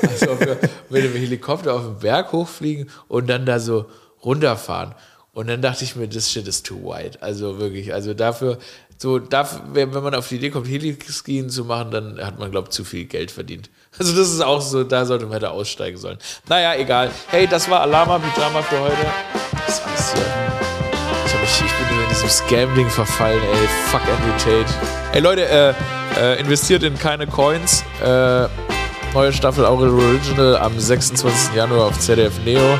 Also 0.02 0.32
ob 0.32 0.40
wir 0.40 0.58
mit 0.90 1.04
dem 1.04 1.14
Helikopter 1.14 1.74
auf 1.74 1.82
den 1.82 1.98
Berg 1.98 2.32
hochfliegen 2.32 2.90
und 3.08 3.28
dann 3.28 3.46
da 3.46 3.58
so 3.58 3.86
runterfahren. 4.22 4.94
Und 5.40 5.46
dann 5.46 5.62
dachte 5.62 5.84
ich 5.84 5.96
mir, 5.96 6.06
das 6.06 6.30
shit 6.30 6.46
is 6.46 6.62
too 6.62 6.76
wide. 6.82 7.16
Also 7.22 7.58
wirklich, 7.58 7.94
also 7.94 8.12
dafür, 8.12 8.58
so 8.98 9.18
dafür, 9.18 9.62
wenn 9.72 9.90
man 9.90 10.14
auf 10.14 10.28
die 10.28 10.36
Idee 10.36 10.50
kommt, 10.50 10.68
Heliskien 10.68 11.48
zu 11.48 11.64
machen, 11.64 11.90
dann 11.90 12.22
hat 12.22 12.38
man, 12.38 12.50
glaube 12.50 12.68
ich, 12.68 12.72
zu 12.72 12.84
viel 12.84 13.06
Geld 13.06 13.30
verdient. 13.30 13.70
Also 13.98 14.14
das 14.14 14.30
ist 14.30 14.42
auch 14.42 14.60
so, 14.60 14.84
da 14.84 15.06
sollte 15.06 15.24
man 15.24 15.32
hätte 15.32 15.50
aussteigen 15.50 15.96
sollen. 15.96 16.18
Naja, 16.46 16.74
egal. 16.74 17.10
Hey, 17.28 17.46
das 17.46 17.70
war 17.70 17.80
Alama 17.80 18.18
Pyjama 18.18 18.60
für 18.60 18.80
heute. 18.80 18.96
Das 19.66 19.78
ist 19.78 19.86
alles 19.86 20.12
hier. 20.12 20.22
Ich, 21.24 21.32
hab 21.32 21.40
mich, 21.40 21.50
ich 21.50 21.88
bin 21.88 22.02
in 22.02 22.08
diesem 22.10 22.28
Scam-Ding 22.28 22.90
verfallen, 22.90 23.40
ey. 23.42 23.68
Fuck 23.86 24.02
Andrew 24.02 24.36
Tate. 24.36 24.72
Ey 25.14 25.20
Leute, 25.20 25.48
äh, 25.48 25.74
äh, 26.20 26.38
investiert 26.38 26.82
in 26.82 26.98
keine 26.98 27.26
Coins. 27.26 27.82
Äh, 28.04 28.46
neue 29.14 29.32
Staffel 29.32 29.64
Aurel 29.64 29.88
Original 29.88 30.58
am 30.58 30.78
26. 30.78 31.54
Januar 31.54 31.86
auf 31.86 31.98
ZDF 31.98 32.38
Neo. 32.44 32.78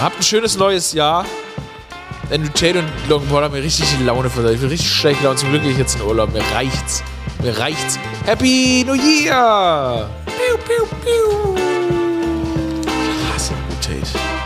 Habt 0.00 0.18
ein 0.18 0.22
schönes 0.22 0.56
neues 0.56 0.94
Jahr. 0.94 1.26
Denn 2.30 2.44
Tate 2.54 2.78
und 2.78 2.88
Longboard 3.08 3.44
haben 3.44 3.54
mir 3.54 3.62
richtig 3.62 3.86
die 3.98 4.04
Laune 4.04 4.30
versaut. 4.30 4.52
Ich 4.52 4.60
bin 4.60 4.70
richtig 4.70 4.90
schlecht 4.90 5.20
gelaunt. 5.20 5.38
Zum 5.38 5.50
Glück 5.50 5.62
gehe 5.62 5.72
ich 5.72 5.78
jetzt 5.78 5.96
in 5.96 6.02
Urlaub. 6.02 6.32
Mir 6.32 6.42
reicht's. 6.54 7.02
Mir 7.42 7.58
reicht's. 7.58 7.98
Happy 8.24 8.82
New 8.86 8.94
Year! 8.94 10.08
Piu, 10.24 10.56
piu, 10.58 10.86
piu. 11.04 11.56
Ich 12.86 13.34
hasse 13.34 13.52
Mutate. 13.68 14.39